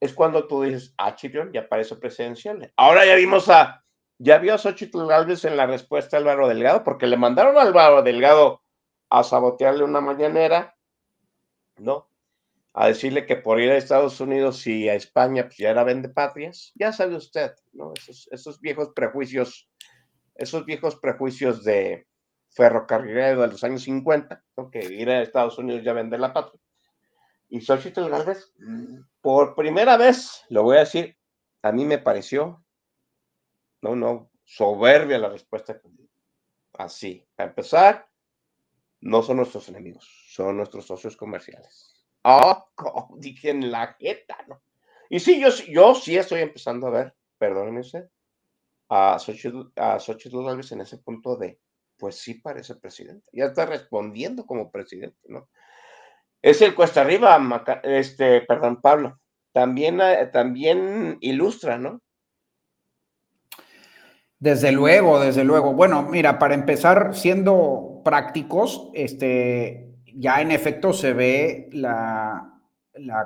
Es 0.00 0.12
cuando 0.12 0.46
tú 0.46 0.62
dices, 0.62 0.94
ah, 0.98 1.14
Chirión, 1.14 1.52
ya 1.52 1.68
parece 1.68 1.96
presidencial. 1.96 2.72
Ahora 2.76 3.06
ya 3.06 3.14
vimos 3.14 3.48
a, 3.48 3.82
ya 4.18 4.38
vio 4.38 4.54
a 4.54 4.58
Xochitl 4.58 5.06
Galvez 5.06 5.44
en 5.44 5.56
la 5.56 5.66
respuesta 5.66 6.16
a 6.16 6.20
Álvaro 6.20 6.48
Delgado, 6.48 6.84
porque 6.84 7.06
le 7.06 7.16
mandaron 7.16 7.56
a 7.56 7.62
Álvaro 7.62 8.02
Delgado 8.02 8.62
a 9.10 9.22
sabotearle 9.22 9.84
una 9.84 10.00
mañanera, 10.00 10.76
¿no? 11.78 12.08
A 12.78 12.88
decirle 12.88 13.24
que 13.24 13.36
por 13.36 13.58
ir 13.58 13.70
a 13.70 13.78
Estados 13.78 14.20
Unidos 14.20 14.66
y 14.66 14.90
a 14.90 14.94
España, 14.94 15.44
pues 15.44 15.56
ya 15.56 15.70
era 15.70 15.82
vende 15.82 16.10
patrias. 16.10 16.72
Ya 16.74 16.92
sabe 16.92 17.16
usted, 17.16 17.52
¿no? 17.72 17.94
Esos, 18.30 18.60
viejos 18.60 18.90
prejuicios 18.94 19.70
esos 20.34 20.66
viejos 20.66 20.96
prejuicios 20.96 21.64
de 21.64 22.06
ferrocarrilero 22.50 23.40
de 23.40 23.48
los 23.48 23.64
años 23.64 23.82
50, 23.82 24.44
que 24.70 24.84
ir 24.84 25.08
a 25.08 25.22
Estados 25.22 25.56
Unidos 25.56 25.82
ya 25.82 25.94
vender 25.94 26.20
la 26.20 26.34
patria. 26.34 26.60
Y 27.48 27.62
Xochitl 27.62 28.10
Galvez, 28.10 28.52
por 29.22 29.54
primera 29.54 29.96
vez, 29.96 30.44
lo 30.50 30.62
voy 30.62 30.76
a 30.76 30.80
decir, 30.80 31.16
a 31.62 31.72
mí 31.72 31.86
me 31.86 31.96
pareció, 31.96 32.62
no, 33.80 33.96
no, 33.96 34.30
soberbia 34.44 35.18
la 35.18 35.30
respuesta. 35.30 35.80
Así, 36.74 37.26
para 37.34 37.48
empezar, 37.48 38.06
no 39.00 39.22
son 39.22 39.38
nuestros 39.38 39.66
enemigos, 39.70 40.06
son 40.28 40.58
nuestros 40.58 40.86
socios 40.86 41.16
comerciales. 41.16 41.95
Oh, 42.28 42.66
dije 43.18 43.50
en 43.50 43.70
la 43.70 43.94
jeta, 43.98 44.36
¿no? 44.48 44.60
Y 45.08 45.20
sí, 45.20 45.40
yo, 45.40 45.48
yo 45.68 45.94
sí 45.94 46.16
estoy 46.16 46.40
empezando 46.40 46.88
a 46.88 46.90
ver, 46.90 47.14
perdónenme 47.38 47.80
usted, 47.80 48.08
a 48.88 49.18
Xochitl, 49.18 49.72
a 49.76 49.98
en 49.98 50.80
ese 50.80 50.98
punto 50.98 51.36
de, 51.36 51.60
pues 51.96 52.16
sí 52.16 52.34
parece 52.34 52.74
presidente, 52.74 53.28
ya 53.32 53.46
está 53.46 53.66
respondiendo 53.66 54.44
como 54.44 54.72
presidente, 54.72 55.18
¿no? 55.28 55.48
Es 56.42 56.60
el 56.62 56.74
cuesta 56.74 57.02
arriba, 57.02 57.38
este, 57.84 58.40
perdón, 58.42 58.80
Pablo, 58.80 59.20
también, 59.52 60.00
eh, 60.00 60.26
también 60.32 61.18
ilustra, 61.20 61.78
¿no? 61.78 62.02
Desde 64.38 64.70
luego, 64.70 65.18
desde 65.18 65.44
luego. 65.44 65.72
Bueno, 65.72 66.02
mira, 66.02 66.38
para 66.38 66.54
empezar, 66.54 67.14
siendo 67.14 68.02
prácticos, 68.04 68.90
este, 68.92 69.95
ya 70.18 70.40
en 70.40 70.50
efecto 70.50 70.92
se 70.92 71.12
ve 71.12 71.68
la, 71.72 72.52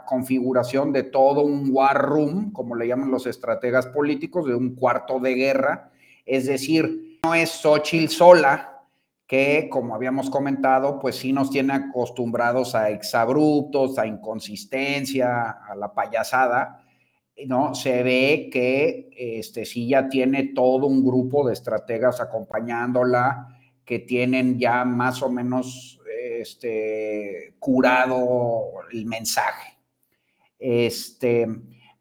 configuración 0.05 0.93
de 0.93 1.05
todo 1.05 1.43
un 1.43 1.69
war 1.71 1.97
room, 1.97 2.51
como 2.51 2.75
le 2.75 2.89
llaman 2.89 3.13
los 3.13 3.29
estrategas 3.29 3.87
políticos, 3.87 4.45
de 4.47 4.57
un 4.57 4.75
cuarto 4.75 5.21
de 5.21 5.35
guerra. 5.35 5.93
Es 6.27 6.47
decir, 6.47 7.21
no 7.23 7.35
es 7.35 7.51
Xochitl 7.51 8.09
sola, 8.09 8.83
que 9.29 9.69
como 9.71 9.95
habíamos 9.95 10.29
comentado, 10.29 10.99
pues 10.99 11.15
sí 11.15 11.33
nos 11.33 11.51
tiene 11.51 11.75
acostumbrados 11.75 12.75
a 12.75 12.91
exabruptos, 12.91 13.97
a 13.97 14.09
inconsistencia, 14.09 15.51
a 15.51 15.77
la 15.77 15.95
payasada. 15.95 16.85
¿no? 17.47 17.73
Se 17.77 18.03
ve 18.03 18.51
que 18.53 19.09
este, 19.17 19.65
sí 19.65 19.87
ya 19.87 20.09
tiene 20.09 20.51
todo 20.53 20.89
un 20.89 21.05
grupo 21.05 21.47
de 21.47 21.53
estrategas 21.53 22.21
acompañándola, 22.21 23.57
que 23.85 24.01
tienen 24.01 24.59
ya 24.59 24.85
más 24.85 25.23
o 25.23 25.31
menos 25.31 26.00
este, 26.41 27.55
curado 27.59 28.73
el 28.93 29.07
mensaje. 29.07 29.79
Este, 30.59 31.47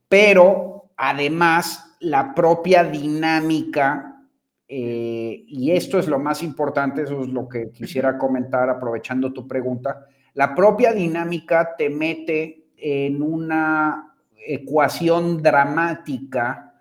pero 0.08 0.92
además 0.98 1.96
la 2.02 2.34
propia 2.34 2.84
dinámica, 2.84 4.26
eh, 4.68 5.44
y 5.48 5.72
esto 5.72 6.00
es 6.00 6.08
lo 6.08 6.20
más 6.20 6.44
importante, 6.44 7.04
eso 7.04 7.22
es 7.22 7.30
lo 7.30 7.48
que 7.48 7.72
quisiera 7.72 8.18
comentar 8.18 8.70
aprovechando 8.70 9.32
tu 9.32 9.48
pregunta, 9.48 10.06
la 10.34 10.54
propia 10.54 10.94
dinámica 10.94 11.76
te 11.78 11.90
mete 11.90 12.68
en 12.78 13.22
una 13.22 14.16
ecuación 14.36 15.42
dramática 15.42 16.74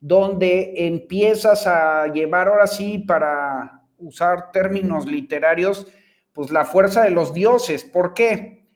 donde 0.00 0.86
empiezas 0.86 1.66
a 1.66 2.06
llevar 2.06 2.48
ahora 2.48 2.66
sí, 2.66 2.98
para 2.98 3.82
usar 3.98 4.50
términos 4.50 5.06
literarios, 5.06 5.86
pues 6.32 6.50
la 6.50 6.64
fuerza 6.64 7.02
de 7.02 7.10
los 7.10 7.32
dioses. 7.34 7.84
¿Por 7.84 8.14
qué? 8.14 8.66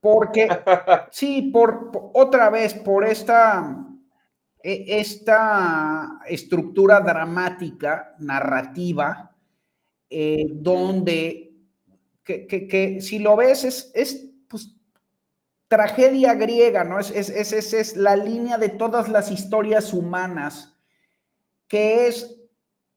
Porque, 0.00 0.48
sí, 1.10 1.50
por, 1.52 1.90
otra 2.14 2.50
vez, 2.50 2.74
por 2.74 3.06
esta, 3.06 3.86
e, 4.62 4.84
esta 5.00 6.20
estructura 6.26 7.00
dramática, 7.00 8.14
narrativa, 8.18 9.34
eh, 10.10 10.46
donde, 10.50 11.54
que, 12.24 12.98
si 13.00 13.18
lo 13.18 13.36
ves, 13.36 13.64
es, 13.64 13.90
es 13.94 14.28
pues, 14.48 14.74
tragedia 15.68 16.34
griega, 16.34 16.84
¿no? 16.84 16.98
Es, 16.98 17.10
es, 17.10 17.30
es, 17.30 17.72
es 17.72 17.96
la 17.96 18.16
línea 18.16 18.58
de 18.58 18.68
todas 18.68 19.08
las 19.08 19.30
historias 19.30 19.92
humanas, 19.94 20.76
que 21.68 22.08
es 22.08 22.38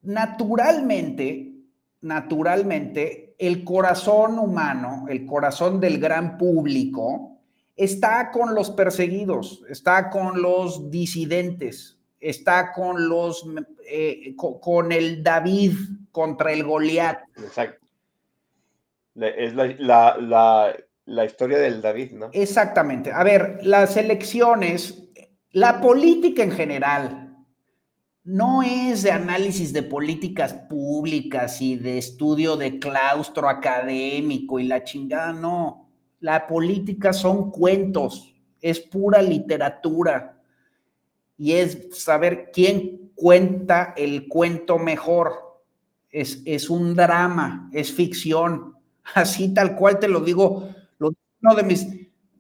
naturalmente, 0.01 1.53
naturalmente, 2.01 3.24
el 3.37 3.63
corazón 3.63 4.39
humano, 4.39 5.05
el 5.09 5.25
corazón 5.25 5.79
del 5.79 5.99
gran 5.99 6.37
público, 6.37 7.39
está 7.75 8.31
con 8.31 8.55
los 8.55 8.71
perseguidos, 8.71 9.63
está 9.69 10.09
con 10.09 10.41
los 10.41 10.89
disidentes, 10.89 11.97
está 12.19 12.71
con 12.71 13.09
los 13.09 13.45
eh, 13.87 14.35
con, 14.35 14.91
el 14.91 15.23
David 15.23 15.73
contra 16.11 16.51
el 16.51 16.63
Goliat. 16.63 17.19
Exacto. 17.37 17.85
Es 19.15 19.53
la, 19.53 20.75
la 21.05 21.25
historia 21.25 21.59
del 21.59 21.81
David, 21.81 22.11
¿no? 22.11 22.29
Exactamente. 22.33 23.11
A 23.11 23.23
ver, 23.23 23.59
las 23.61 23.95
elecciones, 23.95 25.03
la 25.51 25.79
política 25.79 26.43
en 26.43 26.51
general, 26.51 27.24
no 28.25 28.63
es 28.63 29.03
de 29.03 29.11
análisis 29.11 29.71
de 29.71 29.83
políticas 29.83 30.53
públicas 30.53 31.61
y 31.61 31.75
de 31.75 31.99
estudio 31.99 32.57
de 32.57 32.79
claustro 32.79 33.47
académico 33.47 34.59
y 34.59 34.63
la 34.63 34.83
chingada, 34.83 35.31
no. 35.31 35.87
La 36.19 36.47
política 36.47 37.13
son 37.13 37.51
cuentos, 37.51 38.35
es 38.61 38.79
pura 38.79 39.21
literatura 39.21 40.41
y 41.37 41.51
es 41.51 41.89
saber 41.91 42.49
quién 42.51 43.11
cuenta 43.13 43.93
el 43.95 44.27
cuento 44.27 44.79
mejor. 44.79 45.61
Es, 46.09 46.41
es 46.45 46.71
un 46.71 46.95
drama, 46.95 47.69
es 47.73 47.93
ficción. 47.93 48.75
Así 49.13 49.53
tal 49.53 49.75
cual 49.75 49.99
te 49.99 50.07
lo 50.07 50.19
digo, 50.19 50.67
uno 50.99 51.55
de 51.55 51.63
mis 51.63 51.85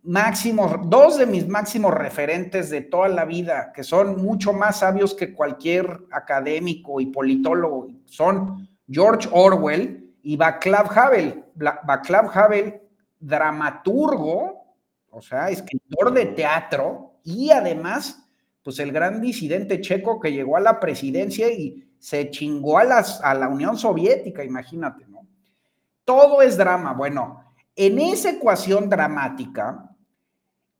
máximos, 0.05 0.71
dos 0.89 1.17
de 1.17 1.25
mis 1.25 1.47
máximos 1.47 1.93
referentes 1.93 2.69
de 2.69 2.81
toda 2.81 3.07
la 3.09 3.25
vida, 3.25 3.71
que 3.73 3.83
son 3.83 4.21
mucho 4.21 4.53
más 4.53 4.79
sabios 4.79 5.13
que 5.13 5.33
cualquier 5.33 6.01
académico 6.11 7.01
y 7.01 7.07
politólogo, 7.07 7.87
son 8.05 8.69
George 8.87 9.27
Orwell 9.31 10.13
y 10.21 10.37
Václav 10.37 10.97
Havel. 10.97 11.43
Václav 11.55 12.29
Havel, 12.37 12.81
dramaturgo, 13.19 14.65
o 15.09 15.21
sea, 15.21 15.49
escritor 15.49 16.13
de 16.13 16.25
teatro 16.27 17.19
y 17.23 17.49
además 17.49 18.21
pues 18.65 18.79
el 18.79 18.91
gran 18.91 19.21
disidente 19.21 19.79
checo 19.79 20.19
que 20.19 20.31
llegó 20.31 20.57
a 20.57 20.59
la 20.59 20.79
presidencia 20.79 21.51
y 21.51 21.87
se 21.99 22.31
chingó 22.31 22.79
a, 22.79 22.83
las, 22.83 23.21
a 23.21 23.35
la 23.35 23.47
Unión 23.47 23.77
Soviética, 23.77 24.43
imagínate, 24.43 25.05
¿no? 25.07 25.19
Todo 26.03 26.41
es 26.41 26.57
drama. 26.57 26.93
Bueno, 26.93 27.43
en 27.75 27.99
esa 27.99 28.31
ecuación 28.31 28.89
dramática 28.89 29.94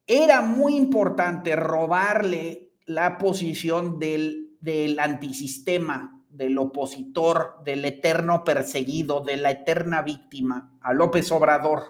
era 0.08 0.41
muy 0.41 0.76
importante 0.76 1.56
robarle 1.56 2.74
la 2.86 3.18
posición 3.18 3.97
del, 3.99 4.58
del 4.62 4.99
antisistema, 4.99 6.22
del 6.30 6.58
opositor, 6.58 7.64
del 7.64 7.86
eterno 7.86 8.43
perseguido, 8.43 9.22
de 9.22 9.38
la 9.38 9.51
eterna 9.51 10.01
víctima 10.01 10.78
a 10.82 10.93
López 10.93 11.32
Obrador. 11.32 11.84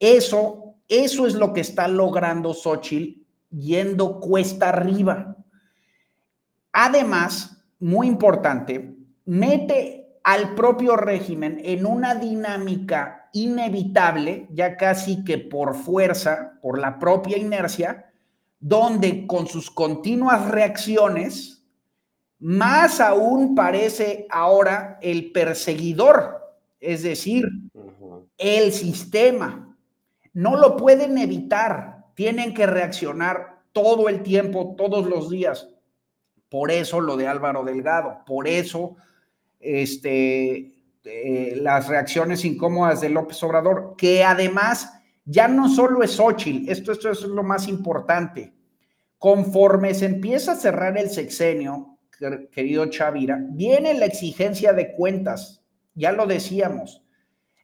Eso, 0.00 0.76
eso 0.88 1.26
es 1.26 1.34
lo 1.34 1.52
que 1.52 1.60
está 1.60 1.86
logrando 1.88 2.52
Xochitl 2.52 3.22
yendo 3.50 4.18
cuesta 4.18 4.70
arriba. 4.70 5.36
Además, 6.72 7.64
muy 7.78 8.08
importante, 8.08 8.96
mete 9.26 10.18
al 10.24 10.54
propio 10.54 10.96
régimen 10.96 11.60
en 11.62 11.86
una 11.86 12.14
dinámica 12.14 13.23
inevitable, 13.34 14.46
ya 14.50 14.76
casi 14.76 15.22
que 15.24 15.38
por 15.38 15.74
fuerza, 15.74 16.58
por 16.62 16.78
la 16.78 16.98
propia 16.98 17.36
inercia, 17.36 18.10
donde 18.60 19.26
con 19.26 19.46
sus 19.46 19.70
continuas 19.70 20.48
reacciones, 20.50 21.62
más 22.38 23.00
aún 23.00 23.54
parece 23.54 24.26
ahora 24.30 24.98
el 25.02 25.32
perseguidor, 25.32 26.40
es 26.80 27.02
decir, 27.02 27.44
el 28.38 28.72
sistema. 28.72 29.76
No 30.32 30.56
lo 30.56 30.76
pueden 30.76 31.18
evitar, 31.18 32.06
tienen 32.14 32.54
que 32.54 32.66
reaccionar 32.66 33.62
todo 33.72 34.08
el 34.08 34.22
tiempo, 34.22 34.74
todos 34.76 35.06
los 35.06 35.28
días. 35.28 35.68
Por 36.48 36.70
eso 36.70 37.00
lo 37.00 37.16
de 37.16 37.26
Álvaro 37.26 37.64
Delgado, 37.64 38.20
por 38.26 38.46
eso 38.46 38.96
este, 39.58 40.73
eh, 41.04 41.58
las 41.60 41.88
reacciones 41.88 42.44
incómodas 42.44 43.00
de 43.00 43.10
López 43.10 43.42
Obrador, 43.42 43.94
que 43.96 44.24
además 44.24 44.92
ya 45.24 45.48
no 45.48 45.68
solo 45.68 46.02
es 46.02 46.12
Xochitl, 46.12 46.70
esto, 46.70 46.92
esto 46.92 47.10
es 47.10 47.22
lo 47.22 47.42
más 47.42 47.68
importante. 47.68 48.54
Conforme 49.18 49.94
se 49.94 50.06
empieza 50.06 50.52
a 50.52 50.56
cerrar 50.56 50.98
el 50.98 51.10
sexenio, 51.10 51.98
querido 52.52 52.86
Chavira, 52.86 53.38
viene 53.50 53.94
la 53.94 54.06
exigencia 54.06 54.72
de 54.72 54.92
cuentas, 54.92 55.62
ya 55.94 56.12
lo 56.12 56.26
decíamos. 56.26 57.02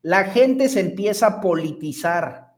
La 0.02 0.24
gente 0.24 0.68
se 0.68 0.80
empieza 0.80 1.26
a 1.26 1.40
politizar, 1.40 2.50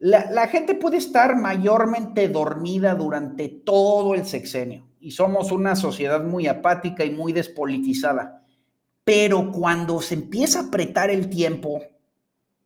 la, 0.00 0.48
gente 0.48 0.74
puede 0.74 0.96
estar 0.96 1.36
mayormente 1.36 2.26
dormida 2.28 2.94
durante 2.94 3.48
todo 3.48 4.14
el 4.14 4.24
sexenio 4.24 4.88
y 4.98 5.10
somos 5.10 5.52
una 5.52 5.76
sociedad 5.76 6.24
muy 6.24 6.46
apática 6.46 7.04
y 7.04 7.10
muy 7.10 7.34
despolitizada. 7.34 8.39
Pero 9.10 9.50
cuando 9.50 10.00
se 10.00 10.14
empieza 10.14 10.60
a 10.60 10.62
apretar 10.66 11.10
el 11.10 11.28
tiempo 11.28 11.82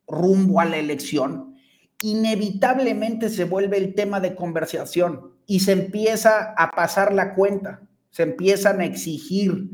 rumbo 0.05 0.59
a 0.59 0.65
la 0.65 0.77
elección, 0.77 1.55
inevitablemente 2.03 3.29
se 3.29 3.45
vuelve 3.45 3.77
el 3.77 3.95
tema 3.95 4.19
de 4.19 4.35
conversación 4.35 5.33
y 5.47 5.61
se 5.61 5.71
empieza 5.71 6.53
a 6.55 6.69
pasar 6.69 7.15
la 7.15 7.33
cuenta, 7.33 7.81
se 8.11 8.21
empiezan 8.21 8.79
a 8.79 8.85
exigir 8.85 9.71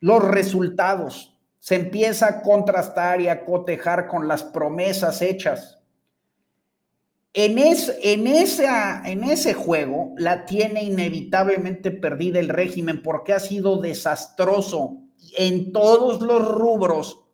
los 0.00 0.24
resultados, 0.24 1.36
se 1.58 1.74
empieza 1.74 2.28
a 2.28 2.40
contrastar 2.40 3.20
y 3.20 3.28
a 3.28 3.44
cotejar 3.44 4.06
con 4.06 4.26
las 4.26 4.42
promesas 4.42 5.20
hechas. 5.20 5.80
En, 7.34 7.58
en, 7.58 8.26
esa, 8.26 9.02
en 9.04 9.22
ese 9.22 9.52
juego 9.52 10.14
la 10.16 10.46
tiene 10.46 10.82
inevitablemente 10.82 11.90
perdida 11.90 12.40
el 12.40 12.48
régimen 12.48 13.02
porque 13.02 13.34
ha 13.34 13.38
sido 13.38 13.82
desastroso 13.82 15.03
en 15.36 15.72
todos 15.72 16.20
los 16.20 16.46
rubros 16.46 17.24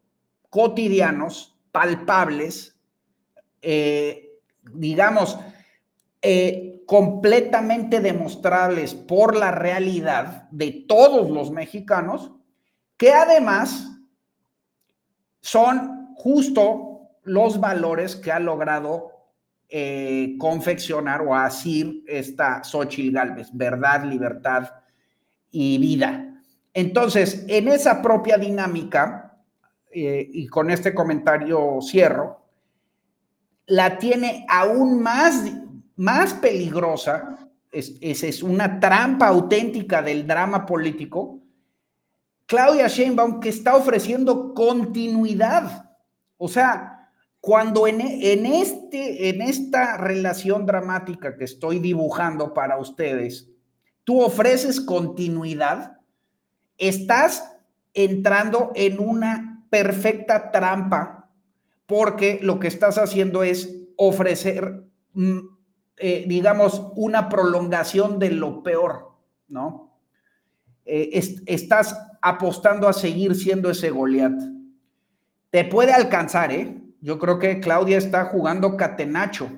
cotidianos, 0.49 1.57
palpables, 1.73 2.77
eh, 3.63 4.41
digamos, 4.73 5.39
eh, 6.23 6.83
completamente 6.87 8.01
demostrables 8.01 8.95
por 8.95 9.37
la 9.37 9.53
realidad 9.53 10.49
de 10.51 10.85
todos 10.89 11.31
los 11.31 11.51
mexicanos, 11.51 12.33
que 12.97 13.13
además 13.13 13.89
son 15.41 16.15
justo 16.17 16.91
los 17.23 17.61
valores 17.61 18.17
que 18.17 18.33
ha 18.33 18.41
logrado 18.41 19.13
eh, 19.69 20.35
confeccionar 20.39 21.23
o 21.23 21.35
asir 21.35 22.03
esta 22.09 22.65
Xochitl 22.65 23.15
Galvez, 23.15 23.49
verdad, 23.53 24.05
libertad 24.05 24.69
y 25.51 25.79
vida. 25.79 26.30
Entonces, 26.73 27.45
en 27.49 27.69
esa 27.69 28.01
propia 28.01 28.39
dinámica, 28.39 29.39
eh, 29.93 30.29
y 30.33 30.47
con 30.47 30.71
este 30.71 30.95
comentario 30.95 31.79
cierro, 31.83 32.45
la 33.67 33.99
tiene 33.99 34.47
aún 34.49 35.01
más, 35.01 35.53
más 35.97 36.35
peligrosa, 36.35 37.49
es, 37.73 37.99
es 38.01 38.43
una 38.43 38.81
trampa 38.81 39.29
auténtica 39.29 40.03
del 40.03 40.27
drama 40.27 40.67
político, 40.67 41.41
Claudia 42.47 42.89
Sheinbaum 42.89 43.39
que 43.39 43.49
está 43.49 43.77
ofreciendo 43.77 44.55
continuidad. 44.55 45.89
O 46.37 46.49
sea, 46.49 47.01
cuando 47.41 47.87
en, 47.87 48.01
este, 48.01 49.29
en 49.29 49.41
esta 49.41 49.97
relación 49.97 50.67
dramática 50.67 51.37
que 51.37 51.45
estoy 51.45 51.79
dibujando 51.79 52.53
para 52.53 52.77
ustedes, 52.79 53.49
tú 54.03 54.21
ofreces 54.21 54.81
continuidad, 54.81 56.00
estás 56.81 57.57
entrando 57.95 58.73
en 58.75 58.99
una 58.99 59.65
perfecta 59.71 60.51
trampa 60.51 61.31
porque 61.87 62.41
lo 62.43 62.59
que 62.59 62.69
estás 62.69 62.99
haciendo 62.99 63.43
es 63.43 63.77
ofrecer, 63.97 64.85
mm, 65.13 65.39
eh, 65.97 66.25
digamos, 66.27 66.91
una 66.97 67.29
prolongación 67.29 68.19
de 68.19 68.31
lo 68.31 68.63
peor, 68.63 69.13
¿no? 69.49 69.97
Eh, 70.85 71.21
estás 71.47 71.97
apostando 72.23 72.89
a 72.89 72.93
seguir 72.93 73.35
siendo 73.35 73.71
ese 73.71 73.91
Goliat. 73.91 74.41
Te 75.51 75.65
puede 75.65 75.93
alcanzar, 75.93 76.53
¿eh? 76.53 76.81
yo 77.01 77.19
creo 77.19 77.39
que 77.39 77.61
Claudia 77.61 77.99
está 77.99 78.27
jugando 78.27 78.77
catenacho. 78.77 79.51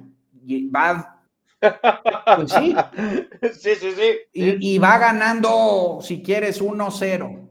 Va. 0.74 1.11
Pues 1.62 2.52
sí. 2.52 2.76
Sí, 3.52 3.74
sí, 3.76 3.92
sí. 3.92 4.18
Y, 4.32 4.78
va 4.78 4.98
ganando, 4.98 6.00
si 6.02 6.22
quieres, 6.22 6.60
1-0. 6.60 7.48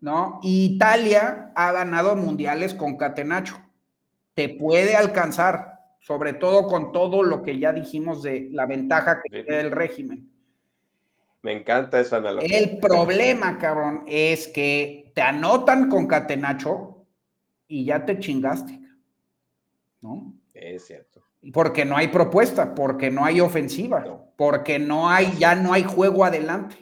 ¿No? 0.00 0.40
Italia 0.42 1.52
ha 1.54 1.72
ganado 1.72 2.16
mundiales 2.16 2.72
con 2.72 2.96
catenacho. 2.96 3.60
Te 4.34 4.48
puede 4.48 4.96
alcanzar, 4.96 5.80
sobre 6.00 6.32
todo 6.32 6.68
con 6.68 6.92
todo 6.92 7.22
lo 7.22 7.42
que 7.42 7.58
ya 7.58 7.72
dijimos 7.72 8.22
de 8.22 8.48
la 8.50 8.64
ventaja 8.64 9.20
que 9.22 9.42
tiene 9.42 9.60
el 9.60 9.70
régimen. 9.70 10.30
Me 11.42 11.52
encanta 11.52 12.00
esa 12.00 12.18
analogía. 12.18 12.58
El 12.58 12.78
problema, 12.78 13.58
cabrón, 13.58 14.04
es 14.06 14.48
que 14.48 15.12
te 15.14 15.22
anotan 15.22 15.88
con 15.88 16.06
catenacho 16.06 17.06
y 17.66 17.84
ya 17.84 18.04
te 18.04 18.18
chingaste, 18.18 18.80
¿no? 20.00 20.34
Es 20.54 20.86
cierto. 20.86 21.09
Porque 21.52 21.84
no 21.84 21.96
hay 21.96 22.08
propuesta, 22.08 22.74
porque 22.74 23.10
no 23.10 23.24
hay 23.24 23.40
ofensiva, 23.40 24.04
porque 24.36 24.78
no 24.78 25.08
hay, 25.08 25.32
ya 25.38 25.54
no 25.54 25.72
hay 25.72 25.84
juego 25.84 26.24
adelante. 26.24 26.76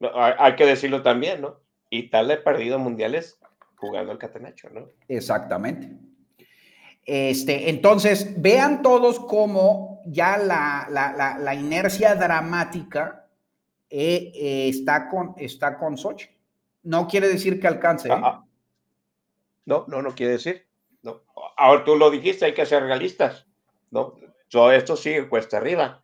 hay 0.00 0.54
que 0.56 0.66
decirlo 0.66 1.02
también, 1.02 1.40
¿no? 1.40 1.60
Italia 1.88 2.36
ha 2.36 2.44
perdido 2.44 2.78
mundiales 2.78 3.38
jugando 3.76 4.12
al 4.12 4.18
catenacho, 4.18 4.68
¿no? 4.70 4.88
Exactamente. 5.08 5.90
Este, 7.04 7.68
entonces, 7.68 8.40
vean 8.40 8.82
todos 8.82 9.18
cómo 9.18 10.00
ya 10.06 10.38
la, 10.38 11.54
inercia 11.54 12.14
dramática 12.14 13.26
eh, 13.90 14.32
eh, 14.34 14.68
está, 14.68 15.08
con, 15.08 15.34
está 15.36 15.76
con 15.76 15.98
Sochi. 15.98 16.28
No 16.84 17.06
quiere 17.06 17.28
decir 17.28 17.60
que 17.60 17.66
alcance. 17.66 18.08
¿eh? 18.08 18.12
Ah, 18.14 18.20
ah. 18.24 18.44
No, 19.64 19.84
no, 19.88 20.02
no 20.02 20.14
quiere 20.14 20.32
decir. 20.32 20.66
Ahora 21.62 21.84
tú 21.84 21.94
lo 21.94 22.10
dijiste, 22.10 22.44
hay 22.44 22.54
que 22.54 22.66
ser 22.66 22.82
realistas. 22.82 23.46
No, 23.92 24.18
todo 24.50 24.72
esto 24.72 24.96
sigue 24.96 25.28
cuesta 25.28 25.58
arriba. 25.58 26.02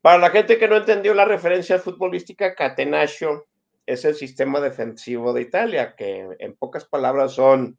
Para 0.00 0.16
la 0.16 0.30
gente 0.30 0.56
que 0.56 0.66
no 0.66 0.78
entendió 0.78 1.12
la 1.12 1.26
referencia 1.26 1.78
futbolística, 1.78 2.54
Catenaccio 2.54 3.48
es 3.84 4.06
el 4.06 4.14
sistema 4.14 4.60
defensivo 4.60 5.34
de 5.34 5.42
Italia, 5.42 5.94
que 5.94 6.26
en 6.38 6.56
pocas 6.56 6.86
palabras 6.86 7.32
son 7.32 7.78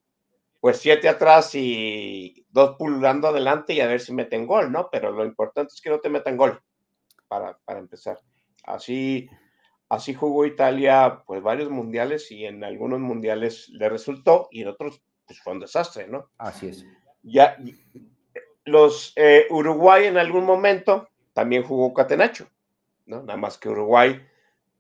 pues 0.60 0.78
siete 0.78 1.10
atrás 1.10 1.56
y 1.56 2.46
dos 2.50 2.76
pululando 2.78 3.30
adelante 3.30 3.74
y 3.74 3.82
a 3.82 3.88
ver 3.88 4.02
si 4.02 4.14
meten 4.14 4.46
gol, 4.46 4.72
¿no? 4.72 4.90
Pero 4.92 5.12
lo 5.12 5.26
importante 5.26 5.74
es 5.74 5.82
que 5.82 5.90
no 5.90 6.00
te 6.00 6.10
metan 6.10 6.38
gol, 6.38 6.62
para, 7.28 7.58
para 7.66 7.80
empezar. 7.80 8.20
Así, 8.66 9.28
así 9.90 10.14
jugó 10.14 10.46
Italia 10.46 11.24
pues 11.26 11.42
varios 11.42 11.72
mundiales 11.72 12.30
y 12.30 12.46
en 12.46 12.64
algunos 12.64 13.00
mundiales 13.00 13.68
le 13.70 13.90
resultó 13.90 14.48
y 14.52 14.62
en 14.62 14.68
otros 14.68 15.02
pues 15.26 15.42
fue 15.42 15.54
un 15.54 15.60
desastre, 15.60 16.08
¿no? 16.08 16.30
Así 16.38 16.68
es. 16.68 16.86
Ya, 17.22 17.58
los 18.66 19.14
eh, 19.16 19.48
Uruguay 19.50 20.06
en 20.06 20.18
algún 20.18 20.46
momento 20.46 21.10
también 21.34 21.64
jugó 21.64 21.94
Catenacho, 21.94 22.48
¿no? 23.06 23.22
Nada 23.22 23.38
más 23.38 23.58
que 23.58 23.70
Uruguay 23.70 24.22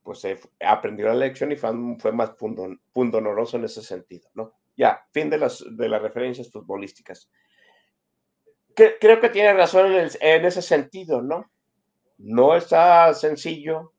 pues 0.03 0.25
aprendió 0.59 1.05
la 1.05 1.13
lección 1.13 1.51
y 1.51 1.55
fue, 1.55 2.11
más 2.11 2.31
pundonoroso 2.93 3.57
en 3.57 3.65
ese 3.65 3.83
sentido, 3.83 4.27
¿no? 4.33 4.55
Ya, 4.75 5.05
fin 5.11 5.29
de 5.29 5.37
las, 5.37 5.63
de 5.69 5.87
las 5.87 6.01
referencias 6.01 6.51
futbolísticas. 6.51 7.29
creo 8.73 9.19
que 9.19 9.29
tiene 9.29 9.53
razón 9.53 9.91
en, 9.91 10.45
ese 10.45 10.61
sentido, 10.63 11.21
¿no? 11.21 11.51
No 12.17 12.55
está 12.55 13.13
sencillo, 13.13 13.93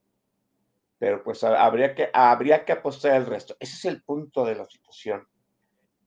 pero 0.97 1.23
pues 1.23 1.43
habría 1.45 1.95
que, 1.95 2.09
habría 2.11 2.65
que 2.65 2.73
apostar 2.73 3.15
el 3.15 3.25
resto. 3.25 3.55
Ese 3.59 3.75
es 3.75 3.85
el 3.85 4.03
punto 4.03 4.43
de 4.43 4.55
la 4.55 4.65
situación. 4.65 5.25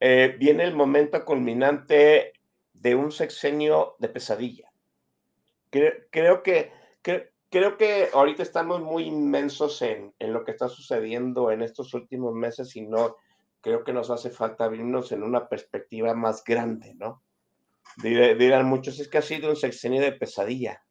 Eh, 0.07 0.37
viene 0.39 0.65
el 0.65 0.75
momento 0.75 1.25
culminante 1.25 2.35
de 2.75 2.95
un 2.95 3.11
sexenio 3.11 3.97
de 3.99 4.11
pesadilla. 4.11 4.71
Creo, 5.71 6.43
que, 6.43 6.73
creo 7.49 7.79
que 7.79 8.11
ahorita 8.13 8.43
estamos 8.43 8.83
muy 8.83 9.05
inmensos 9.05 9.81
en, 9.81 10.13
en, 10.19 10.35
lo 10.35 10.45
que 10.45 10.51
está 10.51 10.69
sucediendo 10.69 11.51
en 11.51 11.63
estos 11.63 11.95
últimos 11.95 12.35
meses 12.35 12.77
y 12.77 12.83
no, 12.83 13.17
creo 13.63 13.83
que 13.83 13.95
nos 13.95 14.11
hace 14.11 14.29
falta 14.29 14.69
vernos 14.69 15.11
en 15.11 15.23
una 15.23 15.49
perspectiva 15.49 16.13
más 16.13 16.45
grande, 16.45 16.95
¿no? 16.97 17.23
Dirán 17.97 18.67
muchos, 18.67 19.01
es 19.01 19.09
que 19.09 19.17
ha 19.17 19.23
sido 19.23 19.49
un 19.49 19.57
sexenio 19.57 20.03
de 20.03 20.13
pesadilla, 20.13 20.85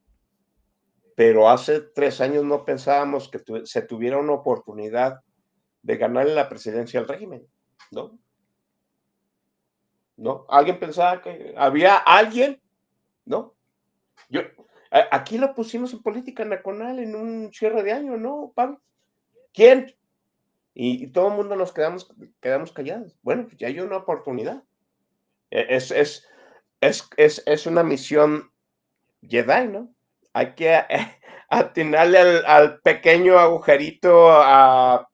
pero 1.16 1.52
hace 1.52 1.82
tres 1.82 2.20
años 2.20 2.46
no 2.46 2.66
pensábamos 2.66 3.30
que 3.30 3.40
se 3.66 3.84
tuviera 3.84 4.18
una 4.18 4.34
oportunidad 4.34 5.20
de 5.84 5.98
ganarle 5.98 6.34
la 6.34 6.50
presidencia 6.50 7.00
al 7.00 7.08
régimen, 7.08 7.46
¿no? 7.92 8.18
¿No? 10.24 10.46
¿Alguien 10.48 10.80
pensaba 10.80 11.22
que 11.22 11.54
había 11.58 11.98
alguien? 11.98 12.62
¿No? 13.26 13.54
Yo, 14.30 14.40
aquí 15.12 15.38
lo 15.38 15.54
pusimos 15.54 15.92
en 15.92 16.02
política 16.02 16.46
nacional 16.46 17.00
en 17.00 17.14
un 17.14 17.52
cierre 17.52 17.84
de 17.84 17.92
año, 17.92 18.16
¿no, 18.16 18.54
Pablo? 18.56 18.80
¿Quién? 19.54 19.94
Y, 20.74 21.08
todo 21.08 21.28
el 21.28 21.34
mundo 21.34 21.58
nos 21.58 21.74
quedamos, 21.74 22.10
quedamos 22.40 22.72
callados. 22.72 23.18
Bueno, 23.22 23.44
pues 23.48 23.58
ya 23.58 23.68
hay 23.68 23.82
una 23.82 23.98
oportunidad. 23.98 24.64
E, 25.52 25.76
es, 25.76 25.92
es, 25.92 26.26
es, 26.80 27.10
es, 27.18 27.44
es 27.46 27.68
una 27.68 27.84
misión 27.84 28.50
Jedi, 29.28 29.68
¿no? 29.68 29.94
Hay 30.32 30.56
que 30.56 30.74
atinarle 31.50 32.20
al, 32.20 32.46
al 32.46 32.80
pequeño 32.80 33.38
agujerito 33.40 34.32
a, 34.32 34.96
a, 34.96 35.08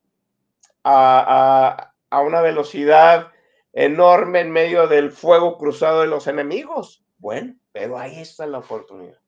a, 0.84 1.94
a, 2.11 2.22
una 2.22 2.41
velocidad 2.41 3.31
enorme 3.74 4.41
en 4.41 4.52
medio 4.52 4.88
del 4.88 5.12
fuego 5.12 5.58
cruzado 5.58 6.02
de 6.02 6.08
los 6.08 6.28
enemigos. 6.28 7.06
Bueno, 7.18 7.56
pero 7.72 7.98
ahí 7.98 8.20
está 8.20 8.46
la 8.48 8.60
oportunidad. 8.60 9.20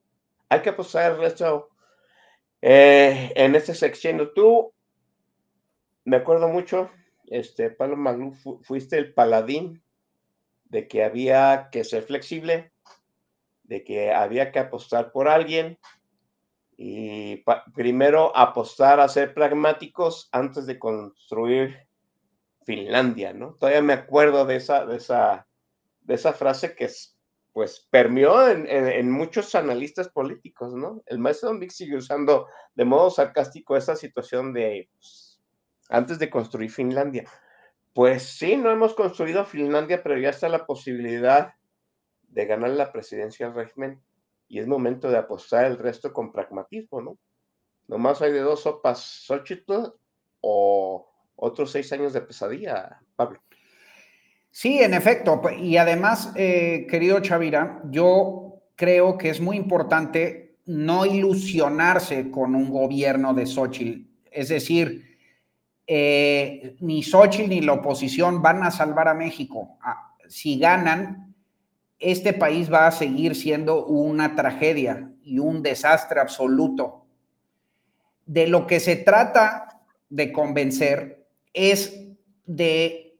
Hay 0.48 0.60
que 0.60 0.70
apostar 0.70 1.12
el 1.12 1.18
resto 1.18 1.70
eh, 2.60 3.32
en 3.34 3.54
este 3.54 3.74
sexenio. 3.74 4.32
Tú 4.32 4.72
me 6.04 6.16
acuerdo 6.16 6.48
mucho, 6.48 6.90
este, 7.26 7.70
Pablo 7.70 7.96
Maglú, 7.96 8.34
fuiste 8.62 8.98
el 8.98 9.14
paladín 9.14 9.82
de 10.64 10.88
que 10.88 11.04
había 11.04 11.68
que 11.70 11.84
ser 11.84 12.02
flexible, 12.02 12.72
de 13.64 13.84
que 13.84 14.12
había 14.12 14.50
que 14.52 14.58
apostar 14.58 15.12
por 15.12 15.28
alguien 15.28 15.78
y 16.76 17.44
primero 17.74 18.36
apostar 18.36 18.98
a 19.00 19.08
ser 19.08 19.34
pragmáticos 19.34 20.28
antes 20.32 20.66
de 20.66 20.78
construir 20.78 21.86
Finlandia, 22.64 23.32
¿no? 23.32 23.54
Todavía 23.54 23.82
me 23.82 23.92
acuerdo 23.92 24.44
de 24.44 24.56
esa, 24.56 24.86
de 24.86 24.96
esa, 24.96 25.46
de 26.00 26.14
esa 26.14 26.32
frase 26.32 26.74
que 26.74 26.88
pues 27.52 27.86
permeó 27.90 28.48
en, 28.48 29.10
muchos 29.10 29.54
analistas 29.54 30.08
políticos, 30.08 30.72
¿no? 30.74 31.02
El 31.06 31.18
maestro 31.18 31.52
Mix 31.52 31.76
sigue 31.76 31.96
usando 31.96 32.46
de 32.74 32.84
modo 32.84 33.10
sarcástico 33.10 33.76
esa 33.76 33.94
situación 33.94 34.54
de 34.54 34.88
pues, 34.94 35.42
antes 35.90 36.18
de 36.18 36.30
construir 36.30 36.70
Finlandia. 36.70 37.28
Pues 37.92 38.22
sí, 38.22 38.56
no 38.56 38.70
hemos 38.70 38.94
construido 38.94 39.44
Finlandia, 39.44 40.02
pero 40.02 40.18
ya 40.18 40.30
está 40.30 40.48
la 40.48 40.64
posibilidad 40.64 41.52
de 42.22 42.46
ganar 42.46 42.70
la 42.70 42.90
presidencia 42.90 43.46
del 43.46 43.54
régimen 43.54 44.02
y 44.48 44.58
es 44.58 44.66
momento 44.66 45.10
de 45.10 45.18
apostar 45.18 45.66
el 45.66 45.78
resto 45.78 46.12
con 46.12 46.32
pragmatismo, 46.32 47.02
¿no? 47.02 47.18
Nomás 47.86 48.22
hay 48.22 48.32
de 48.32 48.40
dos 48.40 48.62
sopas, 48.62 49.00
Xochitl 49.26 49.92
o 50.40 51.11
otros 51.42 51.72
seis 51.72 51.92
años 51.92 52.12
de 52.12 52.20
pesadilla, 52.20 53.00
Pablo. 53.16 53.42
Sí, 54.52 54.80
en 54.80 54.94
efecto. 54.94 55.42
Y 55.58 55.76
además, 55.76 56.32
eh, 56.36 56.86
querido 56.88 57.18
Chavira, 57.18 57.82
yo 57.90 58.62
creo 58.76 59.18
que 59.18 59.30
es 59.30 59.40
muy 59.40 59.56
importante 59.56 60.58
no 60.66 61.04
ilusionarse 61.04 62.30
con 62.30 62.54
un 62.54 62.70
gobierno 62.70 63.34
de 63.34 63.46
Xochitl. 63.46 64.08
Es 64.30 64.50
decir, 64.50 65.18
eh, 65.84 66.76
ni 66.78 67.02
Xochitl 67.02 67.48
ni 67.48 67.60
la 67.60 67.72
oposición 67.72 68.40
van 68.40 68.62
a 68.62 68.70
salvar 68.70 69.08
a 69.08 69.14
México. 69.14 69.78
Ah, 69.82 70.14
si 70.28 70.60
ganan, 70.60 71.34
este 71.98 72.34
país 72.34 72.72
va 72.72 72.86
a 72.86 72.92
seguir 72.92 73.34
siendo 73.34 73.86
una 73.86 74.36
tragedia 74.36 75.10
y 75.24 75.40
un 75.40 75.60
desastre 75.60 76.20
absoluto. 76.20 77.04
De 78.26 78.46
lo 78.46 78.64
que 78.68 78.78
se 78.78 78.94
trata 78.94 79.80
de 80.08 80.30
convencer 80.30 81.21
es 81.52 82.08
de 82.46 83.18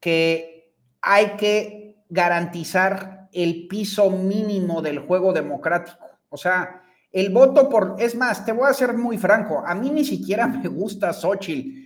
que 0.00 0.72
hay 1.00 1.36
que 1.36 2.04
garantizar 2.08 3.28
el 3.32 3.66
piso 3.68 4.10
mínimo 4.10 4.82
del 4.82 5.00
juego 5.00 5.32
democrático. 5.32 6.04
O 6.28 6.36
sea, 6.36 6.82
el 7.10 7.30
voto 7.30 7.68
por, 7.68 7.96
es 7.98 8.14
más, 8.14 8.44
te 8.44 8.52
voy 8.52 8.68
a 8.68 8.74
ser 8.74 8.94
muy 8.94 9.18
franco, 9.18 9.62
a 9.66 9.74
mí 9.74 9.90
ni 9.90 10.04
siquiera 10.04 10.46
me 10.46 10.68
gusta 10.68 11.12
Xochitl 11.12 11.82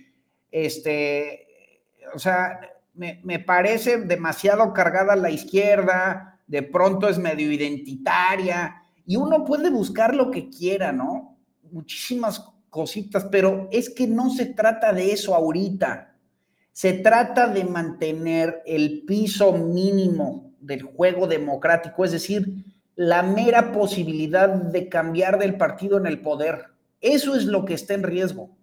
este, 0.51 1.47
o 2.13 2.19
sea, 2.19 2.59
me, 2.93 3.39
parece 3.39 3.97
demasiado 3.97 4.73
cargada 4.73 5.15
la 5.15 5.29
izquierda, 5.29 6.39
de 6.47 6.63
pronto 6.63 7.07
es 7.07 7.19
medio 7.19 7.51
identitaria, 7.51 8.83
y 9.05 9.17
uno 9.17 9.45
puede 9.45 9.69
buscar 9.69 10.15
lo 10.15 10.31
que 10.31 10.49
quiera, 10.49 10.91
¿no? 10.91 11.37
Muchísimas 11.71 12.39
cositas, 12.77 13.25
pero 13.31 13.67
es 13.71 13.89
que 13.89 14.05
no 14.05 14.29
se 14.29 14.45
trata 14.45 14.93
de 14.93 15.11
eso 15.11 15.33
ahorita. 15.33 16.13
Se 16.71 16.93
trata 16.93 17.47
de 17.47 17.63
mantener 17.63 18.61
el 18.67 19.01
piso 19.01 19.51
mínimo 19.51 20.53
del 20.59 20.83
juego 20.83 21.25
democrático, 21.25 22.05
es 22.05 22.11
decir, 22.11 22.65
la 22.95 23.23
mera 23.23 23.71
posibilidad 23.71 24.47
de 24.47 24.89
cambiar 24.89 25.39
del 25.39 25.57
partido 25.57 25.97
en 25.97 26.05
el 26.05 26.21
poder. 26.21 26.65
Eso 27.01 27.35
es 27.35 27.45
lo 27.45 27.65
que 27.65 27.73
está 27.73 27.95
en 27.95 28.03
riesgo. 28.03 28.55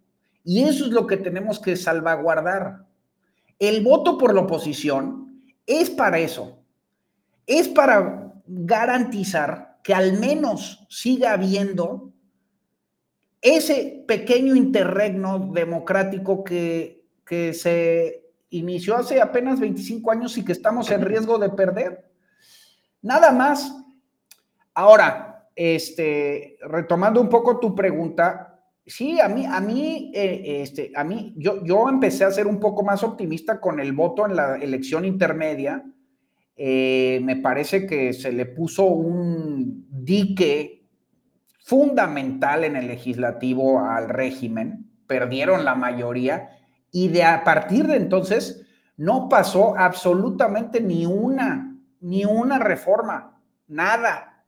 Y 0.45 0.62
eso 0.62 0.85
es 0.85 0.93
lo 0.93 1.09
que 1.09 1.16
tenemos 1.16 1.59
que 1.59 1.74
salvaguardar. 1.74 2.86
El 3.59 3.82
voto 3.82 4.16
por 4.16 4.32
la 4.32 4.43
oposición 4.43 5.43
es 5.66 5.91
para 5.91 6.20
eso. 6.20 6.61
Es 7.49 7.66
para 7.66 8.32
garantizar 8.47 9.81
que 9.82 9.93
al 9.93 10.20
menos 10.20 10.86
siga 10.89 11.32
habiendo 11.32 12.14
ese 13.45 14.05
pequeño 14.09 14.57
interregno 14.57 15.51
democrático 15.53 16.43
que, 16.43 17.05
que 17.27 17.53
se 17.53 18.25
inició 18.49 18.97
hace 18.97 19.21
apenas 19.21 19.61
25 19.61 20.11
años 20.11 20.39
y 20.39 20.45
que 20.45 20.53
estamos 20.53 20.91
en 20.91 21.03
riesgo 21.03 21.39
de 21.39 21.51
perder. 21.51 22.11
Nada 23.03 23.31
más. 23.33 23.71
Ahora, 24.73 25.51
este, 25.55 26.57
retomando 26.62 27.21
un 27.21 27.29
poco 27.29 27.61
tu 27.61 27.75
pregunta, 27.75 28.55
Sí, 28.87 29.19
a 29.19 29.29
mí, 29.29 29.47
a 29.47 29.61
mí, 29.61 30.12
eh, 30.15 30.61
este, 30.61 30.93
a 30.95 31.05
mí, 31.05 31.33
yo, 31.39 31.65
yo 31.65 31.89
empecé 31.89 32.25
a 32.25 32.31
ser 32.31 32.47
un 32.47 32.61
poco 32.61 32.83
más 32.83 33.03
optimista 33.03 33.59
con 33.59 33.81
el 33.81 33.95
voto 33.95 34.27
en 34.27 34.37
la 34.37 34.57
elección 34.57 35.07
intermedia. 35.07 35.83
Eh, 36.55 37.19
me 37.25 37.37
parece 37.37 37.87
que 37.87 38.12
se 38.12 38.31
le 38.31 38.45
puso 38.45 38.85
un 38.85 39.87
dique 39.89 40.84
fundamental 41.65 42.62
en 42.62 42.77
el 42.77 42.86
legislativo 42.86 43.81
al 43.81 44.11
régimen, 44.11 44.91
perdieron 45.07 45.65
la 45.65 45.74
mayoría 45.74 46.51
y 46.93 47.09
de 47.09 47.24
a 47.24 47.43
partir 47.43 47.86
de 47.86 47.97
entonces 47.97 48.66
no 48.99 49.31
pasó 49.31 49.74
absolutamente 49.74 50.82
ni 50.82 51.07
una, 51.07 51.74
ni 52.01 52.27
una 52.27 52.59
reforma, 52.59 53.41
nada. 53.66 54.45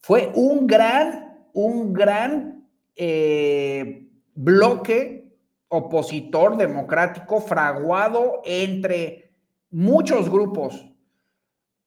Fue 0.00 0.32
un 0.34 0.66
gran 0.66 1.30
un 1.52 1.92
gran 1.92 2.68
eh, 2.96 4.08
bloque 4.34 5.32
opositor 5.68 6.56
democrático 6.56 7.40
fraguado 7.40 8.42
entre 8.44 9.32
muchos 9.70 10.28
grupos, 10.28 10.86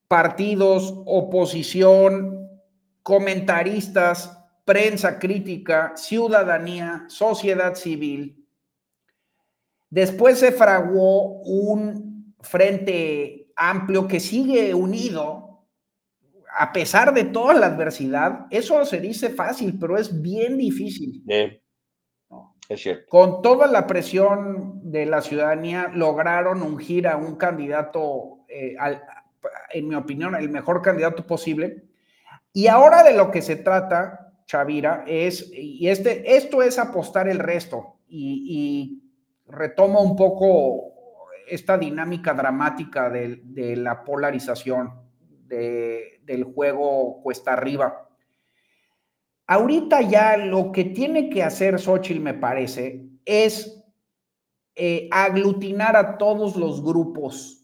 partidos, 0.08 0.94
oposición, 1.06 2.43
comentaristas, 3.04 4.40
prensa 4.66 5.20
crítica, 5.20 5.94
ciudadanía, 5.96 7.06
sociedad 7.10 7.76
civil. 7.76 8.48
Después 9.90 10.40
se 10.40 10.52
fraguó 10.52 11.42
un 11.44 12.34
frente 12.42 13.52
amplio 13.56 14.08
que 14.08 14.20
sigue 14.20 14.74
unido 14.74 15.66
a 16.56 16.72
pesar 16.72 17.14
de 17.14 17.26
toda 17.26 17.54
la 17.54 17.68
adversidad. 17.68 18.48
Eso 18.50 18.84
se 18.86 19.00
dice 19.00 19.30
fácil, 19.30 19.78
pero 19.80 19.98
es 19.98 20.22
bien 20.22 20.58
difícil. 20.58 21.24
Es 22.70 22.82
cierto. 22.82 23.06
Con 23.10 23.42
toda 23.42 23.68
la 23.68 23.86
presión 23.86 24.80
de 24.92 25.06
la 25.06 25.22
ciudadanía, 25.22 25.90
lograron 25.94 26.62
ungir 26.62 27.08
a 27.08 27.18
un 27.18 27.36
candidato, 27.36 28.46
eh, 28.48 28.76
al, 28.80 29.04
en 29.72 29.88
mi 29.88 29.96
opinión, 29.96 30.36
el 30.36 30.50
mejor 30.50 30.82
candidato 30.82 31.28
posible. 31.28 31.84
Y 32.54 32.68
ahora 32.68 33.02
de 33.02 33.18
lo 33.18 33.32
que 33.32 33.42
se 33.42 33.56
trata, 33.56 34.32
Chavira, 34.46 35.04
es, 35.08 35.52
y 35.52 35.90
este, 35.90 36.38
esto 36.38 36.62
es 36.62 36.78
apostar 36.78 37.28
el 37.28 37.40
resto, 37.40 37.98
y, 38.08 39.00
retomo 39.46 40.02
un 40.02 40.16
poco 40.16 40.94
esta 41.48 41.78
dinámica 41.78 42.34
dramática 42.34 43.10
de, 43.10 43.76
la 43.76 44.04
polarización 44.04 44.94
de, 45.48 46.22
del 46.24 46.44
juego 46.44 47.22
cuesta 47.22 47.54
arriba. 47.54 48.08
Ahorita 49.46 50.02
ya 50.02 50.38
lo 50.38 50.72
que 50.72 50.86
tiene 50.86 51.30
que 51.30 51.44
hacer 51.44 51.80
Xochitl, 51.80 52.22
me 52.22 52.34
parece, 52.34 53.06
es 53.26 53.84
eh, 54.76 55.08
aglutinar 55.12 55.96
a 55.96 56.18
todos 56.18 56.56
los 56.56 56.84
grupos 56.84 57.63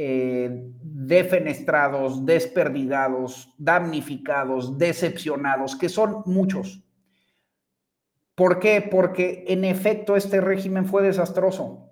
eh, 0.00 0.70
defenestrados, 0.80 2.24
desperdigados, 2.24 3.52
damnificados, 3.58 4.78
decepcionados, 4.78 5.74
que 5.74 5.88
son 5.88 6.22
muchos. 6.24 6.84
¿Por 8.36 8.60
qué? 8.60 8.80
Porque 8.80 9.44
en 9.48 9.64
efecto 9.64 10.14
este 10.14 10.40
régimen 10.40 10.86
fue 10.86 11.02
desastroso. 11.02 11.90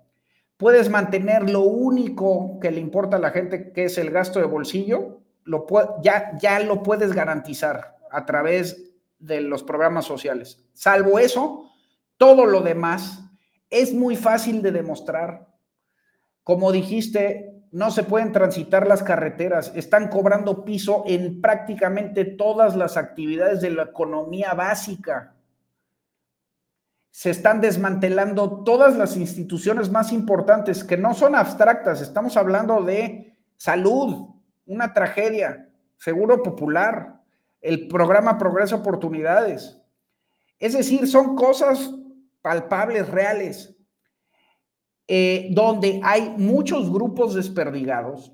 Puedes 0.55 0.89
mantener 0.89 1.49
lo 1.49 1.63
único 1.63 2.61
que 2.61 2.71
le 2.71 2.79
importa 2.79 3.17
a 3.17 3.19
la 3.19 3.31
gente, 3.31 3.73
que 3.73 3.83
es 3.83 3.97
el 3.97 4.09
gasto 4.09 4.39
de 4.39 4.45
bolsillo, 4.45 5.19
lo 5.43 5.65
ya, 6.01 6.31
ya 6.39 6.61
lo 6.61 6.83
puedes 6.83 7.11
garantizar 7.11 7.97
a 8.09 8.25
través 8.25 8.89
de 9.19 9.41
los 9.41 9.63
programas 9.63 10.05
sociales. 10.05 10.65
Salvo 10.71 11.19
eso, 11.19 11.69
todo 12.15 12.45
lo 12.45 12.61
demás 12.61 13.21
es 13.69 13.93
muy 13.93 14.15
fácil 14.15 14.61
de 14.61 14.71
demostrar. 14.71 15.45
Como 16.45 16.71
dijiste, 16.71 17.56
no 17.77 17.91
se 17.91 18.01
pueden 18.01 18.31
transitar 18.31 18.87
las 18.87 19.03
carreteras, 19.03 19.71
están 19.75 20.07
cobrando 20.07 20.65
piso 20.65 21.03
en 21.05 21.41
prácticamente 21.41 22.25
todas 22.25 22.75
las 22.75 22.97
actividades 22.97 23.61
de 23.61 23.69
la 23.69 23.83
economía 23.83 24.55
básica. 24.55 25.35
Se 27.11 27.29
están 27.29 27.61
desmantelando 27.61 28.63
todas 28.63 28.97
las 28.97 29.15
instituciones 29.15 29.91
más 29.91 30.11
importantes, 30.11 30.83
que 30.83 30.97
no 30.97 31.13
son 31.13 31.35
abstractas, 31.35 32.01
estamos 32.01 32.35
hablando 32.35 32.81
de 32.81 33.37
salud, 33.57 34.27
una 34.65 34.91
tragedia, 34.95 35.69
seguro 35.99 36.41
popular, 36.41 37.21
el 37.61 37.87
programa 37.87 38.39
Progreso 38.39 38.77
Oportunidades. 38.77 39.79
Es 40.57 40.73
decir, 40.73 41.07
son 41.07 41.35
cosas 41.35 41.93
palpables, 42.41 43.07
reales, 43.07 43.76
eh, 45.07 45.47
donde 45.51 46.01
hay 46.03 46.33
muchos 46.37 46.91
grupos 46.91 47.33
desperdigados. 47.33 48.33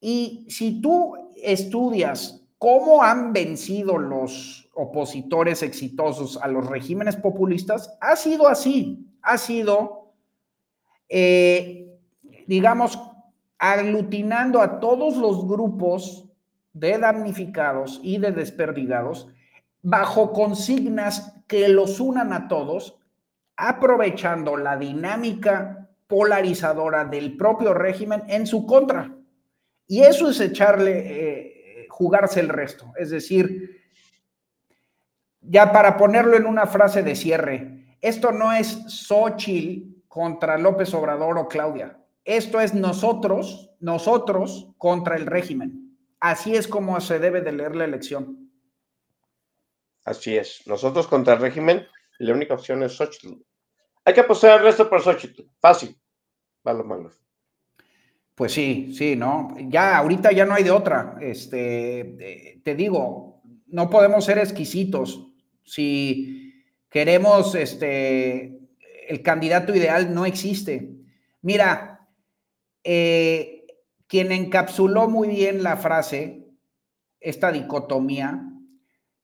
Y 0.00 0.44
si 0.48 0.80
tú 0.80 1.14
estudias 1.36 2.44
cómo 2.58 3.02
han 3.02 3.32
vencido 3.32 3.98
los 3.98 4.68
opositores 4.74 5.62
exitosos 5.62 6.38
a 6.42 6.48
los 6.48 6.66
regímenes 6.66 7.16
populistas, 7.16 7.96
ha 8.00 8.16
sido 8.16 8.48
así, 8.48 9.06
ha 9.22 9.38
sido, 9.38 10.12
eh, 11.08 11.96
digamos, 12.46 12.98
aglutinando 13.58 14.60
a 14.60 14.80
todos 14.80 15.16
los 15.16 15.46
grupos 15.46 16.24
de 16.72 16.98
damnificados 16.98 18.00
y 18.02 18.18
de 18.18 18.32
desperdigados 18.32 19.28
bajo 19.82 20.32
consignas 20.32 21.34
que 21.46 21.68
los 21.68 22.00
unan 22.00 22.32
a 22.32 22.48
todos, 22.48 22.98
aprovechando 23.56 24.56
la 24.56 24.76
dinámica 24.76 25.83
polarizadora 26.14 27.04
del 27.04 27.36
propio 27.36 27.74
régimen 27.74 28.22
en 28.28 28.46
su 28.46 28.64
contra. 28.64 29.12
Y 29.88 30.02
eso 30.02 30.30
es 30.30 30.38
echarle, 30.38 30.92
eh, 31.06 31.86
jugarse 31.90 32.38
el 32.38 32.48
resto. 32.48 32.92
Es 32.96 33.10
decir, 33.10 33.82
ya 35.40 35.72
para 35.72 35.96
ponerlo 35.96 36.36
en 36.36 36.46
una 36.46 36.68
frase 36.68 37.02
de 37.02 37.16
cierre, 37.16 37.96
esto 38.00 38.30
no 38.30 38.52
es 38.52 38.68
Xochitl 38.86 40.04
contra 40.06 40.56
López 40.56 40.94
Obrador 40.94 41.36
o 41.36 41.48
Claudia. 41.48 41.98
Esto 42.24 42.60
es 42.60 42.74
nosotros, 42.74 43.72
nosotros 43.80 44.68
contra 44.78 45.16
el 45.16 45.26
régimen. 45.26 45.98
Así 46.20 46.54
es 46.54 46.68
como 46.68 47.00
se 47.00 47.18
debe 47.18 47.40
de 47.40 47.50
leer 47.50 47.74
la 47.74 47.86
elección. 47.86 48.52
Así 50.04 50.36
es. 50.36 50.62
Nosotros 50.66 51.08
contra 51.08 51.34
el 51.34 51.40
régimen, 51.40 51.84
la 52.20 52.34
única 52.34 52.54
opción 52.54 52.84
es 52.84 52.92
Xochitl. 52.92 53.42
Hay 54.04 54.14
que 54.14 54.20
apostar 54.20 54.58
el 54.58 54.64
resto 54.64 54.88
por 54.88 55.02
Xochitl. 55.02 55.42
Fácil. 55.58 55.98
Vale, 56.64 56.82
Pues 58.34 58.52
sí, 58.52 58.94
sí, 58.96 59.16
¿no? 59.16 59.54
Ya, 59.68 59.98
ahorita 59.98 60.32
ya 60.32 60.46
no 60.46 60.54
hay 60.54 60.64
de 60.64 60.70
otra. 60.70 61.18
Este, 61.20 62.60
te 62.64 62.74
digo, 62.74 63.42
no 63.66 63.90
podemos 63.90 64.24
ser 64.24 64.38
exquisitos. 64.38 65.28
Si 65.62 66.54
queremos, 66.88 67.54
este, 67.54 68.58
el 69.08 69.22
candidato 69.22 69.74
ideal 69.74 70.14
no 70.14 70.24
existe. 70.24 70.90
Mira, 71.42 72.08
eh, 72.82 73.66
quien 74.06 74.32
encapsuló 74.32 75.08
muy 75.08 75.28
bien 75.28 75.62
la 75.62 75.76
frase, 75.76 76.48
esta 77.20 77.52
dicotomía, 77.52 78.42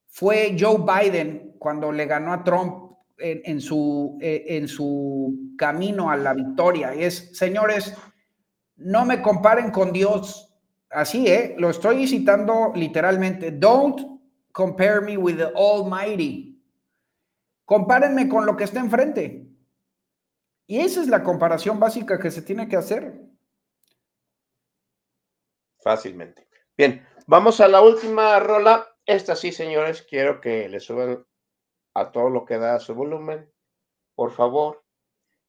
fue 0.07 0.55
Joe 0.59 0.77
Biden 0.85 1.55
cuando 1.57 1.91
le 1.91 2.05
ganó 2.05 2.33
a 2.33 2.43
Trump 2.43 2.90
en, 3.21 3.61
su, 3.61 4.17
eh, 4.21 4.43
en 4.47 4.67
su 4.67 5.53
camino 5.57 6.09
a 6.09 6.17
la 6.17 6.33
victoria. 6.33 6.93
Es, 6.93 7.37
señores, 7.37 7.95
no 8.75 9.05
me 9.05 9.21
comparen 9.21 9.71
con 9.71 9.93
Dios. 9.93 10.53
Así, 10.89 11.27
¿eh? 11.27 11.55
Lo 11.57 11.69
estoy 11.69 12.07
citando 12.07 12.71
literalmente. 12.75 13.51
Don't 13.51 14.19
compare 14.51 15.01
me 15.01 15.17
with 15.17 15.37
the 15.37 15.51
Almighty. 15.55 16.61
Compárenme 17.65 18.27
con 18.27 18.45
lo 18.45 18.57
que 18.57 18.65
está 18.65 18.79
enfrente. 18.79 19.47
Y 20.67 20.79
esa 20.79 21.01
es 21.01 21.07
la 21.07 21.23
comparación 21.23 21.79
básica 21.79 22.19
que 22.19 22.31
se 22.31 22.41
tiene 22.41 22.67
que 22.67 22.77
hacer 22.77 23.31
fácilmente. 25.81 26.47
Bien, 26.77 27.05
vamos 27.27 27.59
a 27.59 27.67
la 27.67 27.81
última 27.81 28.39
rola. 28.39 28.87
Esta 29.05 29.35
sí, 29.35 29.51
señores, 29.51 30.01
quiero 30.03 30.39
que 30.39 30.69
le 30.69 30.79
suban 30.79 31.25
a 31.93 32.11
todo 32.11 32.29
lo 32.29 32.45
que 32.45 32.57
da 32.57 32.79
su 32.79 32.95
volumen. 32.95 33.49
Por 34.15 34.31
favor, 34.31 34.83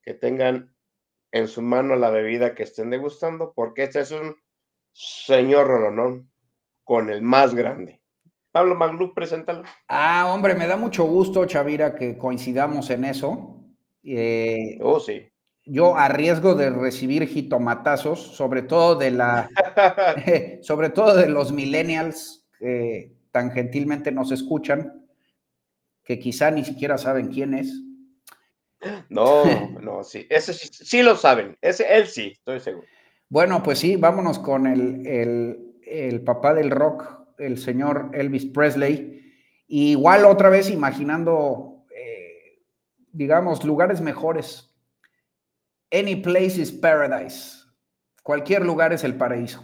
que 0.02 0.14
tengan 0.14 0.74
en 1.32 1.48
su 1.48 1.62
mano 1.62 1.96
la 1.96 2.10
bebida 2.10 2.54
que 2.54 2.62
estén 2.64 2.90
degustando, 2.90 3.52
porque 3.54 3.84
este 3.84 4.00
es 4.00 4.10
un 4.10 4.36
señor 4.92 5.66
rolonón 5.66 6.30
con 6.84 7.10
el 7.10 7.22
más 7.22 7.54
grande. 7.54 8.00
Pablo 8.50 8.74
Maglú, 8.74 9.14
preséntalo. 9.14 9.62
Ah, 9.88 10.30
hombre, 10.32 10.54
me 10.54 10.66
da 10.66 10.76
mucho 10.76 11.04
gusto, 11.04 11.46
Chavira, 11.46 11.94
que 11.94 12.18
coincidamos 12.18 12.90
en 12.90 13.04
eso. 13.06 13.64
Eh, 14.02 14.78
oh, 14.82 15.00
sí 15.00 15.32
yo 15.64 15.96
a 15.96 16.08
riesgo 16.08 16.54
de 16.54 16.70
recibir 16.70 17.26
jitomatazos, 17.26 18.20
sobre 18.20 18.62
todo 18.62 18.96
de 18.96 19.10
la, 19.12 19.48
sobre 20.62 20.90
todo 20.90 21.14
de 21.16 21.28
los 21.28 21.52
millennials 21.52 22.46
que 22.58 23.12
tan 23.30 23.50
gentilmente 23.52 24.12
nos 24.12 24.32
escuchan, 24.32 25.01
que 26.04 26.18
quizá 26.18 26.50
ni 26.50 26.64
siquiera 26.64 26.98
saben 26.98 27.28
quién 27.28 27.54
es. 27.54 27.72
No, 29.08 29.44
no, 29.80 30.02
sí, 30.02 30.26
ese 30.30 30.52
sí, 30.52 31.02
lo 31.02 31.16
saben, 31.16 31.56
ese 31.60 31.94
él 31.94 32.06
sí, 32.06 32.32
estoy 32.32 32.60
seguro. 32.60 32.86
Bueno, 33.28 33.62
pues 33.62 33.78
sí, 33.78 33.96
vámonos 33.96 34.38
con 34.38 34.66
el, 34.66 35.06
el, 35.86 36.20
papá 36.22 36.52
del 36.52 36.70
rock, 36.70 37.04
el 37.38 37.56
señor 37.58 38.10
Elvis 38.12 38.44
Presley. 38.46 39.32
igual 39.68 40.26
otra 40.26 40.50
vez 40.50 40.68
imaginando, 40.68 41.86
eh, 41.96 42.60
digamos, 43.12 43.64
lugares 43.64 44.02
mejores 44.02 44.72
Any 45.92 46.16
place 46.16 46.56
is 46.56 46.72
paradise. 46.72 47.66
Cualquier 48.22 48.64
lugar 48.64 48.94
es 48.94 49.04
el 49.04 49.14
paraíso. 49.14 49.62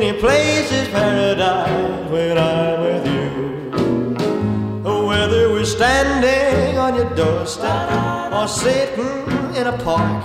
Any 0.00 0.16
place 0.16 0.70
is 0.70 0.86
paradise 0.90 2.08
when 2.08 2.38
I'm 2.38 2.82
with 2.82 3.04
you. 3.04 4.84
Whether 5.08 5.50
we're 5.50 5.64
standing 5.64 6.78
on 6.78 6.94
your 6.94 7.12
doorstep 7.16 8.32
or 8.32 8.46
sitting 8.46 9.56
in 9.56 9.66
a 9.66 9.76
park 9.82 10.22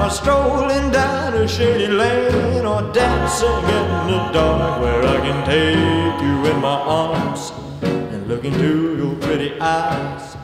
or 0.00 0.08
strolling 0.08 0.90
down 0.90 1.34
a 1.34 1.46
shady 1.46 1.88
lane 1.88 2.64
or 2.64 2.80
dancing 2.94 3.62
in 3.76 4.06
the 4.08 4.30
dark 4.32 4.80
where 4.80 5.04
I 5.04 5.20
can 5.20 5.44
take 5.44 6.22
you 6.22 6.46
in 6.50 6.58
my 6.62 6.80
arms 6.80 7.52
and 7.82 8.26
look 8.26 8.46
into 8.46 8.96
your 8.96 9.16
pretty 9.16 9.60
eyes. 9.60 10.34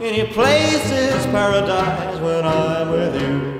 Any 0.00 0.26
place 0.32 0.90
is 0.90 1.24
paradise 1.26 2.18
when 2.18 2.44
I'm 2.44 2.90
with 2.90 3.22
you. 3.22 3.51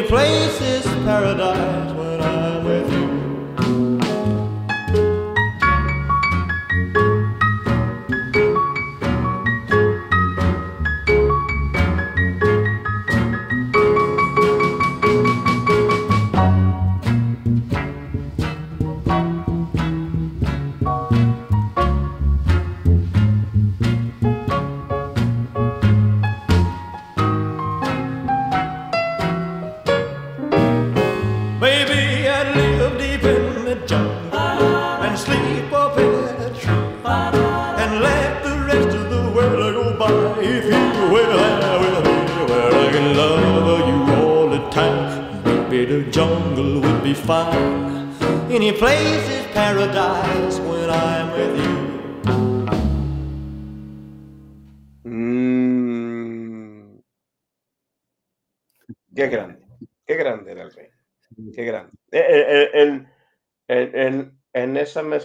Any 0.00 0.08
place 0.08 0.60
is 0.62 0.86
paradise 1.04 1.99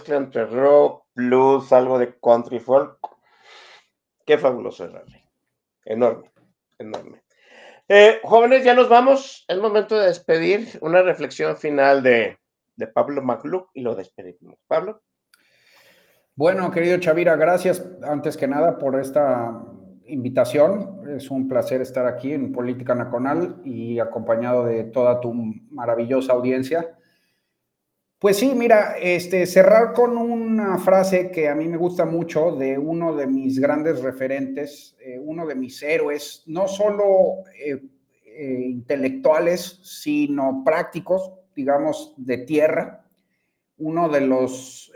entre 0.08 0.46
rock, 0.46 1.04
blues, 1.14 1.72
algo 1.72 1.98
de 1.98 2.18
country 2.20 2.60
folk, 2.60 2.98
qué 4.24 4.38
fabuloso 4.38 4.84
era 4.84 5.00
el 5.00 5.12
rey. 5.12 5.22
Enorme, 5.84 6.30
enorme. 6.78 7.22
Eh, 7.88 8.20
jóvenes, 8.24 8.64
ya 8.64 8.74
nos 8.74 8.88
vamos. 8.88 9.44
Es 9.46 9.58
momento 9.58 9.96
de 9.96 10.08
despedir. 10.08 10.78
Una 10.80 11.02
reflexión 11.02 11.56
final 11.56 12.02
de, 12.02 12.38
de 12.74 12.86
Pablo 12.88 13.22
Macluc 13.22 13.70
y 13.74 13.82
lo 13.82 13.94
despedimos. 13.94 14.58
Pablo. 14.66 15.02
Bueno, 16.34 16.70
querido 16.70 16.98
Chavira, 16.98 17.36
gracias 17.36 17.82
antes 18.02 18.36
que 18.36 18.48
nada 18.48 18.76
por 18.76 18.98
esta 19.00 19.62
invitación. 20.06 21.02
Es 21.16 21.30
un 21.30 21.48
placer 21.48 21.80
estar 21.80 22.06
aquí 22.06 22.32
en 22.32 22.52
Política 22.52 22.94
Nacional 22.94 23.60
y 23.64 23.98
acompañado 24.00 24.64
de 24.64 24.84
toda 24.84 25.20
tu 25.20 25.32
maravillosa 25.32 26.32
audiencia. 26.32 26.96
Pues 28.18 28.38
sí, 28.38 28.54
mira, 28.54 28.96
este, 28.98 29.44
cerrar 29.44 29.92
con 29.92 30.16
una 30.16 30.78
frase 30.78 31.30
que 31.30 31.50
a 31.50 31.54
mí 31.54 31.68
me 31.68 31.76
gusta 31.76 32.06
mucho 32.06 32.56
de 32.56 32.78
uno 32.78 33.14
de 33.14 33.26
mis 33.26 33.58
grandes 33.58 34.00
referentes, 34.00 34.96
eh, 35.00 35.20
uno 35.22 35.46
de 35.46 35.54
mis 35.54 35.82
héroes, 35.82 36.42
no 36.46 36.66
solo 36.66 37.44
eh, 37.62 37.82
eh, 38.24 38.68
intelectuales, 38.70 39.80
sino 39.82 40.62
prácticos, 40.64 41.30
digamos, 41.54 42.14
de 42.16 42.38
tierra, 42.38 43.04
uno 43.76 44.08
de 44.08 44.22
los 44.22 44.90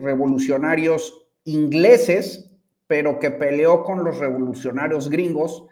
revolucionarios 0.00 1.26
ingleses, 1.44 2.50
pero 2.86 3.18
que 3.18 3.30
peleó 3.30 3.82
con 3.82 4.04
los 4.04 4.18
revolucionarios 4.18 5.08
gringos 5.08 5.66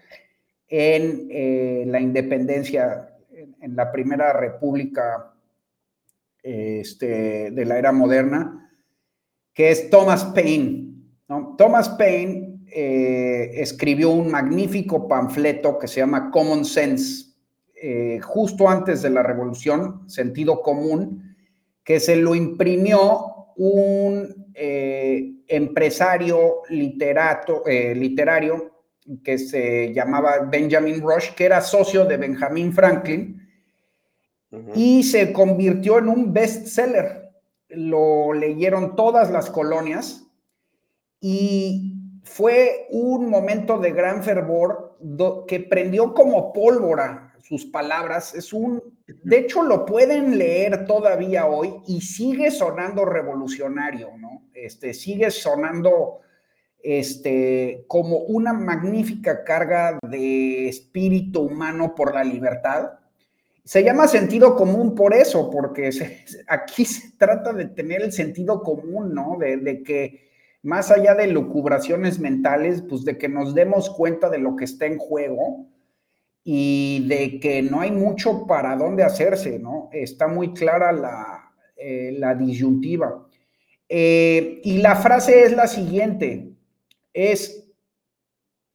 en 0.68 1.92
la 1.92 2.00
independencia, 2.00 3.14
en, 3.30 3.54
en 3.60 3.76
la 3.76 3.92
primera 3.92 4.32
república 4.32 5.35
este, 6.46 7.50
de 7.50 7.64
la 7.64 7.76
era 7.76 7.90
moderna, 7.90 8.70
que 9.52 9.70
es 9.70 9.90
Thomas 9.90 10.24
Paine. 10.26 10.94
Thomas 11.58 11.88
Paine 11.88 12.60
eh, 12.70 13.50
escribió 13.54 14.10
un 14.10 14.30
magnífico 14.30 15.08
panfleto 15.08 15.76
que 15.76 15.88
se 15.88 16.00
llama 16.00 16.30
Common 16.30 16.64
Sense, 16.64 17.34
eh, 17.82 18.20
justo 18.22 18.68
antes 18.68 19.02
de 19.02 19.10
la 19.10 19.24
revolución, 19.24 20.08
sentido 20.08 20.62
común, 20.62 21.34
que 21.82 21.98
se 21.98 22.14
lo 22.14 22.36
imprimió 22.36 23.54
un 23.56 24.52
eh, 24.54 25.32
empresario 25.48 26.62
literato, 26.68 27.64
literario 27.66 28.72
que 29.24 29.38
se 29.38 29.92
llamaba 29.92 30.48
Benjamin 30.48 31.00
Rush, 31.00 31.34
que 31.34 31.44
era 31.44 31.60
socio 31.60 32.04
de 32.04 32.16
Benjamin 32.16 32.72
Franklin, 32.72 33.35
y 34.74 35.02
se 35.02 35.32
convirtió 35.32 35.98
en 35.98 36.08
un 36.08 36.32
bestseller. 36.32 37.30
Lo 37.68 38.32
leyeron 38.32 38.96
todas 38.96 39.30
las 39.30 39.50
colonias 39.50 40.26
y 41.20 41.94
fue 42.24 42.86
un 42.90 43.28
momento 43.30 43.78
de 43.78 43.92
gran 43.92 44.22
fervor 44.22 44.96
do- 45.00 45.46
que 45.46 45.60
prendió 45.60 46.14
como 46.14 46.52
pólvora 46.52 47.34
sus 47.42 47.64
palabras. 47.66 48.34
Es 48.34 48.52
un, 48.52 48.82
de 49.22 49.38
hecho, 49.38 49.62
lo 49.62 49.84
pueden 49.86 50.36
leer 50.38 50.84
todavía 50.86 51.46
hoy 51.46 51.74
y 51.86 52.00
sigue 52.00 52.50
sonando 52.50 53.04
revolucionario, 53.04 54.16
¿no? 54.18 54.42
Este, 54.54 54.94
sigue 54.94 55.30
sonando 55.30 56.20
este, 56.82 57.84
como 57.88 58.18
una 58.18 58.52
magnífica 58.52 59.44
carga 59.44 59.98
de 60.08 60.68
espíritu 60.68 61.42
humano 61.42 61.94
por 61.94 62.14
la 62.14 62.24
libertad. 62.24 62.90
Se 63.66 63.82
llama 63.82 64.06
sentido 64.06 64.54
común 64.54 64.94
por 64.94 65.12
eso, 65.12 65.50
porque 65.50 65.90
aquí 66.46 66.84
se 66.84 67.16
trata 67.18 67.52
de 67.52 67.66
tener 67.66 68.00
el 68.00 68.12
sentido 68.12 68.62
común, 68.62 69.12
¿no? 69.12 69.36
De, 69.40 69.82
que 69.82 70.30
más 70.62 70.92
allá 70.92 71.16
de 71.16 71.26
lucubraciones 71.26 72.20
mentales, 72.20 72.84
pues 72.88 73.04
de 73.04 73.18
que 73.18 73.28
nos 73.28 73.56
demos 73.56 73.90
cuenta 73.90 74.30
de 74.30 74.38
lo 74.38 74.54
que 74.54 74.66
está 74.66 74.86
en 74.86 74.98
juego 74.98 75.66
y 76.44 77.08
de 77.08 77.40
que 77.40 77.60
no 77.60 77.80
hay 77.80 77.90
mucho 77.90 78.46
para 78.46 78.76
dónde 78.76 79.02
hacerse, 79.02 79.58
¿no? 79.58 79.90
Está 79.92 80.28
muy 80.28 80.54
clara 80.54 80.92
la, 80.92 81.52
eh, 81.76 82.16
disyuntiva. 82.38 83.26
Eh, 83.88 84.60
y 84.62 84.78
la 84.78 84.94
frase 84.94 85.42
es 85.42 85.56
la 85.56 85.66
siguiente, 85.66 86.52
es, 87.12 87.64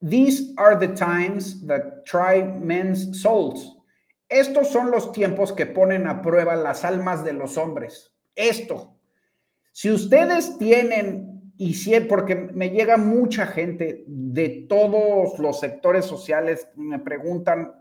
These 0.02 0.54
are 0.58 0.76
the 0.76 0.94
times 0.94 1.66
that 1.68 2.06
try 2.06 2.42
men's 2.42 3.22
souls. 3.22 3.81
Estos 4.32 4.70
son 4.70 4.92
los 4.92 5.12
tiempos 5.12 5.52
que 5.52 5.66
ponen 5.66 6.08
a 6.08 6.22
prueba 6.22 6.56
las 6.56 6.86
almas 6.86 7.26
de 7.26 7.34
los 7.34 7.58
hombres. 7.58 8.14
Esto. 8.34 8.96
Si 9.74 9.92
ustedes 9.92 10.58
tienen, 10.58 11.52
y 11.58 11.74
si, 11.74 12.00
porque 12.00 12.36
me 12.36 12.70
llega 12.70 12.96
mucha 12.96 13.46
gente 13.46 14.06
de 14.08 14.66
todos 14.70 15.38
los 15.38 15.60
sectores 15.60 16.06
sociales, 16.06 16.70
me 16.76 16.98
preguntan 17.00 17.74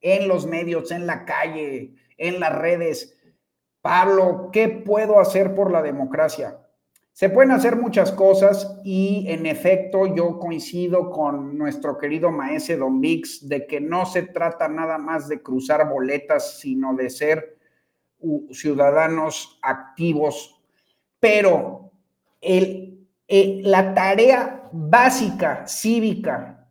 en 0.00 0.26
los 0.26 0.46
medios, 0.46 0.90
en 0.90 1.06
la 1.06 1.24
calle, 1.24 1.94
en 2.18 2.40
las 2.40 2.58
redes, 2.58 3.16
Pablo, 3.80 4.50
¿qué 4.52 4.68
puedo 4.68 5.20
hacer 5.20 5.54
por 5.54 5.70
la 5.70 5.80
democracia? 5.80 6.58
Se 7.14 7.30
pueden 7.30 7.52
hacer 7.52 7.76
muchas 7.76 8.10
cosas 8.10 8.80
y 8.82 9.26
en 9.28 9.46
efecto 9.46 10.16
yo 10.16 10.36
coincido 10.40 11.10
con 11.10 11.56
nuestro 11.56 11.96
querido 11.96 12.32
maese 12.32 12.76
Don 12.76 13.00
Vix 13.00 13.48
de 13.48 13.68
que 13.68 13.80
no 13.80 14.04
se 14.04 14.22
trata 14.22 14.66
nada 14.66 14.98
más 14.98 15.28
de 15.28 15.40
cruzar 15.40 15.88
boletas, 15.88 16.58
sino 16.58 16.92
de 16.96 17.08
ser 17.08 17.56
ciudadanos 18.50 19.60
activos. 19.62 20.60
Pero 21.20 21.92
el, 22.40 23.06
eh, 23.28 23.60
la 23.62 23.94
tarea 23.94 24.68
básica 24.72 25.68
cívica 25.68 26.66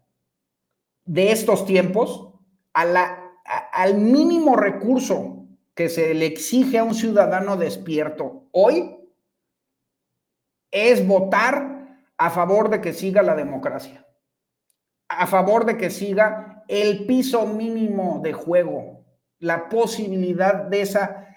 de 1.05 1.31
estos 1.31 1.65
tiempos, 1.65 2.33
a 2.73 2.83
la, 2.83 3.31
al 3.71 3.95
mínimo 3.95 4.57
recurso 4.57 5.45
que 5.73 5.87
se 5.87 6.13
le 6.13 6.25
exige 6.25 6.79
a 6.79 6.83
un 6.83 6.95
ciudadano 6.95 7.55
despierto 7.55 8.49
hoy, 8.51 9.02
es 10.73 11.05
votar 11.07 11.99
a 12.17 12.29
favor 12.31 12.69
de 12.69 12.81
que 12.81 12.93
siga 12.93 13.21
la 13.21 13.35
democracia, 13.35 14.05
a 15.07 15.27
favor 15.27 15.65
de 15.65 15.77
que 15.77 15.91
siga 15.91 16.63
el 16.67 17.05
piso 17.05 17.45
mínimo 17.45 18.19
de 18.23 18.33
juego, 18.33 19.05
la 19.37 19.69
posibilidad 19.69 20.63
de 20.63 20.81
esa, 20.81 21.27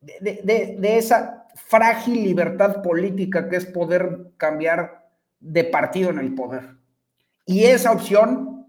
de, 0.00 0.96
esa 0.96 1.46
frágil 1.54 2.22
libertad 2.22 2.82
política 2.82 3.48
que 3.50 3.56
es 3.56 3.66
poder 3.66 4.32
cambiar 4.38 5.06
de 5.40 5.64
partido 5.64 6.08
en 6.10 6.18
el 6.18 6.34
poder. 6.34 6.76
Y 7.44 7.64
esa 7.64 7.92
opción 7.92 8.66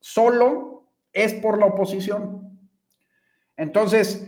solo 0.00 0.88
es 1.12 1.34
por 1.34 1.58
la 1.58 1.66
oposición. 1.66 2.58
Entonces, 3.58 4.26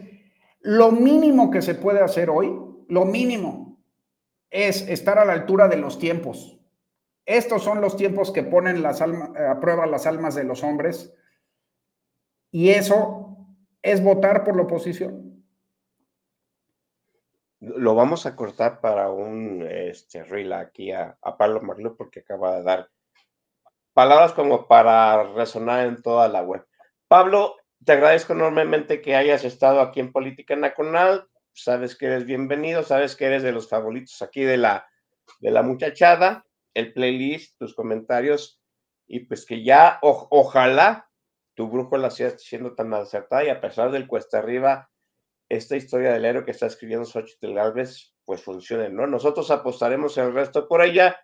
lo 0.61 0.93
mínimo 0.93 1.51
que 1.51 1.63
se 1.63 1.75
puede 1.75 2.01
hacer 2.01 2.29
hoy, 2.29 2.55
lo 2.89 3.05
mínimo, 3.07 3.66
es 4.57 4.89
estar 4.89 5.19
a 5.19 5.27
la 5.27 5.35
altura 5.35 5.69
de 5.69 5.77
los 5.77 5.99
tiempos. 5.99 6.59
Estos 7.27 7.63
son 7.63 7.83
los 7.83 7.97
tiempos 7.97 8.33
que 8.33 8.43
ponen 8.43 8.83
las 8.83 9.03
a 9.03 9.61
prueba 9.61 9.85
las 9.85 10.07
almas 10.07 10.35
de 10.35 10.45
los 10.45 10.63
hombres 10.63 11.15
y 12.51 12.71
eso 12.71 13.37
es 13.83 14.03
votar 14.03 14.45
por 14.45 14.57
la 14.57 14.63
oposición. 14.63 15.45
Lo 17.61 17.95
vamos 17.95 18.25
a 18.25 18.35
cortar 18.35 18.81
para 18.81 19.11
un 19.11 19.67
este, 19.69 20.25
reel 20.25 20.55
aquí 20.55 20.91
a, 20.91 21.19
Pablo 21.37 21.61
Marlo 21.61 21.95
porque 21.95 22.21
acaba 22.21 22.57
de 22.57 22.63
dar 22.63 22.89
palabras 23.93 24.33
como 24.33 24.67
para 24.69 25.23
resonar 25.35 25.87
en 25.87 26.01
toda 26.01 26.29
la 26.29 26.43
web. 26.43 26.65
Pablo, 27.09 27.57
te 27.85 27.93
agradezco 27.93 28.33
enormemente 28.33 29.03
que 29.03 29.17
hayas 29.17 29.45
estado 29.45 29.81
aquí 29.81 30.01
en 30.01 30.13
Política 30.13 30.57
Nacional 30.57 31.29
sabes 31.57 31.97
que 31.97 32.07
eres 32.07 32.27
bienvenido, 32.27 32.83
sabes 32.83 33.17
que 33.17 33.25
eres 33.25 33.43
de 33.43 33.53
los 33.53 33.69
favoritos 33.69 34.21
aquí 34.21 34.43
de 34.43 34.59
la, 34.59 34.87
de 35.41 35.51
la 35.51 35.63
muchachada, 35.63 36.47
el 36.75 36.93
playlist, 36.93 37.59
tus 37.59 37.75
comentarios, 37.75 38.61
y 39.07 39.21
pues 39.21 39.47
que 39.47 39.65
ya 39.65 39.99
ojalá 40.03 41.09
tu 41.55 41.69
brújula 41.69 42.11
siga 42.11 42.37
siendo 42.39 42.75
tan 42.75 42.93
acertada 42.93 43.45
y 43.45 43.49
a 43.49 43.61
pesar 43.61 43.91
del 43.91 44.07
cuesta 44.07 44.39
arriba, 44.39 44.91
esta 45.49 45.77
historia 45.77 46.13
del 46.13 46.25
héroe 46.25 46.45
que 46.45 46.51
está 46.51 46.67
escribiendo 46.67 47.07
Xochitl 47.07 47.55
Galvez, 47.55 48.15
pues 48.25 48.43
funcione, 48.43 48.91
¿no? 48.91 49.07
Nosotros 49.07 49.51
apostaremos 49.51 50.19
el 50.19 50.35
resto 50.35 50.69
por 50.69 50.83
ella 50.83 51.19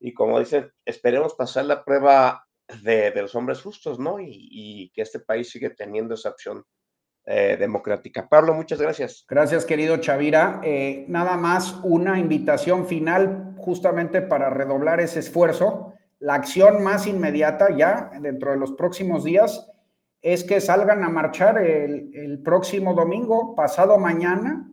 y 0.00 0.14
como 0.14 0.40
dicen, 0.40 0.72
esperemos 0.84 1.34
pasar 1.34 1.66
la 1.66 1.84
prueba 1.84 2.46
de, 2.82 3.12
los 3.14 3.34
hombres 3.34 3.62
justos, 3.62 4.00
¿no? 4.00 4.18
Y, 4.18 4.48
y 4.50 4.90
que 4.90 5.02
este 5.02 5.20
país 5.20 5.50
sigue 5.50 5.70
teniendo 5.70 6.14
esa 6.14 6.30
opción 6.30 6.64
eh, 7.30 7.58
democrática. 7.58 8.26
Pablo, 8.26 8.54
muchas 8.54 8.80
gracias. 8.80 9.26
Gracias, 9.28 9.66
querido 9.66 9.98
Chavira. 9.98 10.62
Eh, 10.64 11.04
nada 11.08 11.36
más 11.36 11.78
una 11.82 12.18
invitación 12.18 12.86
final 12.86 13.54
justamente 13.58 14.22
para 14.22 14.48
redoblar 14.48 14.98
ese 15.00 15.18
esfuerzo. 15.18 15.92
La 16.20 16.32
acción 16.32 16.82
más 16.82 17.06
inmediata 17.06 17.68
ya 17.76 18.10
dentro 18.18 18.52
de 18.52 18.56
los 18.56 18.72
próximos 18.72 19.24
días 19.24 19.70
es 20.22 20.42
que 20.42 20.62
salgan 20.62 21.04
a 21.04 21.10
marchar 21.10 21.58
el, 21.58 22.40
próximo 22.42 22.94
domingo, 22.94 23.54
pasado 23.54 23.98
mañana. 23.98 24.72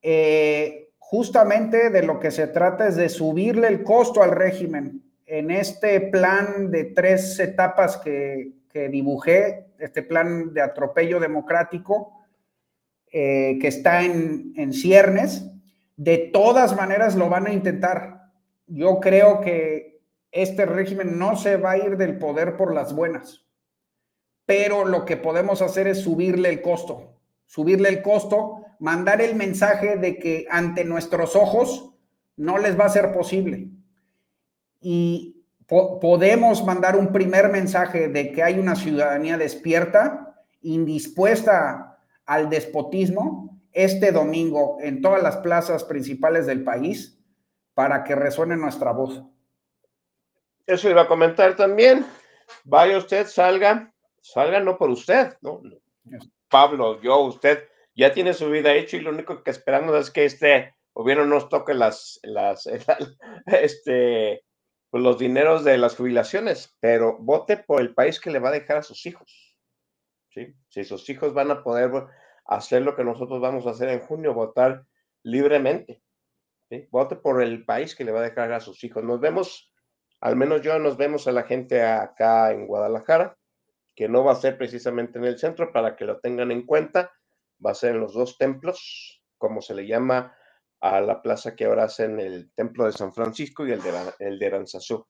Eh, 0.00 0.88
justamente 0.96 1.90
de 1.90 2.02
lo 2.02 2.18
que 2.18 2.30
se 2.30 2.46
trata 2.46 2.88
es 2.88 2.96
de 2.96 3.10
subirle 3.10 3.68
el 3.68 3.84
costo 3.84 4.22
al 4.22 4.30
régimen 4.30 5.02
en 5.26 5.50
este 5.50 6.00
plan 6.00 6.70
de 6.70 6.84
tres 6.84 7.38
etapas 7.40 7.98
que, 7.98 8.54
que 8.74 8.88
dibujé 8.88 9.68
este 9.78 10.02
plan 10.02 10.52
de 10.52 10.60
atropello 10.60 11.20
democrático 11.20 12.26
eh, 13.12 13.56
que 13.60 13.68
está 13.68 14.02
en, 14.02 14.52
en 14.56 14.72
ciernes, 14.72 15.48
de 15.96 16.18
todas 16.18 16.74
maneras 16.74 17.14
lo 17.14 17.28
van 17.28 17.46
a 17.46 17.52
intentar. 17.52 18.32
Yo 18.66 18.98
creo 18.98 19.40
que 19.40 20.02
este 20.32 20.66
régimen 20.66 21.20
no 21.20 21.36
se 21.36 21.56
va 21.56 21.70
a 21.70 21.78
ir 21.78 21.96
del 21.96 22.18
poder 22.18 22.56
por 22.56 22.74
las 22.74 22.96
buenas, 22.96 23.46
pero 24.44 24.84
lo 24.84 25.04
que 25.04 25.16
podemos 25.16 25.62
hacer 25.62 25.86
es 25.86 26.00
subirle 26.00 26.48
el 26.48 26.60
costo, 26.60 27.20
subirle 27.46 27.90
el 27.90 28.02
costo, 28.02 28.64
mandar 28.80 29.20
el 29.20 29.36
mensaje 29.36 29.98
de 29.98 30.18
que 30.18 30.48
ante 30.50 30.84
nuestros 30.84 31.36
ojos 31.36 31.94
no 32.36 32.58
les 32.58 32.76
va 32.76 32.86
a 32.86 32.88
ser 32.88 33.12
posible. 33.12 33.68
Y 34.80 35.33
podemos 35.66 36.64
mandar 36.64 36.96
un 36.96 37.12
primer 37.12 37.48
mensaje 37.48 38.08
de 38.08 38.32
que 38.32 38.42
hay 38.42 38.58
una 38.58 38.76
ciudadanía 38.76 39.38
despierta, 39.38 40.36
indispuesta 40.62 41.98
al 42.26 42.50
despotismo, 42.50 43.60
este 43.72 44.12
domingo 44.12 44.78
en 44.80 45.02
todas 45.02 45.22
las 45.22 45.38
plazas 45.38 45.84
principales 45.84 46.46
del 46.46 46.62
país 46.62 47.18
para 47.74 48.04
que 48.04 48.14
resuene 48.14 48.56
nuestra 48.56 48.92
voz. 48.92 49.22
Eso 50.66 50.88
iba 50.88 51.02
a 51.02 51.08
comentar 51.08 51.56
también. 51.56 52.06
Vaya 52.62 52.96
usted, 52.96 53.26
salga, 53.26 53.92
salga 54.20 54.60
no 54.60 54.78
por 54.78 54.90
usted, 54.90 55.36
¿no? 55.40 55.60
Pablo, 56.48 57.00
yo, 57.02 57.18
usted 57.20 57.64
ya 57.96 58.12
tiene 58.12 58.32
su 58.32 58.48
vida 58.48 58.74
hecha 58.74 58.96
y 58.96 59.00
lo 59.00 59.10
único 59.10 59.42
que 59.42 59.50
esperamos 59.50 59.96
es 59.96 60.10
que 60.10 60.24
este 60.24 60.74
gobierno 60.92 61.26
nos 61.26 61.48
toque 61.48 61.74
las, 61.74 62.20
las, 62.22 62.66
este, 63.46 64.44
pues, 64.94 65.02
los 65.02 65.18
dineros 65.18 65.64
de 65.64 65.76
las 65.76 65.96
jubilaciones, 65.96 66.76
pero 66.78 67.18
vote 67.18 67.56
por 67.56 67.80
el 67.80 67.96
país 67.96 68.20
que 68.20 68.30
le 68.30 68.38
va 68.38 68.50
a 68.50 68.52
dejar 68.52 68.76
a 68.76 68.82
sus 68.84 69.06
hijos. 69.06 69.58
¿sí? 70.28 70.54
Si 70.68 70.84
sus 70.84 71.10
hijos 71.10 71.34
van 71.34 71.50
a 71.50 71.64
poder 71.64 71.90
hacer 72.44 72.82
lo 72.82 72.94
que 72.94 73.02
nosotros 73.02 73.40
vamos 73.40 73.66
a 73.66 73.70
hacer 73.70 73.88
en 73.88 73.98
junio, 73.98 74.34
votar 74.34 74.86
libremente. 75.24 76.00
¿sí? 76.70 76.86
Vote 76.92 77.16
por 77.16 77.42
el 77.42 77.64
país 77.64 77.96
que 77.96 78.04
le 78.04 78.12
va 78.12 78.20
a 78.20 78.22
dejar 78.30 78.52
a 78.52 78.60
sus 78.60 78.84
hijos. 78.84 79.02
Nos 79.02 79.18
vemos, 79.18 79.74
al 80.20 80.36
menos 80.36 80.62
yo, 80.62 80.78
nos 80.78 80.96
vemos 80.96 81.26
a 81.26 81.32
la 81.32 81.42
gente 81.42 81.82
acá 81.82 82.52
en 82.52 82.68
Guadalajara, 82.68 83.36
que 83.96 84.08
no 84.08 84.22
va 84.22 84.30
a 84.30 84.36
ser 84.36 84.56
precisamente 84.56 85.18
en 85.18 85.24
el 85.24 85.40
centro, 85.40 85.72
para 85.72 85.96
que 85.96 86.04
lo 86.04 86.20
tengan 86.20 86.52
en 86.52 86.64
cuenta. 86.64 87.10
Va 87.66 87.72
a 87.72 87.74
ser 87.74 87.96
en 87.96 88.00
los 88.00 88.14
dos 88.14 88.38
templos, 88.38 89.24
como 89.38 89.60
se 89.60 89.74
le 89.74 89.88
llama 89.88 90.36
a 90.84 91.00
la 91.00 91.22
plaza 91.22 91.56
que 91.56 91.64
ahora 91.64 91.84
hacen 91.84 92.20
el 92.20 92.52
Templo 92.52 92.84
de 92.84 92.92
San 92.92 93.14
Francisco 93.14 93.66
y 93.66 93.72
el 93.72 93.82
de, 93.82 93.90
el 94.18 94.38
de 94.38 94.46
Aranzazú. 94.46 95.06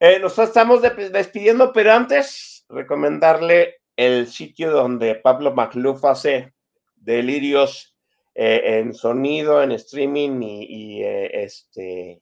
Eh, 0.00 0.18
nos 0.18 0.36
estamos 0.40 0.82
despidiendo, 0.82 1.72
pero 1.72 1.92
antes 1.92 2.66
recomendarle 2.68 3.76
el 3.94 4.26
sitio 4.26 4.72
donde 4.72 5.14
Pablo 5.14 5.54
Macluf 5.54 6.04
hace 6.04 6.52
delirios 6.96 7.96
eh, 8.34 8.80
en 8.80 8.92
sonido, 8.92 9.62
en 9.62 9.70
streaming 9.70 10.42
y, 10.42 11.04
eh, 11.04 11.44
este, 11.44 12.20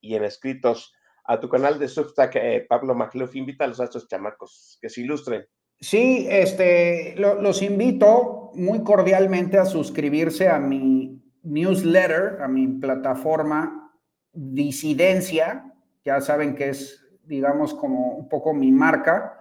y 0.00 0.14
en 0.14 0.24
escritos. 0.24 0.94
A 1.26 1.38
tu 1.38 1.50
canal 1.50 1.78
de 1.78 1.88
Substack, 1.88 2.66
Pablo 2.68 2.94
Macluf, 2.94 3.36
invítalos 3.36 3.80
a 3.80 3.84
estos 3.84 4.08
chamacos 4.08 4.78
que 4.80 4.88
se 4.88 5.02
ilustren. 5.02 5.46
Sí, 5.78 6.26
este, 6.30 7.14
los 7.16 7.60
invito 7.60 8.50
muy 8.54 8.82
cordialmente 8.82 9.58
a 9.58 9.64
suscribirse 9.66 10.48
a 10.48 10.58
mi 10.58 11.13
newsletter, 11.44 12.38
a 12.42 12.48
mi 12.48 12.66
plataforma 12.66 13.92
Disidencia, 14.32 15.72
ya 16.04 16.20
saben 16.20 16.56
que 16.56 16.70
es, 16.70 17.06
digamos, 17.22 17.72
como 17.72 18.16
un 18.16 18.28
poco 18.28 18.52
mi 18.52 18.72
marca. 18.72 19.38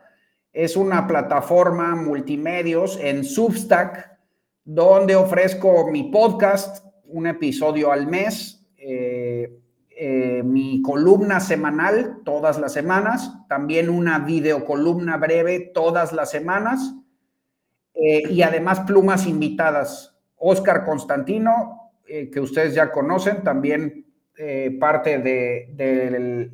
Es 0.52 0.78
una 0.78 1.08
plataforma 1.08 1.96
multimedios 1.96 3.00
en 3.02 3.24
Substack, 3.24 4.16
donde 4.64 5.16
ofrezco 5.16 5.90
mi 5.90 6.04
podcast, 6.04 6.86
un 7.06 7.26
episodio 7.26 7.92
al 7.92 8.08
mes, 8.08 8.64
eh, 8.78 9.60
eh, 9.90 10.44
mi 10.44 10.82
columna 10.82 11.40
semanal 11.40 12.22
todas 12.24 12.60
las 12.60 12.74
semanas, 12.74 13.36
también 13.50 13.90
una 13.90 14.20
videocolumna 14.20 15.18
breve 15.18 15.72
todas 15.74 16.14
las 16.14 16.30
semanas, 16.30 16.96
eh, 17.96 18.24
y 18.30 18.42
además 18.42 18.82
plumas 18.82 19.26
invitadas. 19.26 20.18
Oscar 20.36 20.86
Constantino, 20.86 21.83
eh, 22.08 22.30
que 22.30 22.40
ustedes 22.40 22.76
ya 22.76 22.92
conocen, 22.92 23.44
también 23.44 24.06
eh, 24.38 24.78
parte 24.80 25.18
de, 25.20 25.70
de, 25.74 26.52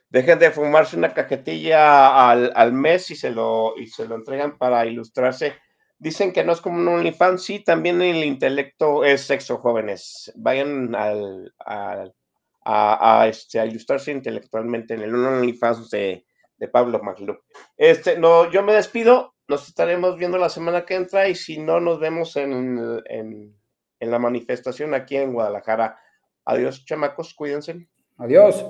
Dejen 0.10 0.38
de 0.38 0.52
fumarse 0.52 0.98
una 0.98 1.14
cajetilla 1.14 2.30
al, 2.30 2.52
al 2.56 2.74
mes 2.74 3.10
y 3.10 3.16
se, 3.16 3.30
lo, 3.30 3.78
y 3.78 3.88
se 3.88 4.06
lo 4.06 4.16
entregan 4.16 4.58
para 4.58 4.86
ilustrarse. 4.86 5.54
Dicen 6.00 6.32
que 6.32 6.44
no 6.46 6.54
es 6.54 6.62
como 6.62 6.78
un 6.80 6.88
OnlyFans, 6.88 7.44
sí, 7.44 7.60
también 7.64 8.02
el 8.02 8.24
intelecto 8.24 9.04
es 9.04 9.22
sexo, 9.22 9.58
jóvenes. 9.58 10.32
Vayan 10.36 10.96
al, 10.96 11.54
al- 11.60 12.16
a, 12.64 13.22
a, 13.22 13.28
este, 13.28 13.60
a 13.60 13.66
ilustrarse 13.66 14.12
intelectualmente 14.12 14.94
en 14.94 15.02
el 15.02 15.14
OnlyFans 15.16 15.90
de, 15.90 16.26
de 16.58 16.68
Pablo 16.68 17.02
Maglub. 17.04 17.40
Este, 17.78 18.18
no, 18.18 18.50
yo 18.52 18.64
me 18.64 18.74
despido, 18.74 19.36
nos 19.48 19.68
estaremos 19.68 20.18
viendo 20.18 20.38
la 20.38 20.50
semana 20.50 20.86
que 20.86 20.96
entra 20.96 21.28
y 21.28 21.36
si 21.36 21.58
no, 21.58 21.80
nos 21.80 22.00
vemos 22.00 22.36
en, 22.38 23.02
en, 23.06 23.60
en 24.00 24.12
la 24.12 24.20
manifestación 24.20 24.94
aquí 24.94 25.18
en 25.18 25.34
Guadalajara. 25.34 26.00
Adiós, 26.46 26.86
chamacos, 26.86 27.34
cuídense. 27.34 27.88
Adiós. 28.18 28.66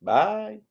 Bye. 0.00 0.67